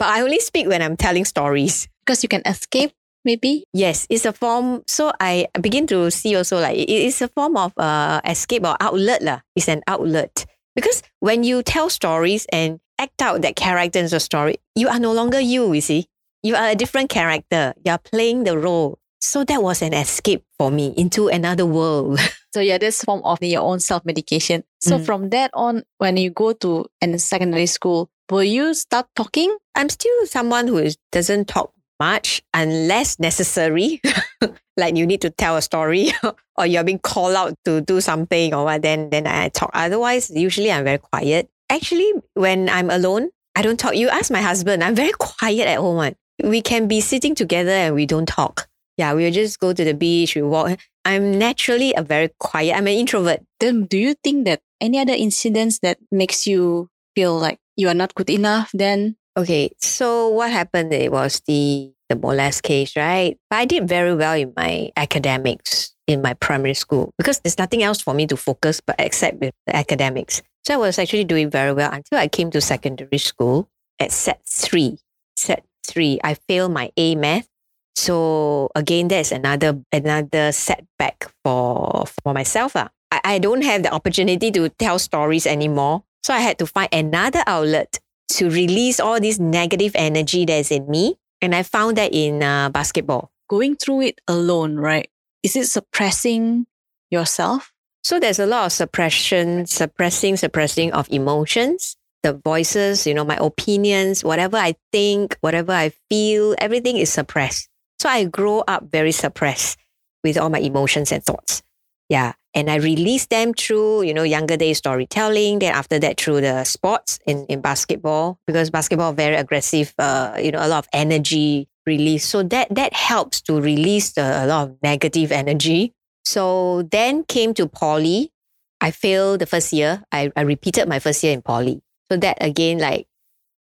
I 0.00 0.22
only 0.22 0.40
speak 0.40 0.66
when 0.66 0.80
I'm 0.80 0.96
telling 0.96 1.24
stories. 1.24 1.88
Because 2.04 2.22
you 2.22 2.28
can 2.28 2.42
escape 2.46 2.92
maybe? 3.26 3.64
Yes, 3.74 4.06
it's 4.08 4.24
a 4.24 4.32
form. 4.32 4.82
So 4.86 5.12
I 5.20 5.48
begin 5.60 5.86
to 5.88 6.10
see 6.10 6.34
also 6.34 6.58
like 6.58 6.78
it 6.78 6.88
is 6.88 7.20
a 7.20 7.28
form 7.28 7.58
of 7.58 7.76
uh, 7.76 8.22
escape 8.24 8.64
or 8.64 8.76
outlet. 8.80 9.22
La. 9.22 9.40
It's 9.54 9.68
an 9.68 9.82
outlet. 9.86 10.46
Because 10.74 11.02
when 11.20 11.42
you 11.42 11.62
tell 11.62 11.90
stories 11.90 12.46
and 12.52 12.78
act 12.98 13.20
out 13.20 13.42
that 13.42 13.56
character 13.56 13.98
in 13.98 14.08
the 14.08 14.20
story, 14.20 14.56
you 14.74 14.88
are 14.88 15.00
no 15.00 15.12
longer 15.12 15.40
you, 15.40 15.72
you 15.72 15.80
see. 15.80 16.06
You 16.42 16.54
are 16.54 16.70
a 16.70 16.74
different 16.74 17.10
character. 17.10 17.74
You 17.84 17.92
are 17.92 17.98
playing 17.98 18.44
the 18.44 18.56
role. 18.56 18.98
So 19.20 19.42
that 19.44 19.62
was 19.62 19.82
an 19.82 19.94
escape 19.94 20.44
for 20.58 20.70
me 20.70 20.94
into 20.96 21.28
another 21.28 21.66
world. 21.66 22.20
so 22.54 22.60
yeah, 22.60 22.78
this 22.78 23.02
form 23.02 23.22
of 23.24 23.42
your 23.42 23.62
own 23.62 23.80
self-medication. 23.80 24.62
So 24.80 24.98
mm. 24.98 25.04
from 25.04 25.30
that 25.30 25.50
on, 25.54 25.82
when 25.98 26.16
you 26.16 26.30
go 26.30 26.52
to 26.52 26.86
an 27.00 27.18
secondary 27.18 27.66
school, 27.66 28.10
will 28.30 28.44
you 28.44 28.74
start 28.74 29.06
talking? 29.16 29.56
I'm 29.74 29.88
still 29.88 30.26
someone 30.26 30.68
who 30.68 30.78
is, 30.78 30.96
doesn't 31.10 31.48
talk 31.48 31.72
much 32.00 32.42
unless 32.54 33.18
necessary. 33.18 34.00
like 34.76 34.96
you 34.96 35.06
need 35.06 35.20
to 35.22 35.30
tell 35.30 35.56
a 35.56 35.62
story 35.62 36.10
or 36.56 36.66
you're 36.66 36.84
being 36.84 36.98
called 36.98 37.34
out 37.34 37.54
to 37.64 37.80
do 37.80 38.00
something 38.00 38.54
or 38.54 38.64
what, 38.64 38.82
then 38.82 39.10
then 39.10 39.26
I 39.26 39.48
talk. 39.48 39.70
Otherwise, 39.74 40.30
usually 40.30 40.70
I'm 40.70 40.84
very 40.84 40.98
quiet. 40.98 41.48
Actually, 41.70 42.12
when 42.34 42.68
I'm 42.68 42.90
alone, 42.90 43.30
I 43.56 43.62
don't 43.62 43.78
talk. 43.78 43.96
You 43.96 44.08
ask 44.08 44.30
my 44.30 44.42
husband, 44.42 44.84
I'm 44.84 44.94
very 44.94 45.12
quiet 45.18 45.66
at 45.66 45.78
home. 45.78 46.14
We 46.42 46.60
can 46.60 46.86
be 46.86 47.00
sitting 47.00 47.34
together 47.34 47.72
and 47.72 47.94
we 47.94 48.06
don't 48.06 48.26
talk. 48.26 48.68
Yeah, 48.98 49.12
we'll 49.12 49.32
just 49.32 49.60
go 49.60 49.72
to 49.72 49.84
the 49.84 49.92
beach, 49.92 50.34
we 50.34 50.42
walk. 50.42 50.78
I'm 51.04 51.38
naturally 51.38 51.92
a 51.96 52.02
very 52.02 52.30
quiet, 52.40 52.76
I'm 52.76 52.86
an 52.86 52.94
introvert. 52.94 53.40
Then 53.60 53.84
do 53.84 53.98
you 53.98 54.14
think 54.24 54.46
that 54.46 54.60
any 54.80 54.98
other 54.98 55.12
incidents 55.12 55.78
that 55.80 55.98
makes 56.10 56.46
you 56.46 56.88
feel 57.14 57.38
like 57.38 57.58
you 57.76 57.88
are 57.88 57.94
not 57.94 58.14
good 58.14 58.30
enough 58.30 58.70
then 58.72 59.16
Okay, 59.36 59.70
so 59.78 60.28
what 60.28 60.50
happened? 60.50 60.92
It 60.94 61.12
was 61.12 61.42
the 61.46 61.92
the 62.08 62.16
molest 62.16 62.62
case, 62.62 62.96
right? 62.96 63.36
But 63.50 63.56
I 63.56 63.64
did 63.66 63.88
very 63.88 64.14
well 64.14 64.34
in 64.34 64.54
my 64.56 64.90
academics 64.96 65.92
in 66.06 66.22
my 66.22 66.32
primary 66.34 66.74
school 66.74 67.12
because 67.18 67.40
there's 67.40 67.58
nothing 67.58 67.82
else 67.82 68.00
for 68.00 68.14
me 68.14 68.26
to 68.28 68.36
focus 68.36 68.80
but 68.80 68.96
except 68.98 69.40
with 69.40 69.52
the 69.66 69.76
academics. 69.76 70.40
So 70.64 70.74
I 70.74 70.76
was 70.78 70.98
actually 70.98 71.24
doing 71.24 71.50
very 71.50 71.72
well 71.72 71.92
until 71.92 72.18
I 72.18 72.28
came 72.28 72.50
to 72.52 72.60
secondary 72.60 73.18
school 73.18 73.68
at 74.00 74.10
sec 74.10 74.40
three. 74.46 74.98
Sec 75.36 75.64
three, 75.86 76.18
I 76.24 76.34
failed 76.48 76.72
my 76.72 76.90
A 76.96 77.14
math. 77.16 77.48
So 77.94 78.70
again, 78.74 79.08
that's 79.08 79.32
another 79.32 79.82
another 79.92 80.52
setback 80.52 81.30
for 81.44 82.06
for 82.22 82.32
myself. 82.32 82.74
Uh. 82.74 82.88
I, 83.12 83.20
I 83.24 83.38
don't 83.38 83.62
have 83.62 83.82
the 83.82 83.92
opportunity 83.92 84.50
to 84.52 84.70
tell 84.70 84.98
stories 84.98 85.46
anymore. 85.46 86.04
So 86.22 86.32
I 86.32 86.40
had 86.40 86.58
to 86.58 86.66
find 86.66 86.88
another 86.92 87.42
outlet 87.46 88.00
to 88.28 88.50
release 88.50 89.00
all 89.00 89.20
this 89.20 89.38
negative 89.38 89.92
energy 89.94 90.44
that's 90.44 90.70
in 90.70 90.88
me. 90.88 91.16
And 91.40 91.54
I 91.54 91.62
found 91.62 91.96
that 91.96 92.12
in 92.12 92.42
uh, 92.42 92.70
basketball. 92.70 93.30
Going 93.48 93.76
through 93.76 94.02
it 94.02 94.20
alone, 94.26 94.76
right? 94.76 95.08
Is 95.42 95.54
it 95.54 95.66
suppressing 95.66 96.66
yourself? 97.10 97.72
So 98.02 98.20
there's 98.20 98.38
a 98.38 98.46
lot 98.46 98.66
of 98.66 98.72
suppression, 98.72 99.66
suppressing, 99.66 100.36
suppressing 100.36 100.92
of 100.92 101.08
emotions, 101.10 101.96
the 102.22 102.34
voices, 102.34 103.06
you 103.06 103.14
know, 103.14 103.24
my 103.24 103.36
opinions, 103.40 104.24
whatever 104.24 104.56
I 104.56 104.74
think, 104.92 105.36
whatever 105.40 105.72
I 105.72 105.92
feel, 106.08 106.54
everything 106.58 106.96
is 106.96 107.12
suppressed. 107.12 107.68
So 107.98 108.08
I 108.08 108.24
grow 108.24 108.62
up 108.66 108.90
very 108.90 109.12
suppressed 109.12 109.78
with 110.22 110.38
all 110.38 110.50
my 110.50 110.58
emotions 110.58 111.12
and 111.12 111.24
thoughts. 111.24 111.62
Yeah 112.08 112.32
and 112.56 112.70
I 112.70 112.76
released 112.76 113.28
them 113.28 113.52
through, 113.52 114.04
you 114.04 114.14
know, 114.14 114.22
younger 114.22 114.56
day 114.56 114.72
storytelling. 114.72 115.58
Then 115.58 115.74
after 115.74 115.98
that, 115.98 116.18
through 116.18 116.40
the 116.40 116.64
sports 116.64 117.18
in, 117.26 117.44
in 117.50 117.60
basketball, 117.60 118.40
because 118.46 118.70
basketball 118.70 119.12
very 119.12 119.36
aggressive, 119.36 119.92
uh, 119.98 120.38
you 120.42 120.52
know, 120.52 120.64
a 120.64 120.66
lot 120.66 120.78
of 120.78 120.88
energy 120.94 121.68
release. 121.86 122.24
So 122.24 122.42
that 122.44 122.74
that 122.74 122.94
helps 122.94 123.42
to 123.42 123.60
release 123.60 124.12
the, 124.12 124.42
a 124.42 124.46
lot 124.46 124.68
of 124.68 124.76
negative 124.82 125.30
energy. 125.32 125.92
So 126.24 126.88
then 126.90 127.24
came 127.24 127.52
to 127.54 127.68
poly. 127.68 128.32
I 128.80 128.90
failed 128.90 129.40
the 129.40 129.46
first 129.46 129.74
year. 129.74 130.02
I, 130.10 130.32
I 130.34 130.40
repeated 130.40 130.88
my 130.88 130.98
first 130.98 131.22
year 131.22 131.34
in 131.34 131.42
poly. 131.42 131.82
So 132.10 132.16
that 132.16 132.38
again, 132.40 132.78
like 132.78 133.06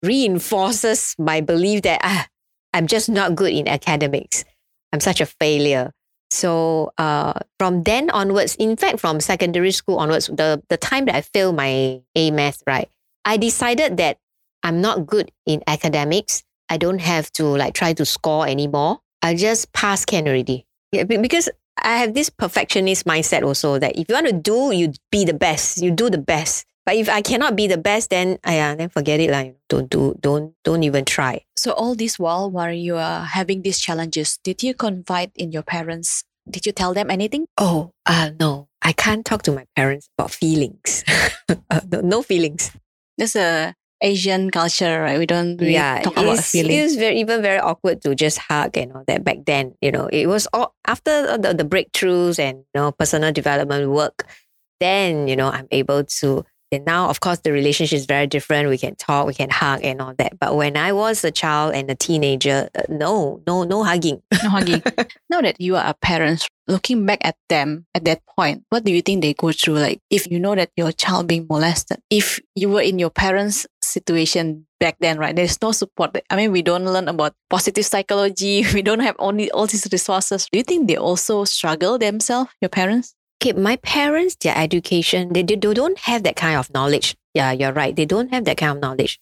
reinforces 0.02 1.14
my 1.16 1.40
belief 1.40 1.82
that 1.82 2.00
ah, 2.02 2.26
I'm 2.74 2.88
just 2.88 3.08
not 3.08 3.36
good 3.36 3.52
in 3.52 3.68
academics. 3.68 4.44
I'm 4.92 4.98
such 4.98 5.20
a 5.20 5.26
failure. 5.26 5.92
So 6.30 6.92
uh, 6.96 7.34
from 7.58 7.82
then 7.82 8.10
onwards, 8.10 8.54
in 8.56 8.76
fact, 8.76 9.00
from 9.00 9.20
secondary 9.20 9.72
school 9.72 9.98
onwards, 9.98 10.28
the, 10.28 10.62
the 10.68 10.76
time 10.76 11.06
that 11.06 11.16
I 11.16 11.20
failed 11.22 11.56
my 11.56 12.00
A 12.14 12.30
math, 12.30 12.62
right, 12.66 12.88
I 13.24 13.36
decided 13.36 13.96
that 13.96 14.18
I'm 14.62 14.80
not 14.80 15.06
good 15.06 15.32
in 15.46 15.62
academics. 15.66 16.42
I 16.68 16.76
don't 16.76 17.00
have 17.00 17.32
to 17.32 17.44
like 17.44 17.74
try 17.74 17.92
to 17.94 18.04
score 18.04 18.46
anymore. 18.46 19.00
I 19.22 19.34
just 19.34 19.72
pass 19.72 20.04
can 20.04 20.28
already. 20.28 20.66
Yeah, 20.92 21.04
because 21.04 21.48
I 21.76 21.96
have 21.96 22.14
this 22.14 22.30
perfectionist 22.30 23.06
mindset 23.06 23.42
also 23.42 23.78
that 23.78 23.96
if 23.96 24.08
you 24.08 24.14
want 24.14 24.26
to 24.26 24.32
do, 24.32 24.72
you 24.72 24.92
be 25.10 25.24
the 25.24 25.34
best. 25.34 25.82
You 25.82 25.90
do 25.90 26.10
the 26.10 26.18
best. 26.18 26.66
But 26.86 26.96
if 26.96 27.08
I 27.08 27.22
cannot 27.22 27.56
be 27.56 27.66
the 27.66 27.78
best, 27.78 28.10
then 28.10 28.38
yeah, 28.46 28.74
then 28.74 28.88
forget 28.88 29.20
it. 29.20 29.30
Like 29.30 29.56
don't 29.68 29.90
do, 29.90 30.16
don't, 30.20 30.54
don't 30.64 30.82
even 30.82 31.04
try. 31.04 31.44
So 31.56 31.72
all 31.72 31.94
this 31.94 32.18
while, 32.18 32.50
while 32.50 32.72
you 32.72 32.96
are 32.96 33.24
having 33.24 33.62
these 33.62 33.78
challenges, 33.78 34.38
did 34.42 34.62
you 34.62 34.74
confide 34.74 35.30
in 35.34 35.52
your 35.52 35.62
parents? 35.62 36.24
Did 36.48 36.66
you 36.66 36.72
tell 36.72 36.94
them 36.94 37.10
anything? 37.10 37.46
Oh, 37.58 37.92
uh, 38.06 38.30
no. 38.40 38.68
I 38.82 38.92
can't 38.92 39.24
talk 39.24 39.42
to 39.42 39.52
my 39.52 39.66
parents 39.76 40.08
about 40.16 40.30
feelings. 40.30 41.04
uh, 41.70 41.80
no, 41.92 42.00
no, 42.00 42.22
feelings. 42.22 42.72
That's 43.18 43.36
a 43.36 43.74
Asian 44.00 44.50
culture, 44.50 45.02
right? 45.02 45.18
We 45.18 45.26
don't 45.26 45.58
really 45.60 45.74
yeah, 45.74 46.00
talk 46.00 46.16
about 46.16 46.38
feelings. 46.38 46.74
It 46.74 46.82
was 46.82 46.96
very, 46.96 47.20
even 47.20 47.42
very 47.42 47.58
awkward 47.58 48.00
to 48.02 48.14
just 48.14 48.38
hug 48.38 48.76
and 48.76 48.92
all 48.92 49.04
that 49.06 49.24
back 49.24 49.44
then. 49.44 49.74
You 49.82 49.92
know, 49.92 50.06
it 50.06 50.26
was 50.26 50.48
all 50.52 50.74
after 50.86 51.36
the, 51.36 51.52
the 51.52 51.64
breakthroughs 51.64 52.38
and 52.38 52.58
you 52.58 52.80
know 52.80 52.92
personal 52.92 53.32
development 53.32 53.90
work. 53.90 54.26
Then 54.80 55.28
you 55.28 55.36
know 55.36 55.50
I'm 55.50 55.68
able 55.70 56.04
to 56.04 56.44
and 56.72 56.84
now, 56.84 57.08
of 57.08 57.20
course, 57.20 57.40
the 57.40 57.52
relationship 57.52 57.96
is 57.96 58.06
very 58.06 58.26
different. 58.26 58.68
We 58.68 58.78
can 58.78 58.94
talk, 58.94 59.26
we 59.26 59.34
can 59.34 59.50
hug, 59.50 59.80
and 59.82 60.00
all 60.00 60.14
that. 60.18 60.38
But 60.38 60.56
when 60.56 60.76
I 60.76 60.92
was 60.92 61.24
a 61.24 61.30
child 61.30 61.74
and 61.74 61.90
a 61.90 61.96
teenager, 61.96 62.68
uh, 62.74 62.82
no, 62.88 63.42
no, 63.46 63.64
no 63.64 63.82
hugging. 63.82 64.22
no 64.42 64.50
hugging. 64.50 64.82
now 65.30 65.40
that 65.40 65.60
you 65.60 65.76
are 65.76 65.84
a 65.84 65.94
parent, 65.94 66.46
looking 66.68 67.04
back 67.06 67.18
at 67.22 67.36
them 67.48 67.86
at 67.94 68.04
that 68.04 68.22
point, 68.36 68.64
what 68.68 68.84
do 68.84 68.92
you 68.92 69.02
think 69.02 69.22
they 69.22 69.34
go 69.34 69.50
through? 69.50 69.80
Like, 69.80 70.00
if 70.10 70.30
you 70.30 70.38
know 70.38 70.54
that 70.54 70.70
your 70.76 70.92
child 70.92 71.26
being 71.26 71.46
molested, 71.50 71.98
if 72.08 72.38
you 72.54 72.68
were 72.68 72.82
in 72.82 73.00
your 73.00 73.10
parents' 73.10 73.66
situation 73.82 74.66
back 74.78 74.96
then, 75.00 75.18
right? 75.18 75.34
There's 75.34 75.60
no 75.60 75.72
support. 75.72 76.16
I 76.30 76.36
mean, 76.36 76.52
we 76.52 76.62
don't 76.62 76.84
learn 76.84 77.08
about 77.08 77.34
positive 77.50 77.84
psychology. 77.84 78.64
We 78.74 78.82
don't 78.82 79.00
have 79.00 79.16
only 79.18 79.50
all 79.50 79.66
these 79.66 79.88
resources. 79.90 80.46
Do 80.50 80.58
you 80.58 80.64
think 80.64 80.86
they 80.86 80.96
also 80.96 81.44
struggle 81.44 81.98
themselves, 81.98 82.50
your 82.60 82.68
parents? 82.68 83.14
Okay, 83.40 83.58
my 83.58 83.76
parents, 83.76 84.36
their 84.36 84.56
education, 84.56 85.32
they, 85.32 85.42
they 85.42 85.56
don't 85.56 85.98
have 85.98 86.22
that 86.24 86.36
kind 86.36 86.56
of 86.56 86.72
knowledge. 86.72 87.16
Yeah, 87.34 87.52
you're 87.52 87.72
right. 87.72 87.94
They 87.94 88.04
don't 88.04 88.32
have 88.32 88.44
that 88.44 88.56
kind 88.56 88.76
of 88.76 88.82
knowledge. 88.82 89.18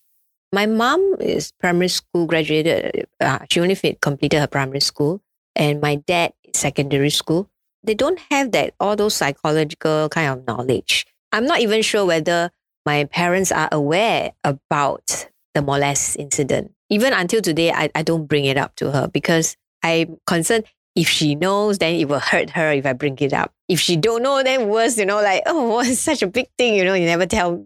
My 0.53 0.67
mom 0.67 1.17
is 1.21 1.53
primary 1.61 1.89
school 1.89 2.27
graduated. 2.27 3.07
Uh, 3.21 3.41
she 3.51 3.61
only 3.61 3.77
completed 4.01 4.41
her 4.41 4.47
primary 4.47 4.81
school. 4.81 5.21
And 5.55 5.81
my 5.81 5.97
dad 5.97 6.33
secondary 6.55 7.11
school. 7.11 7.49
They 7.85 7.95
don't 7.95 8.19
have 8.31 8.53
that, 8.53 8.75
all 8.81 8.97
those 8.97 9.15
psychological 9.15 10.09
kind 10.09 10.31
of 10.31 10.47
knowledge. 10.47 11.07
I'm 11.33 11.47
not 11.47 11.61
even 11.61 11.83
sure 11.83 12.05
whether 12.05 12.51
my 12.85 13.05
parents 13.05 13.53
are 13.53 13.69
aware 13.71 14.33
about 14.45 15.29
the 15.55 15.63
molest 15.63 16.17
incident. 16.19 16.73
Even 16.91 17.13
until 17.13 17.41
today, 17.41 17.71
I, 17.71 17.91
I 17.95 18.03
don't 18.03 18.27
bring 18.27 18.47
it 18.47 18.57
up 18.57 18.75
to 18.77 18.91
her 18.91 19.09
because 19.09 19.57
I'm 19.83 20.19
concerned 20.27 20.65
if 20.99 21.09
she 21.09 21.37
knows, 21.37 21.79
then 21.79 21.95
it 21.95 22.09
will 22.09 22.19
hurt 22.19 22.51
her 22.51 22.73
if 22.73 22.85
I 22.85 22.93
bring 22.93 23.17
it 23.21 23.33
up. 23.33 23.53
If 23.69 23.79
she 23.79 23.97
don't 23.97 24.21
know, 24.21 24.43
then 24.43 24.67
worse, 24.69 24.99
you 24.99 25.07
know, 25.07 25.23
like, 25.23 25.45
oh, 25.47 25.69
what's 25.75 26.01
such 26.01 26.23
a 26.23 26.27
big 26.27 26.49
thing, 26.59 26.75
you 26.75 26.85
know, 26.85 26.95
you 26.95 27.07
never 27.07 27.25
tell 27.25 27.65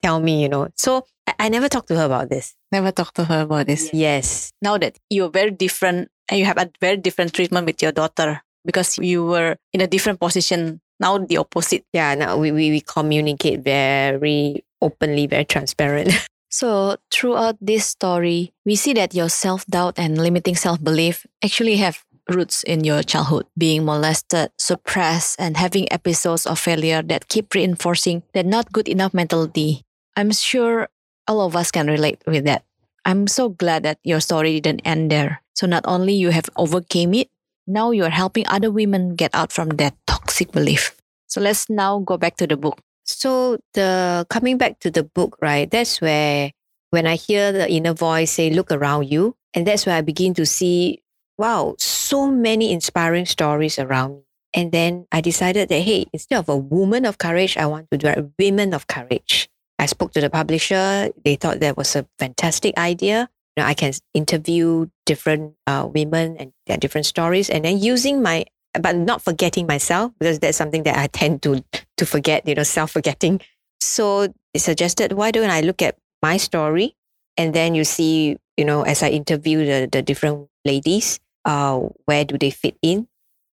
tell 0.00 0.20
me, 0.20 0.42
you 0.42 0.48
know. 0.48 0.68
So 0.76 1.04
I, 1.26 1.34
I 1.40 1.48
never 1.48 1.68
talked 1.68 1.88
to 1.88 1.96
her 1.96 2.04
about 2.04 2.30
this. 2.30 2.54
Never 2.70 2.92
talked 2.92 3.16
to 3.16 3.24
her 3.24 3.40
about 3.40 3.66
this. 3.66 3.90
Yes. 3.92 4.52
Now 4.62 4.78
that 4.78 4.96
you're 5.10 5.28
very 5.28 5.50
different 5.50 6.08
and 6.30 6.38
you 6.38 6.44
have 6.44 6.58
a 6.58 6.70
very 6.80 6.96
different 6.96 7.34
treatment 7.34 7.66
with 7.66 7.82
your 7.82 7.90
daughter 7.90 8.42
because 8.64 8.96
you 8.98 9.26
were 9.26 9.56
in 9.72 9.80
a 9.80 9.88
different 9.88 10.20
position. 10.20 10.80
Now 11.00 11.18
the 11.18 11.38
opposite. 11.38 11.84
Yeah, 11.92 12.14
now 12.14 12.36
we, 12.36 12.52
we, 12.52 12.70
we 12.70 12.80
communicate 12.80 13.60
very 13.60 14.64
openly, 14.80 15.26
very 15.26 15.44
transparent. 15.44 16.12
So, 16.50 16.96
throughout 17.10 17.56
this 17.60 17.84
story, 17.84 18.54
we 18.64 18.74
see 18.74 18.94
that 18.94 19.14
your 19.14 19.28
self 19.28 19.66
doubt 19.66 19.98
and 19.98 20.16
limiting 20.16 20.56
self 20.56 20.82
belief 20.82 21.26
actually 21.44 21.76
have 21.76 22.02
roots 22.28 22.62
in 22.62 22.84
your 22.84 23.02
childhood, 23.02 23.46
being 23.56 23.84
molested, 23.84 24.50
suppressed, 24.58 25.36
and 25.38 25.56
having 25.56 25.90
episodes 25.92 26.46
of 26.46 26.58
failure 26.58 27.02
that 27.02 27.28
keep 27.28 27.54
reinforcing 27.54 28.22
that 28.34 28.46
not 28.46 28.72
good 28.72 28.88
enough 28.88 29.14
mentality. 29.14 29.82
I'm 30.16 30.32
sure 30.32 30.88
all 31.26 31.40
of 31.40 31.56
us 31.56 31.70
can 31.70 31.86
relate 31.86 32.22
with 32.26 32.44
that. 32.44 32.64
I'm 33.04 33.26
so 33.26 33.48
glad 33.48 33.84
that 33.84 33.98
your 34.04 34.20
story 34.20 34.60
didn't 34.60 34.82
end 34.84 35.10
there. 35.10 35.42
So 35.54 35.66
not 35.66 35.84
only 35.86 36.14
you 36.14 36.30
have 36.30 36.50
overcame 36.56 37.14
it, 37.14 37.28
now 37.66 37.90
you 37.90 38.04
are 38.04 38.10
helping 38.10 38.46
other 38.48 38.70
women 38.70 39.14
get 39.14 39.34
out 39.34 39.52
from 39.52 39.70
that 39.76 39.94
toxic 40.06 40.52
belief. 40.52 40.96
So 41.26 41.40
let's 41.40 41.68
now 41.68 42.00
go 42.00 42.16
back 42.16 42.36
to 42.36 42.46
the 42.46 42.56
book. 42.56 42.80
So 43.04 43.58
the 43.74 44.26
coming 44.30 44.58
back 44.58 44.80
to 44.80 44.90
the 44.90 45.04
book, 45.04 45.36
right? 45.40 45.70
That's 45.70 46.00
where 46.00 46.52
when 46.90 47.06
I 47.06 47.16
hear 47.16 47.52
the 47.52 47.70
inner 47.70 47.92
voice 47.92 48.32
say, 48.32 48.50
look 48.50 48.72
around 48.72 49.10
you. 49.10 49.36
And 49.54 49.66
that's 49.66 49.86
where 49.86 49.96
I 49.96 50.00
begin 50.00 50.34
to 50.34 50.46
see, 50.46 51.02
wow, 51.38 51.76
so 51.78 52.28
many 52.28 52.72
inspiring 52.72 53.26
stories 53.26 53.78
around 53.78 54.16
me. 54.16 54.22
And 54.54 54.72
then 54.72 55.06
I 55.12 55.20
decided 55.20 55.68
that, 55.68 55.80
hey, 55.80 56.06
instead 56.12 56.38
of 56.38 56.48
a 56.48 56.56
woman 56.56 57.04
of 57.04 57.18
courage, 57.18 57.56
I 57.56 57.66
want 57.66 57.90
to 57.90 57.98
do 57.98 58.08
a 58.08 58.26
women 58.38 58.74
of 58.74 58.86
courage. 58.86 59.48
I 59.78 59.86
spoke 59.86 60.12
to 60.12 60.20
the 60.20 60.30
publisher. 60.30 61.10
They 61.24 61.36
thought 61.36 61.60
that 61.60 61.76
was 61.76 61.94
a 61.94 62.06
fantastic 62.18 62.76
idea. 62.76 63.30
You 63.56 63.62
know, 63.62 63.68
I 63.68 63.74
can 63.74 63.92
interview 64.14 64.86
different 65.06 65.54
uh, 65.66 65.88
women 65.92 66.36
and 66.38 66.52
their 66.66 66.76
different 66.76 67.06
stories, 67.06 67.50
and 67.50 67.64
then 67.64 67.78
using 67.78 68.22
my 68.22 68.46
but 68.78 68.96
not 68.96 69.22
forgetting 69.22 69.66
myself 69.66 70.12
because 70.20 70.38
that's 70.38 70.56
something 70.56 70.82
that 70.84 70.96
I 70.96 71.06
tend 71.12 71.42
to 71.42 71.64
to 71.96 72.06
forget, 72.06 72.46
you 72.46 72.54
know, 72.54 72.62
self-forgetting. 72.62 73.40
So 73.80 74.28
they 74.52 74.58
suggested, 74.58 75.12
why 75.12 75.30
don't 75.30 75.50
I 75.50 75.60
look 75.60 75.82
at 75.82 75.96
my 76.22 76.36
story 76.36 76.96
and 77.36 77.54
then 77.54 77.74
you 77.74 77.84
see, 77.84 78.36
you 78.56 78.64
know, 78.64 78.82
as 78.82 79.02
I 79.02 79.08
interview 79.10 79.64
the, 79.64 79.88
the 79.90 80.02
different 80.02 80.48
ladies, 80.64 81.20
uh, 81.44 81.78
where 82.04 82.24
do 82.24 82.38
they 82.38 82.50
fit 82.50 82.76
in? 82.82 83.08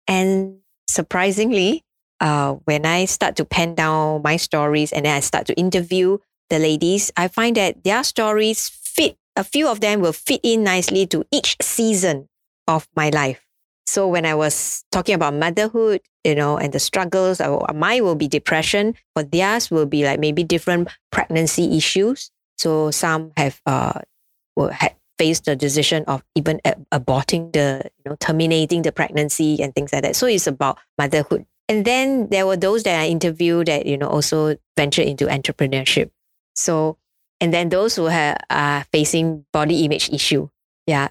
And 0.07 0.59
surprisingly, 0.88 1.84
uh, 2.19 2.53
when 2.65 2.86
I 2.86 3.05
start 3.05 3.36
to 3.38 3.45
pen 3.45 3.75
down 3.75 4.21
my 4.23 4.38
stories 4.38 4.91
and 4.91 5.05
then 5.05 5.15
I 5.15 5.21
start 5.21 5.47
to 5.47 5.53
interview 5.53 6.17
the 6.49 6.59
ladies, 6.59 7.11
I 7.15 7.27
find 7.27 7.55
that 7.57 7.84
their 7.84 8.03
stories 8.03 8.69
fit, 8.69 9.17
a 9.36 9.43
few 9.43 9.67
of 9.67 9.80
them 9.80 10.01
will 10.01 10.13
fit 10.13 10.41
in 10.43 10.63
nicely 10.63 11.05
to 11.07 11.25
each 11.32 11.57
season 11.61 12.27
of 12.67 12.88
my 12.95 13.09
life. 13.09 13.45
So 13.88 14.07
when 14.07 14.25
I 14.25 14.36
was 14.36 14.84
talking 14.91 15.15
about 15.15 15.34
motherhood, 15.34 16.01
you 16.23 16.36
know, 16.36 16.57
and 16.57 16.71
the 16.71 16.80
struggles, 16.80 17.41
mine 17.73 18.03
will 18.03 18.15
be 18.15 18.27
depression, 18.27 18.93
but 19.15 19.32
theirs 19.32 19.71
will 19.71 19.88
be 19.88 20.03
like 20.03 20.19
maybe 20.19 20.43
different 20.43 20.89
pregnancy 21.11 21.75
issues. 21.75 22.30
So 22.57 22.91
some 22.91 23.32
have 23.36 23.61
uh 23.65 24.01
will 24.55 24.69
faced 25.20 25.45
the 25.45 25.55
decision 25.55 26.03
of 26.07 26.24
even 26.34 26.59
ab- 26.65 26.86
aborting 26.91 27.53
the, 27.53 27.91
you 27.97 28.09
know, 28.09 28.17
terminating 28.20 28.82
the 28.82 28.91
pregnancy 28.91 29.61
and 29.61 29.76
things 29.76 29.93
like 29.93 30.03
that. 30.03 30.15
So 30.15 30.26
it's 30.26 30.47
about 30.47 30.80
motherhood. 30.97 31.45
And 31.67 31.86
then 31.86 32.30
there 32.30 32.47
were 32.47 32.57
those 32.57 32.84
that 32.84 32.99
I 32.99 33.07
interviewed 33.07 33.67
that, 33.67 33.86
you 33.86 33.97
know, 33.97 34.07
also 34.07 34.55
ventured 34.76 35.05
into 35.05 35.26
entrepreneurship. 35.26 36.09
So, 36.55 36.97
and 37.39 37.53
then 37.53 37.70
those 37.70 37.95
who 37.95 38.05
have, 38.05 38.38
are 38.49 38.86
facing 38.91 39.45
body 39.53 39.86
image 39.86 40.09
issue. 40.09 40.49
Yeah 40.88 41.09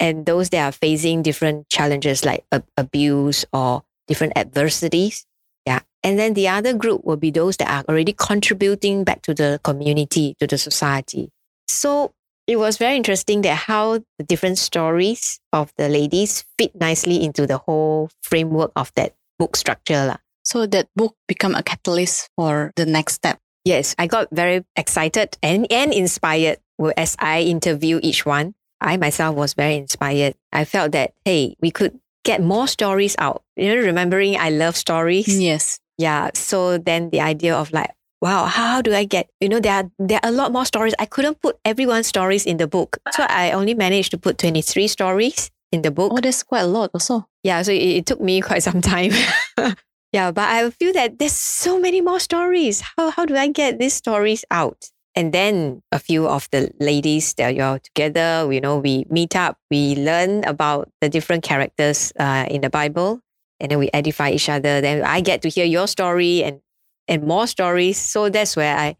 and 0.00 0.26
those 0.26 0.50
that 0.50 0.64
are 0.64 0.72
facing 0.72 1.22
different 1.22 1.68
challenges 1.68 2.24
like 2.24 2.44
abuse 2.76 3.44
or 3.52 3.82
different 4.06 4.32
adversities. 4.36 5.26
Yeah. 5.66 5.80
And 6.02 6.18
then 6.18 6.34
the 6.34 6.48
other 6.48 6.72
group 6.74 7.04
will 7.04 7.16
be 7.16 7.30
those 7.30 7.56
that 7.58 7.68
are 7.68 7.84
already 7.88 8.12
contributing 8.12 9.04
back 9.04 9.22
to 9.22 9.34
the 9.34 9.60
community, 9.64 10.36
to 10.40 10.46
the 10.46 10.56
society. 10.56 11.30
So 11.66 12.12
it 12.48 12.56
was 12.56 12.78
very 12.78 12.96
interesting 12.96 13.42
that 13.42 13.54
how 13.54 14.00
the 14.18 14.24
different 14.24 14.56
stories 14.56 15.38
of 15.52 15.70
the 15.76 15.88
ladies 15.88 16.46
fit 16.56 16.74
nicely 16.74 17.22
into 17.22 17.46
the 17.46 17.58
whole 17.58 18.10
framework 18.22 18.72
of 18.74 18.90
that 18.96 19.14
book 19.38 19.54
structure. 19.54 20.06
La. 20.06 20.16
So 20.44 20.66
that 20.66 20.88
book 20.96 21.14
become 21.28 21.54
a 21.54 21.62
catalyst 21.62 22.30
for 22.34 22.72
the 22.74 22.86
next 22.86 23.14
step. 23.14 23.38
Yes, 23.66 23.94
I 23.98 24.06
got 24.06 24.28
very 24.32 24.64
excited 24.76 25.36
and, 25.42 25.70
and 25.70 25.92
inspired 25.92 26.56
as 26.96 27.16
I 27.18 27.42
interview 27.42 28.00
each 28.02 28.24
one. 28.24 28.54
I 28.80 28.96
myself 28.96 29.36
was 29.36 29.52
very 29.52 29.76
inspired. 29.76 30.34
I 30.50 30.64
felt 30.64 30.92
that, 30.92 31.12
hey, 31.26 31.54
we 31.60 31.70
could 31.70 32.00
get 32.24 32.40
more 32.42 32.66
stories 32.66 33.14
out. 33.18 33.42
You 33.56 33.74
know, 33.74 33.82
remembering 33.82 34.38
I 34.38 34.48
love 34.48 34.74
stories. 34.74 35.38
Yes. 35.38 35.80
Yeah. 35.98 36.30
So 36.32 36.78
then 36.78 37.10
the 37.10 37.20
idea 37.20 37.54
of 37.54 37.72
like, 37.72 37.90
wow, 38.20 38.46
how 38.46 38.82
do 38.82 38.94
I 38.94 39.04
get, 39.04 39.28
you 39.40 39.48
know, 39.48 39.60
there 39.60 39.74
are, 39.74 39.90
there 39.98 40.20
are 40.22 40.28
a 40.28 40.32
lot 40.32 40.52
more 40.52 40.64
stories. 40.64 40.94
I 40.98 41.06
couldn't 41.06 41.40
put 41.40 41.58
everyone's 41.64 42.06
stories 42.06 42.46
in 42.46 42.56
the 42.56 42.66
book. 42.66 42.98
So 43.12 43.24
I 43.28 43.52
only 43.52 43.74
managed 43.74 44.10
to 44.12 44.18
put 44.18 44.38
23 44.38 44.88
stories 44.88 45.50
in 45.70 45.82
the 45.82 45.90
book. 45.90 46.12
Oh, 46.14 46.20
that's 46.20 46.42
quite 46.42 46.62
a 46.62 46.66
lot 46.66 46.90
also. 46.94 47.28
Yeah. 47.42 47.62
So 47.62 47.72
it, 47.72 47.82
it 47.82 48.06
took 48.06 48.20
me 48.20 48.40
quite 48.40 48.62
some 48.62 48.80
time. 48.80 49.12
yeah. 50.12 50.30
But 50.30 50.48
I 50.48 50.70
feel 50.70 50.92
that 50.94 51.18
there's 51.18 51.32
so 51.32 51.78
many 51.78 52.00
more 52.00 52.20
stories. 52.20 52.82
How, 52.96 53.10
how 53.10 53.24
do 53.24 53.36
I 53.36 53.48
get 53.48 53.78
these 53.78 53.94
stories 53.94 54.44
out? 54.50 54.90
And 55.14 55.32
then 55.32 55.82
a 55.90 55.98
few 55.98 56.28
of 56.28 56.48
the 56.52 56.70
ladies 56.78 57.34
that 57.34 57.56
you're 57.56 57.80
together, 57.80 58.46
you 58.52 58.60
know, 58.60 58.78
we 58.78 59.04
meet 59.10 59.34
up, 59.34 59.58
we 59.68 59.96
learn 59.96 60.44
about 60.44 60.90
the 61.00 61.08
different 61.08 61.42
characters 61.42 62.12
uh, 62.20 62.46
in 62.48 62.60
the 62.60 62.70
Bible, 62.70 63.20
and 63.58 63.68
then 63.68 63.80
we 63.80 63.90
edify 63.92 64.30
each 64.30 64.48
other. 64.48 64.80
Then 64.80 65.02
I 65.02 65.20
get 65.20 65.42
to 65.42 65.48
hear 65.48 65.64
your 65.64 65.88
story 65.88 66.44
and 66.44 66.60
and 67.08 67.24
more 67.24 67.46
stories. 67.46 67.98
So 67.98 68.28
that's 68.28 68.56
where 68.56 68.76
I 68.76 68.96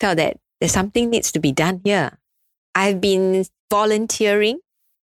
felt 0.00 0.16
that 0.16 0.38
there's 0.60 0.72
something 0.72 1.10
needs 1.10 1.32
to 1.32 1.40
be 1.40 1.52
done 1.52 1.80
here. 1.84 2.18
I've 2.74 3.00
been 3.00 3.44
volunteering 3.70 4.60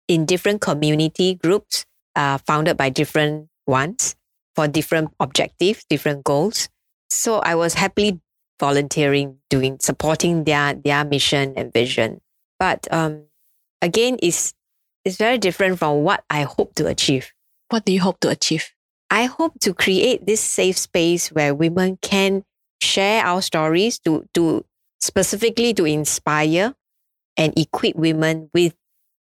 in 0.07 0.25
different 0.25 0.61
community 0.61 1.35
groups 1.35 1.85
uh, 2.15 2.39
founded 2.39 2.77
by 2.77 2.89
different 2.89 3.47
ones 3.67 4.15
for 4.55 4.67
different 4.67 5.13
objectives, 5.19 5.85
different 5.89 6.23
goals. 6.23 6.69
So 7.09 7.39
I 7.39 7.55
was 7.55 7.75
happily 7.75 8.19
volunteering, 8.59 9.37
doing 9.49 9.77
supporting 9.79 10.43
their 10.43 10.73
their 10.73 11.05
mission 11.05 11.53
and 11.55 11.71
vision. 11.71 12.21
But 12.59 12.87
um, 12.91 13.23
again, 13.81 14.17
it's 14.21 14.53
it's 15.05 15.17
very 15.17 15.37
different 15.37 15.79
from 15.79 16.03
what 16.03 16.23
I 16.29 16.43
hope 16.43 16.75
to 16.75 16.87
achieve. 16.87 17.31
What 17.69 17.85
do 17.85 17.93
you 17.93 18.01
hope 18.01 18.19
to 18.21 18.29
achieve? 18.29 18.73
I 19.09 19.25
hope 19.25 19.59
to 19.61 19.73
create 19.73 20.25
this 20.25 20.41
safe 20.41 20.77
space 20.77 21.29
where 21.29 21.55
women 21.55 21.97
can 22.01 22.43
share 22.81 23.23
our 23.25 23.41
stories 23.41 23.99
to 23.99 24.25
to 24.33 24.65
specifically 24.99 25.73
to 25.73 25.85
inspire 25.85 26.73
and 27.37 27.57
equip 27.57 27.95
women 27.95 28.49
with 28.53 28.75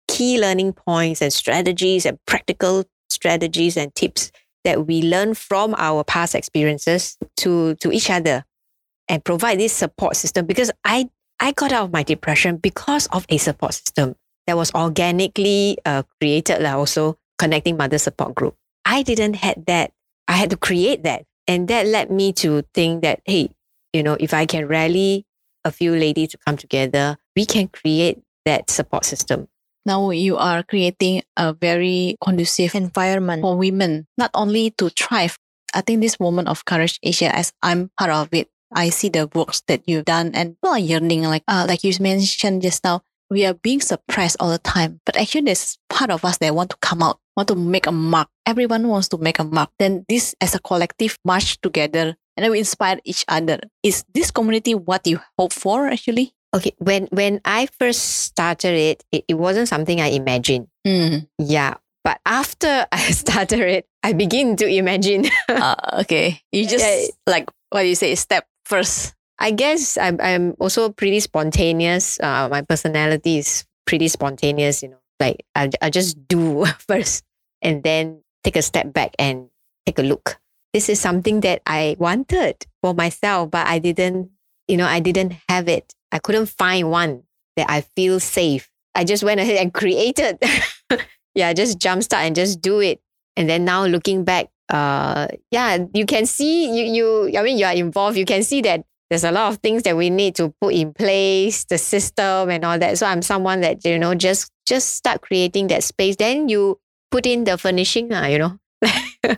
key 0.09 0.41
learning 0.41 0.72
points 0.72 1.22
and 1.22 1.32
strategies 1.32 2.05
and 2.05 2.18
practical 2.26 2.84
strategies 3.09 3.76
and 3.76 3.95
tips 3.95 4.32
that 4.64 4.86
we 4.86 5.03
learn 5.03 5.34
from 5.34 5.74
our 5.78 6.05
past 6.05 6.34
experiences 6.34 7.16
to 7.36 7.74
to 7.76 7.93
each 7.93 8.11
other 8.11 8.45
and 9.09 9.24
provide 9.24 9.59
this 9.59 9.72
support 9.72 10.16
system 10.16 10.47
because 10.47 10.70
I, 10.84 11.09
I 11.41 11.53
got 11.53 11.72
out 11.72 11.84
of 11.84 11.93
my 11.93 12.03
depression 12.03 12.57
because 12.57 13.07
of 13.07 13.24
a 13.28 13.39
support 13.39 13.74
system 13.74 14.14
that 14.47 14.57
was 14.57 14.72
organically 14.74 15.78
uh, 15.84 16.03
created, 16.20 16.62
like 16.62 16.74
also 16.74 17.18
connecting 17.39 17.76
mother 17.76 17.99
support 17.99 18.34
group. 18.34 18.58
I 18.89 19.03
didn't 19.03 19.45
had 19.45 19.66
that. 19.66 19.93
I 20.26 20.32
had 20.32 20.49
to 20.51 20.57
create 20.57 21.05
that. 21.05 21.26
And 21.47 21.68
that 21.68 21.86
led 21.86 22.11
me 22.11 22.32
to 22.41 22.64
think 22.72 23.03
that, 23.03 23.20
hey, 23.26 23.51
you 23.93 24.03
know, 24.03 24.16
if 24.18 24.32
I 24.32 24.47
can 24.47 24.66
rally 24.66 25.26
a 25.64 25.70
few 25.70 25.93
ladies 25.93 26.30
to 26.30 26.39
come 26.39 26.57
together, 26.57 27.18
we 27.36 27.45
can 27.45 27.68
create 27.68 28.20
that 28.47 28.70
support 28.70 29.05
system. 29.05 29.49
Now 29.84 30.11
you 30.11 30.36
are 30.36 30.62
creating 30.62 31.22
a 31.36 31.53
very 31.53 32.16
conducive 32.24 32.74
environment 32.74 33.43
for 33.43 33.57
women, 33.57 34.07
not 34.16 34.30
only 34.32 34.72
to 34.80 34.89
thrive. 34.89 35.39
I 35.74 35.82
think 35.82 36.01
this 36.01 36.18
Woman 36.18 36.49
of 36.49 36.64
Courage 36.64 36.99
Asia, 37.03 37.34
as 37.34 37.53
I'm 37.62 37.91
part 37.99 38.11
of 38.11 38.28
it, 38.32 38.49
I 38.72 38.89
see 38.89 39.11
the 39.11 39.28
works 39.34 39.62
that 39.68 39.84
you've 39.86 40.05
done 40.05 40.32
and 40.34 40.57
people 40.57 40.76
are 40.76 40.78
yearning, 40.78 41.24
like 41.24 41.45
uh, 41.47 41.66
like 41.68 41.84
you 41.84 41.93
mentioned 42.01 42.62
just 42.62 42.84
now, 42.84 43.03
we 43.31 43.45
are 43.45 43.55
being 43.55 43.81
suppressed 43.81 44.37
all 44.41 44.51
the 44.51 44.59
time. 44.59 45.01
But 45.05 45.16
actually 45.16 45.43
there's 45.43 45.79
part 45.89 46.11
of 46.11 46.24
us 46.24 46.39
that 46.39 46.55
want 46.55 46.70
to 46.70 46.76
come 46.81 47.03
out, 47.03 47.20
want 47.37 47.49
to 47.49 47.55
make 47.55 47.87
a 47.87 47.93
mark. 47.93 48.29
Everyone 48.47 48.89
wants 48.89 49.09
to 49.09 49.18
make 49.18 49.39
a 49.39 49.45
mark. 49.45 49.70
Then 49.79 50.05
this 50.09 50.35
as 50.41 50.55
a 50.55 50.61
collective 50.61 51.18
march 51.24 51.61
together 51.61 52.16
and 52.37 52.45
then 52.45 52.51
we 52.51 52.59
inspire 52.61 52.99
each 53.05 53.24
other. 53.29 53.59
Is 53.83 54.05
this 54.14 54.31
community 54.31 54.74
what 54.74 55.07
you 55.07 55.20
hope 55.39 55.53
for 55.53 55.89
actually? 55.89 56.33
Okay, 56.55 56.72
when 56.79 57.09
when 57.11 57.41
I 57.45 57.68
first 57.79 58.01
started 58.24 58.72
it, 58.72 59.05
it, 59.12 59.24
it 59.29 59.35
wasn't 59.35 59.68
something 59.68 60.01
I 60.01 60.09
imagined. 60.09 60.68
Mm. 60.87 61.29
Yeah, 61.39 61.74
But 62.05 62.20
after 62.24 62.87
I 62.93 63.11
started 63.11 63.61
it, 63.61 63.87
I 64.03 64.14
begin 64.14 64.57
to 64.57 64.66
imagine. 64.66 65.26
uh, 65.49 65.74
okay. 66.01 66.41
You 66.53 66.66
just 66.66 66.85
yeah. 66.85 67.09
like 67.26 67.51
what 67.68 67.83
do 67.83 67.89
you 67.89 67.97
say, 67.97 68.14
step 68.14 68.47
first. 68.64 69.14
I 69.39 69.51
guess 69.53 69.97
I'm, 69.97 70.18
I'm 70.20 70.55
also 70.59 70.91
pretty 70.91 71.20
spontaneous. 71.20 72.18
Uh, 72.20 72.49
my 72.51 72.62
personality 72.62 73.39
is 73.39 73.64
pretty 73.86 74.09
spontaneous, 74.09 74.82
you 74.82 74.91
know, 74.91 75.01
like 75.20 75.45
I, 75.55 75.70
I 75.80 75.91
just 75.91 76.26
do 76.28 76.64
first 76.78 77.24
and 77.62 77.82
then 77.82 78.22
take 78.45 78.57
a 78.57 78.62
step 78.62 78.93
back 78.93 79.14
and 79.18 79.49
take 79.86 79.99
a 79.99 80.03
look. 80.03 80.39
This 80.72 80.89
is 80.89 81.01
something 81.01 81.41
that 81.41 81.62
I 81.66 81.97
wanted 81.99 82.66
for 82.82 82.95
myself, 82.95 83.51
but 83.51 83.66
I 83.66 83.78
didn't, 83.78 84.30
you 84.66 84.76
know, 84.76 84.86
I 84.86 85.01
didn't 85.01 85.34
have 85.49 85.68
it. 85.68 85.95
I 86.12 86.18
couldn't 86.18 86.47
find 86.47 86.91
one 86.91 87.22
that 87.57 87.70
I 87.70 87.82
feel 87.82 88.20
safe. 88.20 88.68
I 88.95 89.05
just 89.05 89.22
went 89.22 89.41
ahead 89.41 89.57
and 89.57 89.72
created. 89.80 90.39
yeah, 91.34 91.53
just 91.53 91.78
jumpstart 91.78 92.26
and 92.26 92.34
just 92.34 92.61
do 92.61 92.80
it. 92.80 93.01
And 93.36 93.49
then 93.49 93.64
now 93.64 93.86
looking 93.86 94.24
back, 94.24 94.49
uh, 94.68 95.28
yeah, 95.51 95.78
you 95.95 96.05
can 96.05 96.26
see 96.26 96.68
you 96.68 96.93
you. 97.30 97.39
I 97.39 97.43
mean, 97.43 97.57
you 97.57 97.64
are 97.64 97.72
involved. 97.72 98.18
You 98.18 98.24
can 98.26 98.43
see 98.43 98.61
that 98.62 98.84
there's 99.11 99.25
a 99.25 99.33
lot 99.33 99.53
of 99.53 99.59
things 99.59 99.83
that 99.85 99.97
we 99.97 100.11
need 100.11 100.35
to 100.37 100.55
put 100.61 100.75
in 100.75 100.93
place, 100.93 101.65
the 101.65 101.79
system 101.79 102.51
and 102.51 102.65
all 102.65 102.79
that. 102.79 102.99
So 102.99 103.07
I'm 103.07 103.23
someone 103.23 103.61
that 103.63 103.85
you 103.85 103.99
know 103.99 104.15
just 104.15 104.53
just 104.67 104.97
start 104.97 105.23
creating 105.23 105.69
that 105.69 105.83
space. 105.83 106.17
Then 106.17 106.49
you 106.49 106.79
put 107.11 107.27
in 107.27 107.45
the 107.45 107.57
furnishing, 107.57 108.13
uh, 108.13 108.27
you 108.27 108.39
know. 108.39 108.59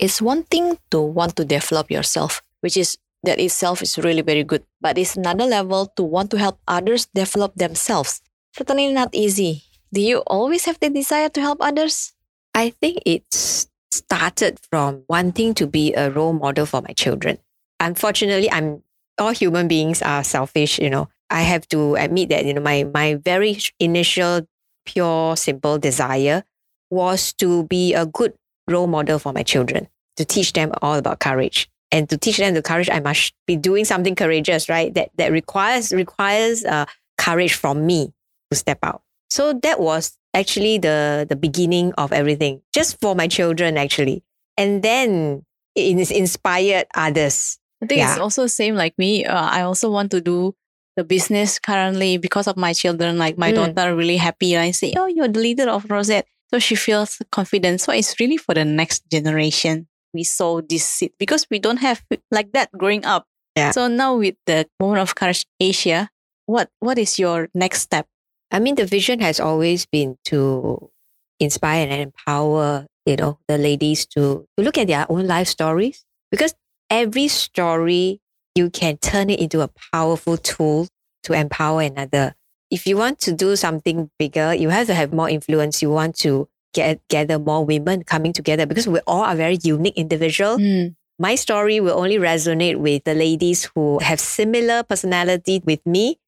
it's 0.00 0.20
one 0.20 0.42
thing 0.44 0.78
to 0.90 1.00
want 1.00 1.36
to 1.36 1.44
develop 1.44 1.90
yourself, 1.90 2.42
which 2.60 2.76
is 2.76 2.98
that 3.22 3.38
itself 3.38 3.82
is 3.82 3.98
really 3.98 4.22
very 4.22 4.44
good. 4.44 4.64
But 4.80 4.98
it's 4.98 5.16
another 5.16 5.44
level 5.44 5.86
to 5.96 6.02
want 6.02 6.30
to 6.32 6.38
help 6.38 6.58
others 6.66 7.06
develop 7.14 7.54
themselves. 7.54 8.20
Certainly 8.56 8.92
not 8.92 9.14
easy. 9.14 9.62
Do 9.92 10.00
you 10.00 10.18
always 10.26 10.64
have 10.64 10.78
the 10.80 10.90
desire 10.90 11.28
to 11.30 11.40
help 11.40 11.58
others? 11.60 12.12
I 12.54 12.70
think 12.70 13.02
it's 13.06 13.68
started 13.92 14.58
from 14.70 15.04
wanting 15.08 15.54
to 15.54 15.66
be 15.66 15.94
a 15.94 16.10
role 16.10 16.32
model 16.32 16.66
for 16.66 16.82
my 16.82 16.92
children. 16.92 17.38
Unfortunately, 17.78 18.50
I'm 18.50 18.82
all 19.20 19.30
human 19.30 19.68
beings 19.68 20.02
are 20.02 20.24
selfish, 20.24 20.78
you 20.78 20.90
know. 20.90 21.08
I 21.28 21.42
have 21.42 21.68
to 21.68 21.94
admit 21.94 22.30
that, 22.30 22.44
you 22.44 22.54
know, 22.54 22.60
my 22.60 22.84
my 22.84 23.14
very 23.14 23.58
initial 23.78 24.48
pure 24.84 25.36
simple 25.36 25.78
desire 25.78 26.42
was 26.90 27.32
to 27.34 27.64
be 27.64 27.94
a 27.94 28.06
good 28.06 28.34
role 28.66 28.88
model 28.88 29.18
for 29.18 29.32
my 29.32 29.42
children, 29.42 29.86
to 30.16 30.24
teach 30.24 30.52
them 30.54 30.72
all 30.82 30.94
about 30.94 31.20
courage. 31.20 31.68
And 31.92 32.08
to 32.08 32.16
teach 32.16 32.38
them 32.38 32.54
the 32.54 32.62
courage, 32.62 32.88
I 32.88 33.00
must 33.00 33.34
be 33.46 33.56
doing 33.56 33.84
something 33.84 34.14
courageous, 34.14 34.68
right? 34.68 34.94
That 34.94 35.10
that 35.16 35.32
requires 35.32 35.92
requires 35.92 36.64
uh, 36.64 36.86
courage 37.18 37.54
from 37.54 37.86
me 37.86 38.12
to 38.50 38.56
step 38.56 38.78
out. 38.82 39.02
So 39.28 39.52
that 39.62 39.80
was 39.80 40.16
actually 40.34 40.78
the 40.78 41.26
the 41.28 41.36
beginning 41.36 41.92
of 41.94 42.12
everything, 42.12 42.62
just 42.72 43.00
for 43.00 43.14
my 43.14 43.26
children 43.26 43.76
actually. 43.76 44.22
And 44.56 44.82
then 44.82 45.44
it 45.74 46.10
inspired 46.10 46.86
others. 46.94 47.58
I 47.82 47.86
think 47.86 47.98
yeah. 47.98 48.12
it's 48.12 48.20
also 48.20 48.42
the 48.42 48.48
same 48.48 48.74
like 48.74 48.94
me. 48.98 49.24
Uh, 49.24 49.40
I 49.40 49.62
also 49.62 49.90
want 49.90 50.10
to 50.12 50.20
do 50.20 50.54
the 50.96 51.04
business 51.04 51.58
currently 51.58 52.18
because 52.18 52.46
of 52.46 52.56
my 52.56 52.72
children. 52.72 53.18
Like 53.18 53.38
my 53.38 53.52
mm. 53.52 53.74
daughter 53.74 53.96
really 53.96 54.18
happy. 54.18 54.54
And 54.54 54.62
I 54.62 54.70
say, 54.72 54.92
oh, 54.96 55.06
you're 55.06 55.28
the 55.28 55.40
leader 55.40 55.68
of 55.68 55.90
Rosette. 55.90 56.26
So 56.52 56.58
she 56.58 56.74
feels 56.74 57.22
confident. 57.30 57.80
So 57.80 57.92
it's 57.92 58.18
really 58.18 58.36
for 58.36 58.54
the 58.54 58.64
next 58.64 59.08
generation. 59.10 59.88
We 60.12 60.24
sow 60.24 60.60
this 60.60 60.84
seed 60.84 61.12
because 61.18 61.46
we 61.50 61.58
don't 61.58 61.78
have 61.78 62.02
like 62.30 62.52
that 62.52 62.70
growing 62.76 63.04
up. 63.04 63.26
Yeah. 63.56 63.70
So 63.70 63.86
now 63.88 64.16
with 64.16 64.34
the 64.46 64.66
Women 64.80 64.98
of 64.98 65.14
Courage 65.14 65.46
Asia, 65.60 66.10
what 66.46 66.68
what 66.80 66.98
is 66.98 67.18
your 67.18 67.48
next 67.54 67.82
step? 67.82 68.06
I 68.50 68.58
mean, 68.58 68.74
the 68.74 68.86
vision 68.86 69.20
has 69.20 69.38
always 69.38 69.86
been 69.86 70.18
to 70.26 70.90
inspire 71.38 71.86
and 71.86 72.02
empower, 72.02 72.86
you 73.06 73.16
know, 73.16 73.38
the 73.46 73.58
ladies 73.58 74.06
to, 74.06 74.46
to 74.56 74.64
look 74.64 74.76
at 74.76 74.88
their 74.88 75.06
own 75.08 75.26
life 75.26 75.46
stories 75.46 76.04
because 76.30 76.54
every 76.90 77.28
story 77.28 78.20
you 78.54 78.68
can 78.68 78.98
turn 78.98 79.30
it 79.30 79.40
into 79.40 79.60
a 79.60 79.70
powerful 79.92 80.36
tool 80.36 80.88
to 81.22 81.32
empower 81.32 81.82
another. 81.82 82.34
If 82.70 82.86
you 82.86 82.96
want 82.96 83.20
to 83.20 83.32
do 83.32 83.56
something 83.56 84.10
bigger, 84.18 84.54
you 84.54 84.68
have 84.68 84.86
to 84.88 84.94
have 84.94 85.12
more 85.12 85.30
influence. 85.30 85.82
You 85.82 85.90
want 85.90 86.16
to 86.18 86.48
get 86.74 87.00
gather 87.08 87.38
more 87.38 87.64
women 87.64 88.04
coming 88.04 88.32
together 88.32 88.66
because 88.66 88.86
we 88.86 89.00
all 89.06 89.22
are 89.22 89.34
very 89.34 89.58
unique 89.62 89.96
individual. 89.96 90.58
Mm. 90.58 90.94
My 91.18 91.34
story 91.34 91.80
will 91.80 91.98
only 91.98 92.16
resonate 92.16 92.76
with 92.76 93.04
the 93.04 93.14
ladies 93.14 93.68
who 93.74 93.98
have 94.00 94.20
similar 94.20 94.82
personality 94.82 95.62
with 95.64 95.84
me 95.84 96.18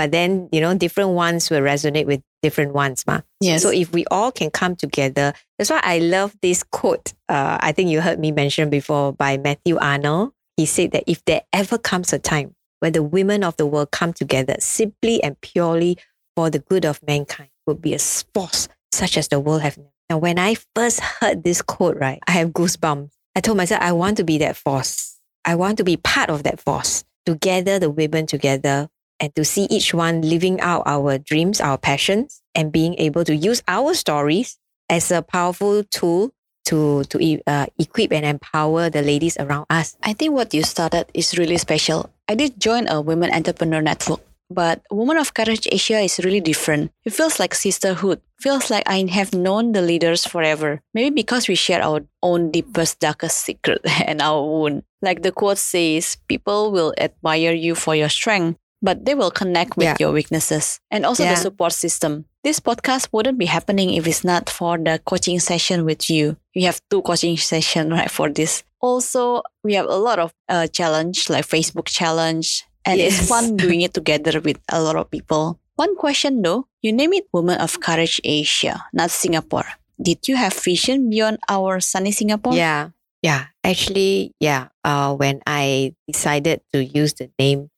but 0.00 0.12
then, 0.12 0.48
you 0.50 0.62
know, 0.62 0.72
different 0.72 1.10
ones 1.10 1.50
will 1.50 1.60
resonate 1.60 2.06
with 2.06 2.22
different 2.42 2.72
ones. 2.72 3.06
Ma. 3.06 3.20
Yes. 3.38 3.62
So 3.62 3.68
if 3.68 3.92
we 3.92 4.06
all 4.10 4.32
can 4.32 4.48
come 4.48 4.74
together, 4.74 5.34
that's 5.58 5.68
why 5.68 5.80
I 5.82 5.98
love 5.98 6.34
this 6.40 6.62
quote. 6.62 7.12
Uh, 7.28 7.58
I 7.60 7.72
think 7.72 7.90
you 7.90 8.00
heard 8.00 8.18
me 8.18 8.32
mention 8.32 8.70
before 8.70 9.12
by 9.12 9.36
Matthew 9.36 9.76
Arnold. 9.76 10.32
He 10.56 10.64
said 10.64 10.92
that 10.92 11.04
if 11.06 11.22
there 11.26 11.42
ever 11.52 11.76
comes 11.76 12.14
a 12.14 12.18
time 12.18 12.54
where 12.78 12.90
the 12.90 13.02
women 13.02 13.44
of 13.44 13.58
the 13.58 13.66
world 13.66 13.90
come 13.90 14.14
together 14.14 14.56
simply 14.58 15.22
and 15.22 15.38
purely 15.42 15.98
for 16.34 16.48
the 16.48 16.60
good 16.60 16.86
of 16.86 17.06
mankind, 17.06 17.50
would 17.66 17.82
be 17.82 17.92
a 17.92 17.98
force 17.98 18.68
such 18.92 19.18
as 19.18 19.28
the 19.28 19.38
world 19.38 19.60
have 19.60 19.76
never. 19.76 19.90
Now, 20.08 20.16
when 20.16 20.38
I 20.38 20.56
first 20.74 21.00
heard 21.00 21.44
this 21.44 21.60
quote, 21.60 21.98
right, 21.98 22.20
I 22.26 22.30
have 22.30 22.52
goosebumps. 22.52 23.10
I 23.36 23.40
told 23.40 23.58
myself, 23.58 23.82
I 23.82 23.92
want 23.92 24.16
to 24.16 24.24
be 24.24 24.38
that 24.38 24.56
force. 24.56 25.18
I 25.44 25.56
want 25.56 25.76
to 25.76 25.84
be 25.84 25.98
part 25.98 26.30
of 26.30 26.44
that 26.44 26.58
force 26.58 27.04
to 27.26 27.34
gather 27.34 27.78
the 27.78 27.90
women 27.90 28.24
together 28.26 28.88
and 29.20 29.34
to 29.36 29.44
see 29.44 29.68
each 29.70 29.92
one 29.94 30.22
living 30.22 30.60
out 30.60 30.82
our 30.86 31.18
dreams, 31.18 31.60
our 31.60 31.78
passions, 31.78 32.42
and 32.54 32.72
being 32.72 32.94
able 32.98 33.24
to 33.24 33.36
use 33.36 33.62
our 33.68 33.94
stories 33.94 34.58
as 34.88 35.10
a 35.12 35.22
powerful 35.22 35.84
tool 35.84 36.32
to 36.64 37.04
to 37.04 37.40
uh, 37.46 37.66
equip 37.78 38.12
and 38.12 38.24
empower 38.24 38.90
the 38.90 39.02
ladies 39.02 39.36
around 39.38 39.66
us. 39.70 39.96
I 40.02 40.12
think 40.12 40.34
what 40.34 40.52
you 40.52 40.62
started 40.62 41.06
is 41.14 41.38
really 41.38 41.58
special. 41.58 42.10
I 42.28 42.34
did 42.34 42.60
join 42.60 42.88
a 42.88 43.00
women 43.00 43.32
entrepreneur 43.32 43.80
network, 43.80 44.20
but 44.50 44.82
Women 44.90 45.16
of 45.16 45.32
Courage 45.34 45.66
Asia 45.70 46.00
is 46.00 46.18
really 46.22 46.40
different. 46.40 46.92
It 47.04 47.12
feels 47.12 47.38
like 47.38 47.54
sisterhood. 47.54 48.20
Feels 48.40 48.70
like 48.70 48.84
I 48.86 49.06
have 49.10 49.32
known 49.34 49.72
the 49.72 49.82
leaders 49.82 50.26
forever. 50.26 50.80
Maybe 50.94 51.10
because 51.10 51.46
we 51.48 51.54
share 51.54 51.82
our 51.82 52.02
own 52.22 52.50
deepest, 52.50 53.00
darkest 53.00 53.38
secret 53.38 53.80
and 54.06 54.20
our 54.20 54.42
wound. 54.42 54.82
Like 55.02 55.22
the 55.22 55.32
quote 55.32 55.58
says, 55.58 56.16
people 56.28 56.72
will 56.72 56.94
admire 56.98 57.52
you 57.52 57.74
for 57.74 57.94
your 57.94 58.08
strength, 58.08 58.58
but 58.82 59.04
they 59.04 59.14
will 59.14 59.30
connect 59.30 59.76
with 59.76 59.84
yeah. 59.84 59.96
your 60.00 60.12
weaknesses 60.12 60.80
and 60.90 61.04
also 61.04 61.24
yeah. 61.24 61.34
the 61.34 61.36
support 61.36 61.72
system. 61.72 62.24
This 62.42 62.60
podcast 62.60 63.08
wouldn't 63.12 63.38
be 63.38 63.46
happening 63.46 63.92
if 63.94 64.06
it's 64.06 64.24
not 64.24 64.48
for 64.48 64.78
the 64.78 65.00
coaching 65.04 65.40
session 65.40 65.84
with 65.84 66.08
you. 66.08 66.36
We 66.54 66.62
have 66.62 66.80
two 66.90 67.02
coaching 67.02 67.36
sessions 67.36 67.90
right 67.96 68.10
for 68.10 68.30
this. 68.30 68.64
Also, 68.80 69.42
we 69.62 69.74
have 69.74 69.86
a 69.86 69.96
lot 69.96 70.18
of 70.18 70.32
uh, 70.48 70.66
challenge 70.66 71.28
like 71.28 71.46
Facebook 71.46 71.86
challenge, 71.86 72.64
and 72.84 72.98
yes. 72.98 73.20
it's 73.20 73.28
fun 73.28 73.56
doing 73.60 73.82
it 73.82 73.92
together 73.92 74.40
with 74.40 74.58
a 74.72 74.80
lot 74.80 74.96
of 74.96 75.10
people. 75.10 75.60
One 75.76 75.96
question 75.96 76.42
though, 76.42 76.68
you 76.82 76.92
name 76.92 77.12
it 77.12 77.24
Women 77.32 77.60
of 77.60 77.80
Courage 77.80 78.20
Asia, 78.24 78.84
not 78.92 79.10
Singapore. 79.10 79.64
Did 80.00 80.28
you 80.28 80.36
have 80.36 80.52
vision 80.52 81.08
beyond 81.08 81.38
our 81.48 81.80
sunny 81.80 82.12
Singapore? 82.12 82.54
Yeah, 82.54 82.90
yeah. 83.22 83.52
Actually, 83.64 84.32
yeah. 84.40 84.68
Uh, 84.84 85.14
when 85.14 85.40
I 85.46 85.94
decided 86.06 86.60
to 86.72 86.84
use 86.84 87.14
the 87.14 87.30
name 87.38 87.69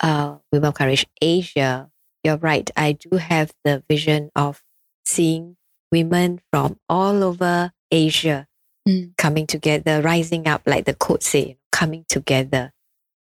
uh, 0.00 0.36
Women 0.52 0.68
of 0.68 0.74
Courage 0.74 1.06
Asia, 1.20 1.90
you're 2.24 2.36
right. 2.36 2.70
I 2.76 2.92
do 2.92 3.16
have 3.16 3.52
the 3.64 3.82
vision 3.88 4.30
of 4.34 4.62
seeing 5.04 5.56
women 5.90 6.40
from 6.52 6.78
all 6.88 7.24
over 7.24 7.72
Asia 7.90 8.46
mm. 8.88 9.16
coming 9.16 9.46
together, 9.46 10.02
rising 10.02 10.46
up, 10.46 10.62
like 10.66 10.84
the 10.84 10.94
quote 10.94 11.22
say, 11.22 11.58
coming 11.72 12.04
together 12.08 12.72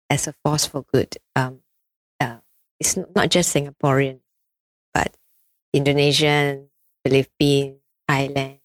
as 0.10 0.28
a 0.28 0.34
force 0.44 0.66
for 0.66 0.86
good. 0.94 1.16
Um, 1.36 1.60
uh, 2.20 2.38
it's 2.80 2.98
not 3.16 3.30
just 3.30 3.56
Singaporean, 3.56 4.20
but 4.94 5.16
Indonesian, 5.74 6.70
Philippines, 7.06 7.80
Thailand, 8.10 8.60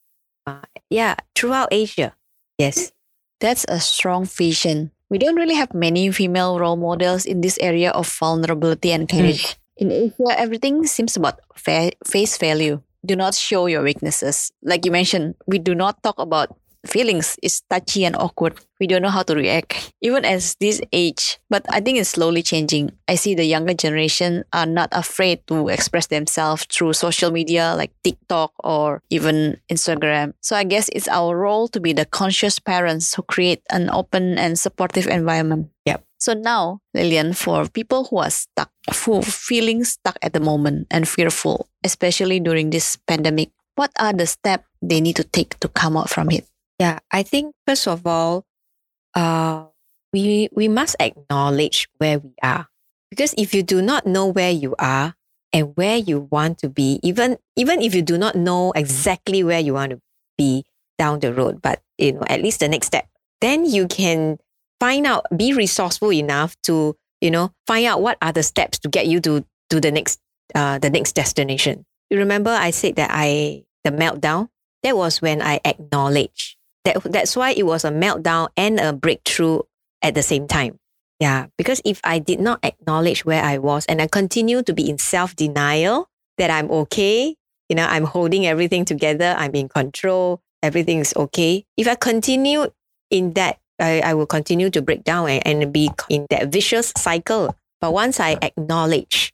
uh, 0.47 0.63
yeah, 0.91 1.17
throughout 1.35 1.69
Asia. 1.71 2.17
Yes. 2.59 2.93
That's 3.41 3.67
a 3.69 3.81
strong 3.81 4.25
vision. 4.25 4.93
We 5.13 5.21
don't 5.21 5.37
really 5.37 5.61
have 5.61 5.77
many 5.77 6.09
female 6.09 6.57
role 6.57 6.81
models 6.81 7.29
in 7.29 7.45
this 7.45 7.61
area 7.61 7.93
of 7.93 8.09
vulnerability 8.09 8.97
and 8.97 9.05
courage. 9.05 9.45
Mm. 9.45 9.57
In 9.77 9.93
Asia, 9.93 10.41
everything 10.41 10.87
seems 10.89 11.21
about 11.21 11.37
fa- 11.53 11.93
face 12.01 12.41
value. 12.41 12.81
Do 13.05 13.15
not 13.15 13.35
show 13.35 13.69
your 13.69 13.83
weaknesses. 13.83 14.53
Like 14.65 14.87
you 14.89 14.91
mentioned, 14.91 15.35
we 15.45 15.59
do 15.59 15.75
not 15.75 16.03
talk 16.03 16.17
about 16.17 16.57
feelings 16.87 17.37
is 17.43 17.63
touchy 17.71 18.05
and 18.05 18.17
awkward. 18.17 18.59
We 18.81 18.87
don't 18.87 19.03
know 19.03 19.11
how 19.11 19.23
to 19.25 19.35
react, 19.35 19.93
even 20.01 20.25
as 20.25 20.57
this 20.59 20.81
age. 20.93 21.39
But 21.49 21.65
I 21.71 21.81
think 21.81 21.99
it's 21.99 22.11
slowly 22.11 22.43
changing. 22.43 22.93
I 23.07 23.15
see 23.15 23.35
the 23.35 23.45
younger 23.45 23.75
generation 23.75 24.45
are 24.53 24.67
not 24.67 24.89
afraid 24.93 25.47
to 25.47 25.69
express 25.69 26.09
themselves 26.09 26.67
through 26.67 26.95
social 26.95 27.31
media 27.31 27.75
like 27.77 27.93
TikTok 28.03 28.53
or 28.65 29.03
even 29.11 29.61
Instagram. 29.71 30.35
So 30.41 30.57
I 30.57 30.65
guess 30.65 30.89
it's 30.93 31.09
our 31.09 31.37
role 31.37 31.69
to 31.69 31.81
be 31.81 31.93
the 31.93 32.07
conscious 32.07 32.59
parents 32.59 33.15
who 33.15 33.23
create 33.23 33.63
an 33.71 33.91
open 33.91 34.39
and 34.39 34.59
supportive 34.59 35.07
environment. 35.07 35.71
Yep. 35.87 36.05
So 36.19 36.35
now, 36.35 36.79
Lilian, 36.95 37.33
for 37.33 37.69
people 37.69 38.05
who 38.05 38.19
are 38.19 38.31
stuck, 38.31 38.71
who 39.05 39.23
feeling 39.23 39.83
stuck 39.83 40.19
at 40.23 40.33
the 40.33 40.41
moment 40.41 40.87
and 40.91 41.09
fearful, 41.09 41.69
especially 41.83 42.39
during 42.39 42.71
this 42.71 42.95
pandemic, 42.95 43.51
what 43.75 43.91
are 43.99 44.13
the 44.13 44.27
steps 44.27 44.65
they 44.81 45.01
need 45.01 45.17
to 45.17 45.25
take 45.25 45.59
to 45.59 45.69
come 45.69 45.97
out 45.97 46.11
from 46.11 46.31
it? 46.31 46.47
Yeah, 46.83 46.99
I 47.15 47.23
think 47.23 47.55
first 47.63 47.87
of 47.87 48.03
all, 48.11 48.43
uh, 49.15 49.71
we 50.13 50.51
we 50.51 50.67
must 50.67 50.99
acknowledge 50.99 51.87
where 52.03 52.19
we 52.19 52.35
are. 52.43 52.67
Because 53.07 53.39
if 53.39 53.55
you 53.55 53.63
do 53.63 53.79
not 53.79 54.03
know 54.03 54.27
where 54.27 54.51
you 54.51 54.75
are 54.83 55.15
and 55.53 55.77
where 55.79 55.95
you 55.95 56.27
want 56.35 56.59
to 56.59 56.69
be, 56.69 56.99
even 57.07 57.39
even 57.55 57.79
if 57.87 57.95
you 57.95 58.03
do 58.03 58.19
not 58.19 58.35
know 58.35 58.73
exactly 58.75 59.47
where 59.47 59.63
you 59.63 59.79
want 59.79 59.95
to 59.95 60.03
be 60.37 60.67
down 60.99 61.23
the 61.23 61.31
road, 61.31 61.63
but 61.63 61.79
you 62.03 62.19
know, 62.19 62.27
at 62.27 62.43
least 62.43 62.59
the 62.59 62.67
next 62.67 62.89
step, 62.91 63.07
then 63.39 63.63
you 63.65 63.87
can 63.87 64.43
find 64.83 65.07
out, 65.07 65.23
be 65.31 65.55
resourceful 65.55 66.11
enough 66.11 66.59
to, 66.67 66.97
you 67.21 67.31
know, 67.31 67.55
find 67.65 67.87
out 67.87 68.03
what 68.03 68.19
are 68.19 68.33
the 68.35 68.43
steps 68.43 68.81
to 68.83 68.89
get 68.91 69.07
you 69.07 69.21
to 69.23 69.47
to 69.71 69.79
the 69.79 69.95
next 69.95 70.19
uh 70.59 70.83
the 70.83 70.91
next 70.91 71.15
destination. 71.15 71.87
You 72.11 72.19
remember 72.19 72.51
I 72.51 72.75
said 72.75 72.99
that 72.99 73.15
I 73.15 73.63
the 73.87 73.95
meltdown? 73.95 74.51
That 74.83 74.97
was 74.99 75.23
when 75.23 75.39
I 75.39 75.63
acknowledged. 75.63 76.59
That 76.85 77.03
that's 77.05 77.37
why 77.37 77.53
it 77.53 77.65
was 77.65 77.85
a 77.85 77.91
meltdown 77.91 78.49
and 78.57 78.81
a 78.81 78.93
breakthrough 78.93 79.61
at 80.03 80.15
the 80.15 80.23
same 80.23 80.49
time. 80.49 80.79
Yeah, 81.21 81.47
because 81.57 81.81
if 81.85 82.01
I 82.03 82.19
did 82.19 82.41
not 82.41 82.59
acknowledge 82.65 83.25
where 83.25 83.43
I 83.43 83.59
was 83.59 83.87
and 83.87 84.03
I 84.03 84.09
continue 84.09 84.63
to 84.65 84.73
be 84.75 84.91
in 84.91 84.99
self 84.99 85.37
denial 85.37 86.09
that 86.39 86.51
I'm 86.51 86.71
okay, 86.71 87.37
you 87.69 87.77
know, 87.77 87.87
I'm 87.87 88.05
holding 88.05 88.47
everything 88.47 88.85
together, 88.85 89.37
I'm 89.39 89.55
in 89.55 89.69
control, 89.69 90.41
everything 90.63 90.99
is 90.99 91.15
okay. 91.15 91.65
If 91.77 91.87
I 91.87 91.95
continue 91.95 92.67
in 93.11 93.35
that, 93.35 93.59
I, 93.79 94.01
I 94.01 94.15
will 94.15 94.27
continue 94.27 94.71
to 94.71 94.83
break 94.83 95.05
down 95.05 95.29
and, 95.29 95.63
and 95.63 95.73
be 95.73 95.91
in 96.09 96.27
that 96.31 96.51
vicious 96.51 96.93
cycle. 96.97 97.55
But 97.81 97.93
once 97.93 98.19
I 98.19 98.39
acknowledge 98.43 99.33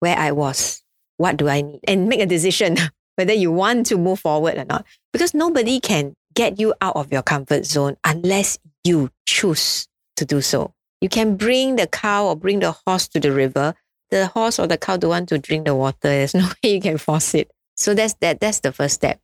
where 0.00 0.16
I 0.16 0.32
was, 0.32 0.82
what 1.18 1.36
do 1.36 1.48
I 1.48 1.60
need, 1.60 1.80
and 1.86 2.08
make 2.08 2.20
a 2.20 2.26
decision 2.26 2.78
whether 3.16 3.32
you 3.32 3.50
want 3.50 3.86
to 3.86 3.96
move 3.96 4.20
forward 4.20 4.56
or 4.56 4.64
not, 4.64 4.84
because 5.12 5.34
nobody 5.34 5.80
can 5.80 6.14
get 6.36 6.60
you 6.60 6.74
out 6.80 6.94
of 6.94 7.10
your 7.10 7.22
comfort 7.22 7.66
zone 7.66 7.96
unless 8.04 8.58
you 8.84 9.10
choose 9.26 9.88
to 10.16 10.24
do 10.24 10.40
so. 10.40 10.72
You 11.00 11.08
can 11.08 11.36
bring 11.36 11.76
the 11.76 11.86
cow 11.86 12.26
or 12.26 12.36
bring 12.36 12.60
the 12.60 12.72
horse 12.72 13.08
to 13.08 13.20
the 13.20 13.32
river. 13.32 13.74
The 14.10 14.28
horse 14.28 14.60
or 14.60 14.68
the 14.68 14.78
cow 14.78 14.96
don't 14.96 15.10
want 15.10 15.28
to 15.30 15.38
drink 15.38 15.66
the 15.66 15.74
water. 15.74 15.96
There's 16.02 16.34
no 16.34 16.46
way 16.62 16.74
you 16.74 16.80
can 16.80 16.98
force 16.98 17.34
it. 17.34 17.50
So 17.74 17.94
that's 17.94 18.14
that. 18.20 18.40
That's 18.40 18.60
the 18.60 18.72
first 18.72 18.94
step. 18.94 19.18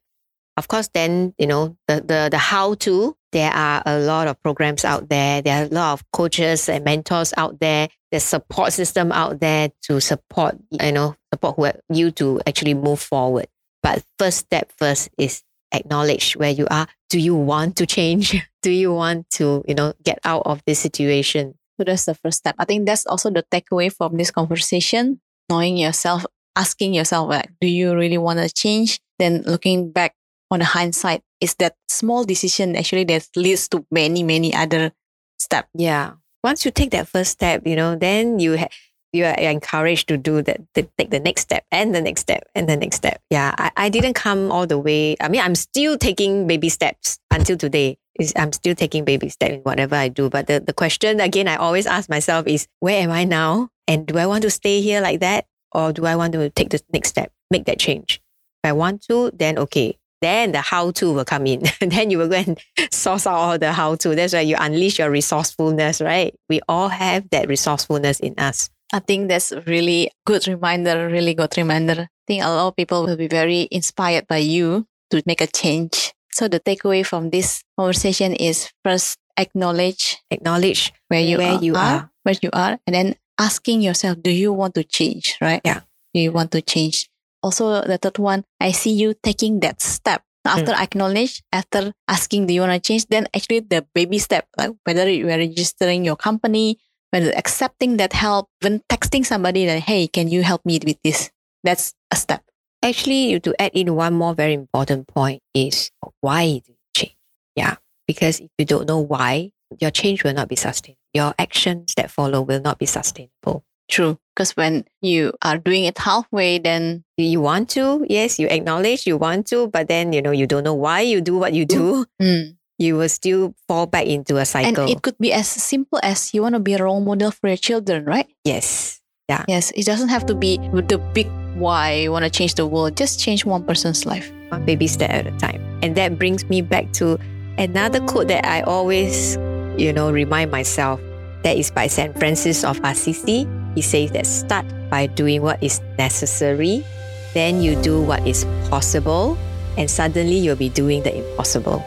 Of 0.57 0.69
course, 0.69 0.89
then 0.93 1.35
you 1.39 1.47
know 1.47 1.77
the 1.87 2.01
the 2.01 2.29
the 2.31 2.39
how 2.39 2.75
to. 2.75 3.17
There 3.31 3.51
are 3.51 3.83
a 3.87 3.99
lot 3.99 4.27
of 4.27 4.43
programs 4.43 4.85
out 4.85 5.09
there. 5.09 5.41
There 5.41 5.63
are 5.63 5.65
a 5.65 5.69
lot 5.69 5.93
of 5.95 6.05
coaches 6.13 6.69
and 6.69 6.85
mentors 6.85 7.33
out 7.39 7.61
there. 7.61 7.89
There's 8.11 8.25
support 8.25 8.75
system 8.75 9.11
out 9.13 9.41
there 9.41 9.71
to 9.85 10.01
support 10.01 10.57
you 10.71 10.93
know 10.93 11.17
support 11.33 11.81
you 11.89 12.11
to 12.13 12.43
actually 12.47 12.75
move 12.75 13.01
forward. 13.01 13.47
But 13.83 14.05
first 14.19 14.39
step 14.39 14.71
first 14.77 15.09
is 15.17 15.43
acknowledge 15.73 16.35
where 16.37 16.51
you 16.51 16.67
are. 16.71 16.87
Do 17.11 17.19
you 17.19 17.35
want 17.35 17.77
to 17.77 17.87
change? 17.87 18.37
Do 18.63 18.71
you 18.71 18.93
want 18.93 19.29
to, 19.31 19.65
you 19.67 19.75
know, 19.75 19.95
get 20.03 20.19
out 20.25 20.43
of 20.47 20.63
this 20.67 20.79
situation? 20.79 21.55
So 21.79 21.85
that's 21.85 22.05
the 22.05 22.15
first 22.15 22.39
step. 22.39 22.55
I 22.59 22.65
think 22.65 22.87
that's 22.87 23.07
also 23.07 23.31
the 23.31 23.45
takeaway 23.51 23.93
from 23.93 24.17
this 24.17 24.31
conversation. 24.31 25.21
Knowing 25.51 25.77
yourself, 25.77 26.25
asking 26.55 26.95
yourself, 26.95 27.29
like, 27.29 27.51
do 27.61 27.67
you 27.67 27.95
really 27.95 28.19
want 28.19 28.39
to 28.39 28.49
change? 28.49 29.01
Then 29.19 29.43
looking 29.43 29.91
back 29.91 30.15
on 30.51 30.61
the 30.61 30.65
hindsight, 30.65 31.23
is 31.41 31.55
that 31.57 31.75
small 31.89 32.25
decision 32.25 32.77
actually 32.77 33.05
that 33.05 33.27
leads 33.37 33.69
to 33.69 33.85
many, 33.91 34.23
many 34.23 34.55
other 34.55 34.93
steps. 35.39 35.69
Yeah. 35.75 36.13
Once 36.45 36.65
you 36.65 36.71
take 36.71 36.91
that 36.91 37.09
first 37.09 37.33
step, 37.33 37.67
you 37.67 37.77
know, 37.77 37.97
then 37.97 38.39
you 38.39 38.59
ha- 38.59 38.69
you 39.13 39.25
are 39.25 39.35
encouraged 39.35 40.09
to 40.09 40.17
do 40.17 40.43
that, 40.43 40.61
to 40.75 40.83
take 40.99 41.11
the 41.11 41.21
next 41.21 41.43
step 41.43 41.65
and 41.71 41.95
the 41.95 42.01
next 42.01 42.23
step 42.23 42.49
and 42.55 42.69
the 42.69 42.77
next 42.77 42.97
step. 42.97 43.21
Yeah, 43.31 43.55
I, 43.59 43.71
I 43.77 43.89
didn't 43.89 44.15
come 44.15 44.51
all 44.51 44.67
the 44.67 44.79
way. 44.79 45.17
I 45.21 45.29
mean, 45.29 45.41
I'm 45.41 45.55
still 45.55 45.99
taking 45.99 46.47
baby 46.47 46.69
steps 46.69 47.19
until 47.31 47.57
today. 47.57 47.99
Is 48.19 48.33
I'm 48.37 48.53
still 48.53 48.75
taking 48.75 49.05
baby 49.05 49.31
steps 49.31 49.55
in 49.55 49.61
whatever 49.61 49.95
I 49.95 50.09
do. 50.09 50.29
But 50.29 50.47
the, 50.47 50.61
the 50.61 50.75
question 50.75 51.21
again, 51.21 51.49
I 51.49 51.57
always 51.57 51.87
ask 51.87 52.11
myself 52.11 52.47
is, 52.47 52.67
where 52.81 53.03
am 53.03 53.11
I 53.11 53.25
now? 53.25 53.71
And 53.89 54.07
do 54.07 54.19
I 54.19 54.27
want 54.27 54.43
to 54.43 54.51
stay 54.51 54.83
here 54.83 55.01
like 55.01 55.21
that? 55.21 55.47
Or 55.73 55.93
do 55.93 56.05
I 56.05 56.17
want 56.17 56.35
to 56.35 56.51
take 56.51 56.71
the 56.71 56.81
next 56.93 57.09
step, 57.09 57.33
make 57.51 57.65
that 57.67 57.79
change? 57.79 58.21
If 58.63 58.69
I 58.69 58.73
want 58.73 59.03
to, 59.09 59.31
then 59.35 59.59
okay. 59.59 59.99
Then 60.21 60.53
the 60.53 60.61
how 60.61 60.93
to 60.93 61.13
will 61.13 61.25
come 61.25 61.47
in. 61.47 61.63
then 61.81 62.11
you 62.11 62.19
will 62.19 62.29
go 62.29 62.37
and 62.37 62.59
source 62.93 63.27
out 63.27 63.35
all 63.35 63.59
the 63.59 63.73
how 63.73 63.97
to. 63.97 64.15
That's 64.15 64.35
why 64.35 64.41
you 64.41 64.57
unleash 64.59 64.99
your 64.99 65.11
resourcefulness, 65.11 66.01
right? 66.01 66.35
We 66.49 66.61
all 66.69 66.89
have 66.89 67.29
that 67.31 67.49
resourcefulness 67.49 68.21
in 68.21 68.35
us. 68.39 68.71
I 68.93 69.01
think 69.01 69.29
that's 69.29 69.53
really 69.67 70.11
good 70.27 70.47
reminder, 70.47 71.09
really 71.09 71.35
good 71.35 71.57
reminder. 71.57 72.09
I 72.09 72.25
think 72.27 72.45
a 72.45 72.49
lot 72.49 72.69
of 72.69 72.77
people 72.77 73.05
will 73.05 73.17
be 73.17 73.29
very 73.29 73.67
inspired 73.71 74.29
by 74.29 74.39
you 74.39 74.87
to 75.11 75.23
make 75.25 75.41
a 75.41 75.47
change. 75.47 76.13
So 76.33 76.49
the 76.49 76.61
takeaway 76.61 77.05
from 77.05 77.31
this 77.31 77.63
conversation 77.79 78.35
is 78.35 78.71
first 78.85 79.19
acknowledge 79.39 80.19
acknowledge 80.31 80.93
where 81.09 81.21
you, 81.21 81.39
where 81.39 81.53
are, 81.55 81.63
you 81.63 81.75
are, 81.75 82.11
where 82.23 82.37
you 82.43 82.51
are, 82.53 82.79
and 82.87 82.95
then 82.95 83.17
asking 83.39 83.81
yourself, 83.81 84.23
do 84.23 84.31
you 84.31 84.53
want 84.53 84.75
to 84.75 84.85
change? 84.85 85.39
Right? 85.41 85.61
Yeah. 85.65 85.81
Do 86.15 86.21
you 86.21 86.33
want 86.33 86.53
to 86.53 86.61
change? 86.61 87.09
Also, 87.43 87.83
the 87.83 87.99
third 87.99 88.19
one, 88.19 88.45
I 88.61 88.73
see 88.73 88.93
you 88.93 89.15
taking 89.23 89.61
that 89.61 89.81
step. 89.83 90.23
After 90.45 90.73
mm. 90.73 90.81
acknowledge, 90.81 91.43
after 91.53 91.93
asking, 92.09 92.47
do 92.47 92.55
you 92.55 92.63
want 92.63 92.73
to 92.73 92.81
change? 92.81 93.07
Then 93.07 93.29
actually 93.35 93.61
the 93.61 93.87
baby 93.95 94.19
step, 94.19 94.49
like 94.59 94.73
whether 94.85 95.09
you 95.09 95.27
are 95.27 95.39
registering 95.39 96.05
your 96.05 96.17
company, 96.17 96.79
whether 97.13 97.31
accepting 97.37 97.99
that 97.99 98.15
help, 98.15 98.49
when 98.63 98.81
texting 98.89 99.25
somebody 99.25 99.67
that, 99.67 99.81
hey, 99.81 100.09
can 100.09 100.29
you 100.29 100.43
help 100.43 100.65
me 100.65 100.81
with 100.85 100.97
this? 101.05 101.31
That's 101.63 101.95
a 102.11 102.17
step. 102.17 102.43
Actually, 102.83 103.39
to 103.39 103.55
add 103.61 103.71
in 103.75 103.95
one 103.95 104.15
more 104.15 104.35
very 104.35 104.55
important 104.55 105.07
point 105.07 105.41
is 105.55 105.91
why 106.21 106.63
do 106.65 106.73
you 106.73 106.79
change? 106.97 107.17
Yeah. 107.55 107.77
Because 108.09 108.41
if 108.41 108.51
you 108.59 108.65
don't 108.65 108.89
know 108.89 108.99
why, 108.99 109.53
your 109.79 109.91
change 109.91 110.25
will 110.25 110.33
not 110.33 110.49
be 110.49 110.57
sustainable. 110.57 110.99
Your 111.15 111.35
actions 111.39 111.95
that 111.97 112.11
follow 112.11 112.41
will 112.41 112.61
not 112.61 112.79
be 112.79 112.87
sustainable. 112.87 113.63
True. 113.89 114.19
Because 114.35 114.57
when 114.57 114.87
you 115.03 115.35
are 115.43 115.59
doing 115.59 115.85
it 115.85 115.99
halfway, 115.99 116.59
then 116.59 117.05
you 117.19 117.43
want 117.43 117.69
to, 117.71 118.07
yes, 118.09 118.39
you 118.39 118.49
acknowledge 118.49 119.07
you 119.07 119.19
want 119.19 119.47
to, 119.49 119.69
but 119.69 119.87
then 119.87 120.13
you 120.13 120.23
know 120.23 120.31
you 120.31 120.47
don't 120.47 120.65
know 120.65 120.75
why 120.75 121.03
you 121.03 121.21
do 121.21 121.37
what 121.37 121.53
you 121.53 121.67
do. 121.67 122.07
Mm 122.21 122.57
you 122.79 122.97
will 122.97 123.09
still 123.09 123.55
fall 123.69 123.87
back 123.87 124.07
into 124.07 124.39
a 124.39 124.45
cycle. 124.45 124.85
And 124.85 124.91
it 124.91 125.03
could 125.03 125.19
be 125.19 125.33
as 125.33 125.49
simple 125.49 126.01
as 126.03 126.35
you 126.35 126.43
want 126.43 126.55
to 126.55 126.61
be 126.61 126.75
a 126.75 126.83
role 126.83 127.01
model 127.01 127.31
for 127.31 127.49
your 127.49 127.57
children, 127.57 128.05
right? 128.05 128.27
Yes. 128.45 129.01
Yeah. 129.29 129.45
Yes. 129.49 129.71
It 129.73 129.87
doesn't 129.87 130.09
have 130.09 130.27
to 130.27 130.35
be 130.35 130.59
the 130.59 130.99
big 131.13 131.29
why 131.55 131.93
you 131.93 132.13
want 132.13 132.25
to 132.25 132.31
change 132.31 132.55
the 132.55 132.67
world. 132.67 132.97
Just 132.97 133.21
change 133.21 133.45
one 133.45 133.65
person's 133.65 134.07
life. 134.07 134.33
One 134.49 134.65
baby 134.65 134.87
step 134.87 135.11
at 135.11 135.27
a 135.27 135.37
time. 135.39 135.61
And 135.83 135.97
that 135.97 136.19
brings 136.19 136.49
me 136.49 136.63
back 136.63 136.93
to 136.95 137.19
another 137.59 138.01
quote 138.01 138.29
that 138.29 138.45
I 138.47 138.63
always, 138.63 139.37
you 139.77 139.93
know, 139.93 140.11
remind 140.11 140.51
myself. 140.51 141.01
That 141.43 141.57
is 141.57 141.71
by 141.71 141.89
St. 141.89 142.17
Francis 142.19 142.63
of 142.63 142.81
Assisi. 142.85 143.49
He 143.75 143.83
says 143.83 144.13
that 144.13 144.27
start 144.27 144.65
by 144.91 145.07
doing 145.07 145.43
what 145.43 145.63
is 145.63 145.81
necessary, 145.99 146.85
then 147.33 147.63
you 147.63 147.75
do 147.81 148.03
what 148.03 148.21
is 148.27 148.45
possible, 148.69 149.39
and 149.79 149.91
suddenly 149.91 150.37
you'll 150.37 150.55
be 150.55 150.69
doing 150.69 151.03
the 151.03 151.17
impossible. 151.17 151.83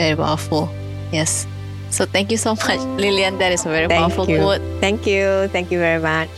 Very 0.00 0.16
powerful. 0.16 0.72
Yes. 1.12 1.44
So 1.92 2.06
thank 2.08 2.30
you 2.32 2.38
so 2.40 2.54
much, 2.64 2.80
Lillian. 2.96 3.36
That 3.36 3.52
is 3.52 3.66
a 3.66 3.68
very 3.68 3.84
thank 3.84 4.00
powerful 4.00 4.24
you. 4.24 4.40
quote. 4.40 4.64
Thank 4.80 5.04
you. 5.04 5.44
Thank 5.52 5.68
you 5.68 5.76
very 5.76 6.00
much. 6.00 6.32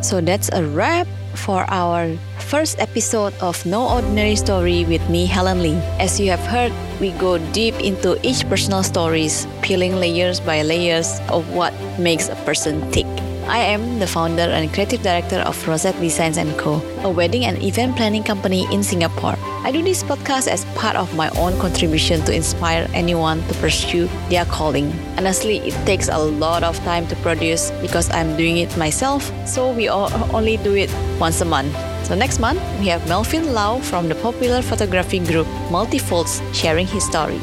So 0.00 0.24
that's 0.24 0.48
a 0.56 0.64
wrap 0.64 1.06
for 1.36 1.68
our 1.68 2.16
first 2.40 2.80
episode 2.80 3.34
of 3.44 3.60
No 3.66 3.84
Ordinary 3.88 4.36
Story 4.36 4.88
with 4.88 5.04
me, 5.10 5.26
Helen 5.26 5.60
Lee. 5.60 5.76
As 6.00 6.16
you 6.16 6.30
have 6.32 6.40
heard, 6.48 6.72
we 6.96 7.12
go 7.20 7.36
deep 7.52 7.76
into 7.76 8.16
each 8.24 8.48
personal 8.48 8.82
stories, 8.82 9.46
peeling 9.60 9.96
layers 10.00 10.40
by 10.40 10.62
layers 10.62 11.20
of 11.28 11.44
what 11.52 11.74
makes 11.98 12.28
a 12.32 12.36
person 12.48 12.80
tick. 12.90 13.08
I 13.46 13.58
am 13.58 13.98
the 13.98 14.06
founder 14.06 14.42
and 14.42 14.72
creative 14.72 15.02
director 15.02 15.36
of 15.36 15.68
Rosette 15.68 16.00
Designs 16.00 16.38
& 16.48 16.56
Co., 16.56 16.80
a 17.02 17.10
wedding 17.10 17.44
and 17.44 17.62
event 17.62 17.94
planning 17.94 18.22
company 18.22 18.66
in 18.72 18.82
Singapore. 18.82 19.36
I 19.62 19.70
do 19.70 19.82
this 19.82 20.02
podcast 20.02 20.48
as 20.48 20.64
part 20.76 20.96
of 20.96 21.14
my 21.14 21.28
own 21.36 21.58
contribution 21.60 22.22
to 22.24 22.34
inspire 22.34 22.88
anyone 22.94 23.46
to 23.48 23.54
pursue 23.54 24.08
their 24.30 24.46
calling. 24.46 24.90
Honestly, 25.18 25.58
it 25.58 25.74
takes 25.84 26.08
a 26.08 26.18
lot 26.18 26.64
of 26.64 26.78
time 26.84 27.06
to 27.08 27.16
produce 27.16 27.70
because 27.82 28.10
I'm 28.10 28.34
doing 28.36 28.56
it 28.56 28.74
myself, 28.78 29.30
so 29.46 29.72
we 29.72 29.90
only 29.90 30.56
do 30.56 30.74
it 30.74 30.90
once 31.20 31.42
a 31.42 31.44
month. 31.44 31.76
So 32.06 32.14
next 32.14 32.40
month, 32.40 32.60
we 32.80 32.86
have 32.88 33.06
Melvin 33.08 33.52
Lau 33.52 33.78
from 33.78 34.08
the 34.08 34.14
popular 34.16 34.62
photography 34.62 35.18
group 35.18 35.46
Multifolds 35.68 36.40
sharing 36.54 36.86
his 36.86 37.04
story. 37.04 37.40